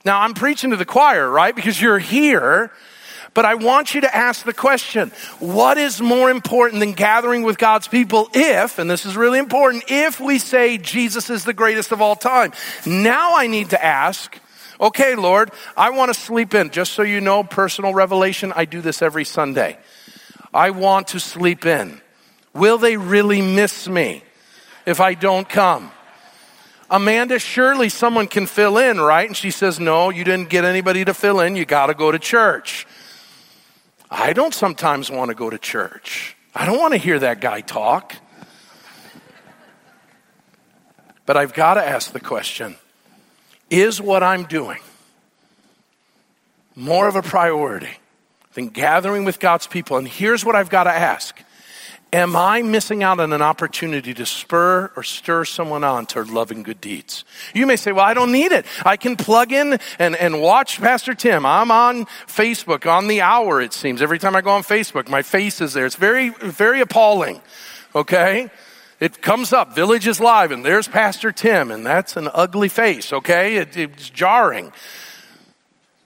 Now, 0.04 0.20
I'm 0.20 0.34
preaching 0.34 0.70
to 0.70 0.76
the 0.76 0.84
choir, 0.84 1.30
right? 1.30 1.54
Because 1.54 1.80
you're 1.80 2.00
here. 2.00 2.72
But 3.36 3.44
I 3.44 3.54
want 3.54 3.94
you 3.94 4.00
to 4.00 4.16
ask 4.16 4.46
the 4.46 4.54
question, 4.54 5.12
what 5.40 5.76
is 5.76 6.00
more 6.00 6.30
important 6.30 6.80
than 6.80 6.92
gathering 6.92 7.42
with 7.42 7.58
God's 7.58 7.86
people 7.86 8.30
if, 8.32 8.78
and 8.78 8.90
this 8.90 9.04
is 9.04 9.14
really 9.14 9.38
important, 9.38 9.84
if 9.88 10.18
we 10.18 10.38
say 10.38 10.78
Jesus 10.78 11.28
is 11.28 11.44
the 11.44 11.52
greatest 11.52 11.92
of 11.92 12.00
all 12.00 12.16
time? 12.16 12.54
Now 12.86 13.36
I 13.36 13.46
need 13.46 13.70
to 13.70 13.84
ask, 13.84 14.40
Okay, 14.80 15.16
Lord, 15.16 15.50
I 15.76 15.90
want 15.90 16.12
to 16.12 16.18
sleep 16.18 16.54
in. 16.54 16.70
Just 16.70 16.92
so 16.92 17.02
you 17.02 17.20
know, 17.20 17.44
personal 17.44 17.92
revelation, 17.92 18.54
I 18.56 18.64
do 18.64 18.80
this 18.80 19.02
every 19.02 19.24
Sunday. 19.24 19.78
I 20.54 20.70
want 20.70 21.08
to 21.08 21.20
sleep 21.20 21.66
in. 21.66 22.00
Will 22.54 22.78
they 22.78 22.96
really 22.96 23.42
miss 23.42 23.86
me 23.86 24.22
if 24.86 24.98
I 24.98 25.12
don't 25.12 25.46
come? 25.46 25.90
Amanda, 26.90 27.38
surely 27.38 27.90
someone 27.90 28.28
can 28.28 28.46
fill 28.46 28.78
in, 28.78 28.98
right? 28.98 29.26
And 29.26 29.36
she 29.36 29.50
says, 29.50 29.78
No, 29.78 30.08
you 30.08 30.24
didn't 30.24 30.48
get 30.48 30.64
anybody 30.64 31.04
to 31.04 31.12
fill 31.12 31.40
in. 31.40 31.54
You 31.54 31.66
got 31.66 31.86
to 31.86 31.94
go 31.94 32.10
to 32.10 32.18
church. 32.18 32.86
I 34.10 34.32
don't 34.32 34.54
sometimes 34.54 35.10
want 35.10 35.30
to 35.30 35.34
go 35.34 35.50
to 35.50 35.58
church. 35.58 36.36
I 36.54 36.66
don't 36.66 36.78
want 36.78 36.92
to 36.92 36.98
hear 36.98 37.18
that 37.18 37.40
guy 37.40 37.60
talk. 37.60 38.14
But 41.26 41.36
I've 41.36 41.54
got 41.54 41.74
to 41.74 41.86
ask 41.86 42.12
the 42.12 42.20
question 42.20 42.76
is 43.68 44.00
what 44.00 44.22
I'm 44.22 44.44
doing 44.44 44.78
more 46.76 47.08
of 47.08 47.16
a 47.16 47.22
priority 47.22 47.98
than 48.54 48.68
gathering 48.68 49.24
with 49.24 49.40
God's 49.40 49.66
people? 49.66 49.96
And 49.96 50.06
here's 50.06 50.44
what 50.44 50.54
I've 50.54 50.70
got 50.70 50.84
to 50.84 50.92
ask 50.92 51.36
Am 52.16 52.34
I 52.34 52.62
missing 52.62 53.02
out 53.02 53.20
on 53.20 53.34
an 53.34 53.42
opportunity 53.42 54.14
to 54.14 54.24
spur 54.24 54.90
or 54.96 55.02
stir 55.02 55.44
someone 55.44 55.84
on 55.84 56.06
to 56.06 56.22
loving 56.22 56.62
good 56.62 56.80
deeds? 56.80 57.26
You 57.52 57.66
may 57.66 57.76
say, 57.76 57.92
well, 57.92 58.06
I 58.06 58.14
don't 58.14 58.32
need 58.32 58.52
it. 58.52 58.64
I 58.86 58.96
can 58.96 59.16
plug 59.16 59.52
in 59.52 59.78
and, 59.98 60.16
and 60.16 60.40
watch 60.40 60.80
Pastor 60.80 61.12
Tim. 61.12 61.44
I'm 61.44 61.70
on 61.70 62.06
Facebook 62.26 62.90
on 62.90 63.08
the 63.08 63.20
hour, 63.20 63.60
it 63.60 63.74
seems. 63.74 64.00
Every 64.00 64.18
time 64.18 64.34
I 64.34 64.40
go 64.40 64.48
on 64.48 64.62
Facebook, 64.62 65.10
my 65.10 65.20
face 65.20 65.60
is 65.60 65.74
there. 65.74 65.84
It's 65.84 65.96
very, 65.96 66.30
very 66.30 66.80
appalling. 66.80 67.42
Okay? 67.94 68.48
It 68.98 69.20
comes 69.20 69.52
up, 69.52 69.74
Village 69.74 70.06
is 70.06 70.18
live, 70.18 70.52
and 70.52 70.64
there's 70.64 70.88
Pastor 70.88 71.32
Tim, 71.32 71.70
and 71.70 71.84
that's 71.84 72.16
an 72.16 72.30
ugly 72.32 72.70
face, 72.70 73.12
okay? 73.12 73.56
It, 73.56 73.76
it's 73.76 74.08
jarring. 74.08 74.72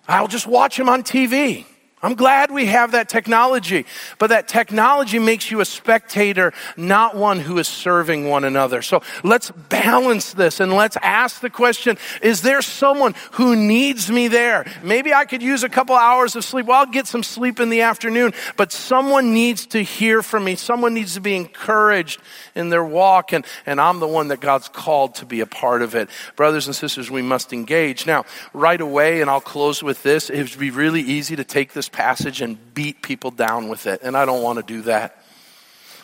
I'll 0.09 0.27
just 0.27 0.49
watch 0.49 0.77
him 0.77 0.89
on 0.89 1.05
TV. 1.05 1.67
I'm 2.03 2.15
glad 2.15 2.51
we 2.51 2.65
have 2.67 2.93
that 2.93 3.11
technology, 3.11 3.85
but 4.19 4.29
that 4.29 4.49
technology 4.49 5.19
makes 5.19 5.51
you 5.51 5.61
a 5.61 5.67
spectator, 5.67 6.55
not 6.75 7.15
one 7.15 7.41
who 7.41 7.59
is 7.59 7.69
serving 7.69 8.27
one 8.27 8.45
another. 8.45 8.81
So 8.81 9.03
let's 9.23 9.51
balance 9.51 10.33
this 10.33 10.61
and 10.61 10.73
let's 10.73 10.97
ask 11.03 11.43
the 11.43 11.51
question, 11.51 11.99
is 12.23 12.41
there 12.41 12.63
someone 12.63 13.15
who 13.33 13.55
needs 13.55 14.11
me 14.11 14.29
there? 14.29 14.65
Maybe 14.83 15.13
I 15.13 15.27
could 15.27 15.43
use 15.43 15.63
a 15.63 15.69
couple 15.69 15.95
hours 15.95 16.37
of 16.37 16.45
sleep. 16.45 16.67
Well, 16.67 16.79
I'll 16.79 16.87
get 16.87 17.07
some 17.07 17.23
sleep 17.23 17.61
in 17.61 17.69
the 17.69 17.83
afternoon, 17.83 18.33
but 18.57 18.73
someone 18.73 19.35
needs 19.35 19.67
to 19.67 19.83
hear 19.83 20.23
from 20.23 20.45
me. 20.45 20.57
Someone 20.57 20.95
needs 20.95 21.15
to 21.15 21.21
be 21.21 21.37
encouraged 21.37 22.23
in 22.55 22.71
their 22.71 22.85
walk, 22.85 23.35
and, 23.35 23.45
and 23.67 23.79
I'm 23.79 24.01
the 24.01 24.09
one 24.09 24.29
that 24.29 24.41
God's 24.41 24.69
called 24.69 25.17
to 25.17 25.27
be 25.27 25.41
a 25.41 25.47
part 25.47 25.83
of 25.83 25.95
it. 25.95 26.09
Brothers 26.35 26.67
and 26.67 26.75
sisters, 26.75 27.11
we 27.11 27.21
must 27.21 27.53
engage. 27.53 28.07
Now, 28.07 28.25
right 28.55 28.81
away, 28.81 29.21
and 29.21 29.29
I'll 29.29 29.43
close 29.43 29.83
with 29.83 30.03
this, 30.03 30.31
it 30.31 30.51
would 30.51 30.59
be 30.59 30.71
really 30.71 31.03
easy 31.03 31.37
to 31.37 31.45
take 31.45 31.75
this 31.75 31.90
passage 31.93 32.41
and 32.41 32.75
beat 32.75 33.03
people 33.03 33.31
down 33.31 33.69
with 33.69 33.87
it. 33.87 34.01
And 34.03 34.17
I 34.17 34.25
don't 34.25 34.43
want 34.43 34.59
to 34.59 34.63
do 34.63 34.83
that. 34.83 35.17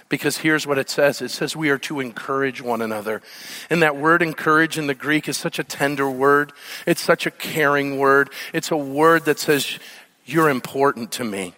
Because 0.09 0.39
here's 0.39 0.67
what 0.67 0.79
it 0.79 0.89
says 0.89 1.21
it 1.21 1.31
says 1.31 1.57
we 1.57 1.71
are 1.71 1.79
to 1.79 2.01
encourage 2.01 2.63
one 2.63 2.81
another. 2.81 3.23
And 3.71 3.83
that 3.83 3.97
word 3.97 4.23
encourage 4.23 4.79
in 4.79 4.87
the 4.87 4.95
Greek 4.95 5.29
is 5.29 5.37
such 5.37 5.59
a 5.59 5.65
tender 5.65 6.09
word, 6.09 6.53
it's 6.87 7.01
such 7.01 7.27
a 7.27 7.31
caring 7.31 7.99
word. 7.99 8.31
It's 8.53 8.71
a 8.71 8.77
word 8.77 9.25
that 9.25 9.39
says, 9.39 9.79
You're 10.25 10.51
important 10.51 11.13
to 11.13 11.25
me. 11.25 11.55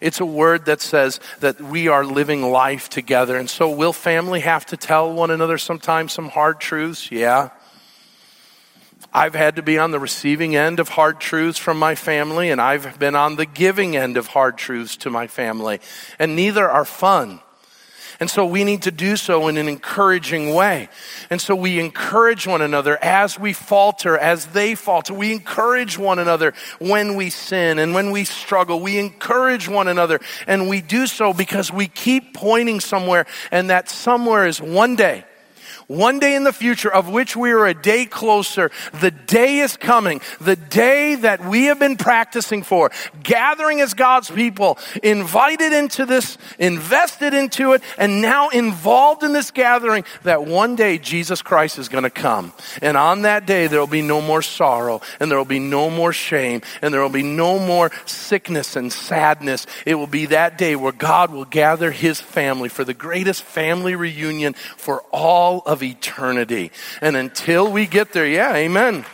It's 0.00 0.20
a 0.20 0.26
word 0.26 0.66
that 0.66 0.80
says 0.80 1.18
that 1.40 1.60
we 1.60 1.88
are 1.88 2.04
living 2.04 2.42
life 2.42 2.88
together. 2.88 3.36
And 3.36 3.48
so, 3.48 3.70
will 3.70 3.92
family 3.92 4.40
have 4.40 4.66
to 4.66 4.76
tell 4.76 5.12
one 5.12 5.30
another 5.30 5.58
sometimes 5.58 6.12
some 6.12 6.28
hard 6.28 6.60
truths? 6.60 7.10
Yeah. 7.10 7.50
I've 9.12 9.34
had 9.34 9.56
to 9.56 9.62
be 9.62 9.78
on 9.78 9.90
the 9.90 9.98
receiving 9.98 10.54
end 10.54 10.80
of 10.80 10.90
hard 10.90 11.18
truths 11.18 11.58
from 11.58 11.78
my 11.78 11.94
family, 11.94 12.50
and 12.50 12.60
I've 12.60 12.98
been 12.98 13.16
on 13.16 13.36
the 13.36 13.46
giving 13.46 13.96
end 13.96 14.16
of 14.16 14.28
hard 14.28 14.58
truths 14.58 14.96
to 14.98 15.10
my 15.10 15.26
family. 15.26 15.80
And 16.18 16.36
neither 16.36 16.68
are 16.68 16.84
fun. 16.84 17.40
And 18.20 18.28
so 18.28 18.44
we 18.44 18.64
need 18.64 18.82
to 18.82 18.90
do 18.90 19.16
so 19.16 19.46
in 19.46 19.56
an 19.56 19.68
encouraging 19.68 20.52
way. 20.52 20.88
And 21.30 21.40
so 21.40 21.54
we 21.54 21.78
encourage 21.78 22.48
one 22.48 22.62
another 22.62 22.98
as 23.00 23.38
we 23.38 23.52
falter, 23.52 24.18
as 24.18 24.46
they 24.46 24.74
falter. 24.74 25.14
We 25.14 25.32
encourage 25.32 25.96
one 25.96 26.18
another 26.18 26.52
when 26.80 27.14
we 27.14 27.30
sin 27.30 27.78
and 27.78 27.94
when 27.94 28.10
we 28.10 28.24
struggle. 28.24 28.80
We 28.80 28.98
encourage 28.98 29.68
one 29.68 29.86
another. 29.86 30.18
And 30.48 30.68
we 30.68 30.80
do 30.80 31.06
so 31.06 31.32
because 31.32 31.72
we 31.72 31.86
keep 31.86 32.34
pointing 32.34 32.80
somewhere, 32.80 33.26
and 33.52 33.70
that 33.70 33.88
somewhere 33.88 34.48
is 34.48 34.60
one 34.60 34.96
day 34.96 35.24
one 35.88 36.18
day 36.18 36.34
in 36.34 36.44
the 36.44 36.52
future 36.52 36.92
of 36.92 37.08
which 37.08 37.34
we 37.34 37.50
are 37.50 37.66
a 37.66 37.74
day 37.74 38.04
closer. 38.04 38.70
The 39.00 39.10
day 39.10 39.58
is 39.58 39.76
coming. 39.76 40.20
The 40.40 40.54
day 40.54 41.16
that 41.16 41.44
we 41.44 41.64
have 41.64 41.78
been 41.78 41.96
practicing 41.96 42.62
for. 42.62 42.90
Gathering 43.22 43.80
as 43.80 43.94
God's 43.94 44.30
people. 44.30 44.78
Invited 45.02 45.72
into 45.72 46.04
this, 46.04 46.36
invested 46.58 47.32
into 47.32 47.72
it, 47.72 47.82
and 47.96 48.20
now 48.20 48.50
involved 48.50 49.22
in 49.22 49.32
this 49.32 49.50
gathering 49.50 50.04
that 50.24 50.44
one 50.44 50.76
day 50.76 50.98
Jesus 50.98 51.40
Christ 51.40 51.78
is 51.78 51.88
going 51.88 52.04
to 52.04 52.10
come. 52.10 52.52
And 52.82 52.96
on 52.96 53.22
that 53.22 53.46
day 53.46 53.66
there 53.66 53.80
will 53.80 53.86
be 53.86 54.02
no 54.02 54.20
more 54.20 54.42
sorrow 54.42 55.00
and 55.18 55.30
there 55.30 55.38
will 55.38 55.46
be 55.46 55.58
no 55.58 55.88
more 55.88 56.12
shame 56.12 56.60
and 56.82 56.92
there 56.92 57.00
will 57.00 57.08
be 57.08 57.22
no 57.22 57.58
more 57.58 57.90
sickness 58.04 58.76
and 58.76 58.92
sadness. 58.92 59.66
It 59.86 59.94
will 59.94 60.06
be 60.06 60.26
that 60.26 60.58
day 60.58 60.76
where 60.76 60.92
God 60.92 61.32
will 61.32 61.46
gather 61.46 61.90
his 61.90 62.20
family 62.20 62.68
for 62.68 62.84
the 62.84 62.94
greatest 62.94 63.42
family 63.42 63.94
reunion 63.94 64.52
for 64.76 65.00
all 65.12 65.62
of 65.64 65.77
of 65.78 65.82
eternity. 65.82 66.72
And 67.00 67.16
until 67.16 67.70
we 67.70 67.86
get 67.86 68.12
there, 68.12 68.26
yeah, 68.26 68.54
amen. 68.54 69.04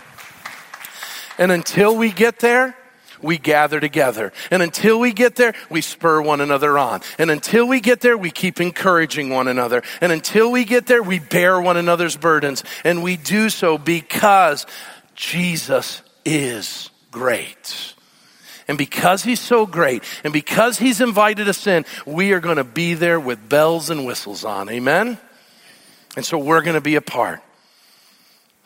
And 1.37 1.53
until 1.53 1.97
we 1.97 2.11
get 2.11 2.39
there, 2.39 2.75
we 3.21 3.39
gather 3.39 3.81
together. 3.81 4.33
And 4.51 4.63
until 4.63 4.99
we 4.99 5.13
get 5.13 5.37
there, 5.37 5.55
we 5.71 5.81
spur 5.81 6.23
one 6.23 6.41
another 6.41 6.79
on. 6.79 7.01
And 7.19 7.31
until 7.31 7.67
we 7.67 7.81
get 7.81 8.01
there, 8.01 8.17
we 8.17 8.31
keep 8.31 8.61
encouraging 8.61 9.31
one 9.31 9.49
another. 9.49 9.83
And 10.01 10.13
until 10.13 10.51
we 10.51 10.65
get 10.65 10.87
there, 10.87 11.03
we 11.03 11.19
bear 11.19 11.61
one 11.61 11.77
another's 11.77 12.17
burdens. 12.17 12.65
And 12.83 13.03
we 13.03 13.17
do 13.17 13.51
so 13.51 13.79
because 13.79 14.67
Jesus 15.15 16.03
is 16.25 16.91
great. 17.11 17.95
And 18.69 18.79
because 18.79 19.23
he's 19.23 19.41
so 19.41 19.67
great, 19.67 20.03
and 20.23 20.33
because 20.33 20.79
he's 20.79 21.03
invited 21.03 21.49
us 21.51 21.67
in, 21.67 21.85
we 22.07 22.33
are 22.33 22.41
going 22.41 22.57
to 22.57 22.65
be 22.65 22.95
there 22.95 23.21
with 23.21 23.49
bells 23.49 23.91
and 23.91 24.07
whistles 24.07 24.45
on. 24.45 24.71
Amen? 24.71 25.19
And 26.17 26.25
so 26.25 26.39
we're 26.39 26.63
going 26.63 26.75
to 26.75 26.81
be 26.81 26.97
a 26.97 27.01
part. 27.01 27.43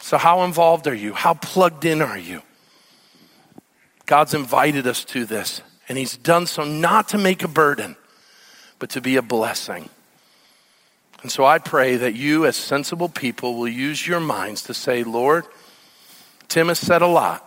So, 0.00 0.16
how 0.16 0.44
involved 0.44 0.86
are 0.86 0.94
you? 0.94 1.12
How 1.12 1.34
plugged 1.34 1.84
in 1.84 2.02
are 2.02 2.18
you? 2.18 2.42
God's 4.06 4.32
invited 4.32 4.86
us 4.86 5.04
to 5.06 5.24
this, 5.24 5.60
and 5.88 5.98
He's 5.98 6.16
done 6.16 6.46
so 6.46 6.64
not 6.64 7.08
to 7.08 7.18
make 7.18 7.42
a 7.42 7.48
burden, 7.48 7.96
but 8.78 8.90
to 8.90 9.00
be 9.00 9.16
a 9.16 9.22
blessing. 9.22 9.88
And 11.22 11.32
so 11.32 11.44
I 11.44 11.58
pray 11.58 11.96
that 11.96 12.14
you, 12.14 12.46
as 12.46 12.56
sensible 12.56 13.08
people, 13.08 13.56
will 13.56 13.68
use 13.68 14.06
your 14.06 14.20
minds 14.20 14.62
to 14.64 14.74
say, 14.74 15.02
Lord, 15.02 15.44
Tim 16.46 16.68
has 16.68 16.78
said 16.78 17.02
a 17.02 17.08
lot. 17.08 17.44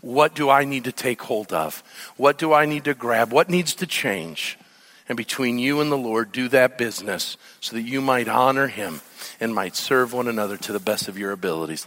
What 0.00 0.34
do 0.34 0.48
I 0.48 0.64
need 0.64 0.84
to 0.84 0.92
take 0.92 1.22
hold 1.22 1.52
of? 1.52 1.82
What 2.16 2.38
do 2.38 2.52
I 2.52 2.64
need 2.64 2.84
to 2.84 2.94
grab? 2.94 3.30
What 3.30 3.50
needs 3.50 3.74
to 3.76 3.86
change? 3.86 4.58
And 5.08 5.16
between 5.16 5.58
you 5.58 5.80
and 5.80 5.90
the 5.90 5.96
Lord, 5.96 6.32
do 6.32 6.48
that 6.48 6.78
business 6.78 7.36
so 7.60 7.76
that 7.76 7.82
you 7.82 8.00
might 8.00 8.28
honor 8.28 8.68
him 8.68 9.00
and 9.40 9.54
might 9.54 9.76
serve 9.76 10.12
one 10.12 10.28
another 10.28 10.56
to 10.56 10.72
the 10.72 10.80
best 10.80 11.08
of 11.08 11.18
your 11.18 11.32
abilities. 11.32 11.80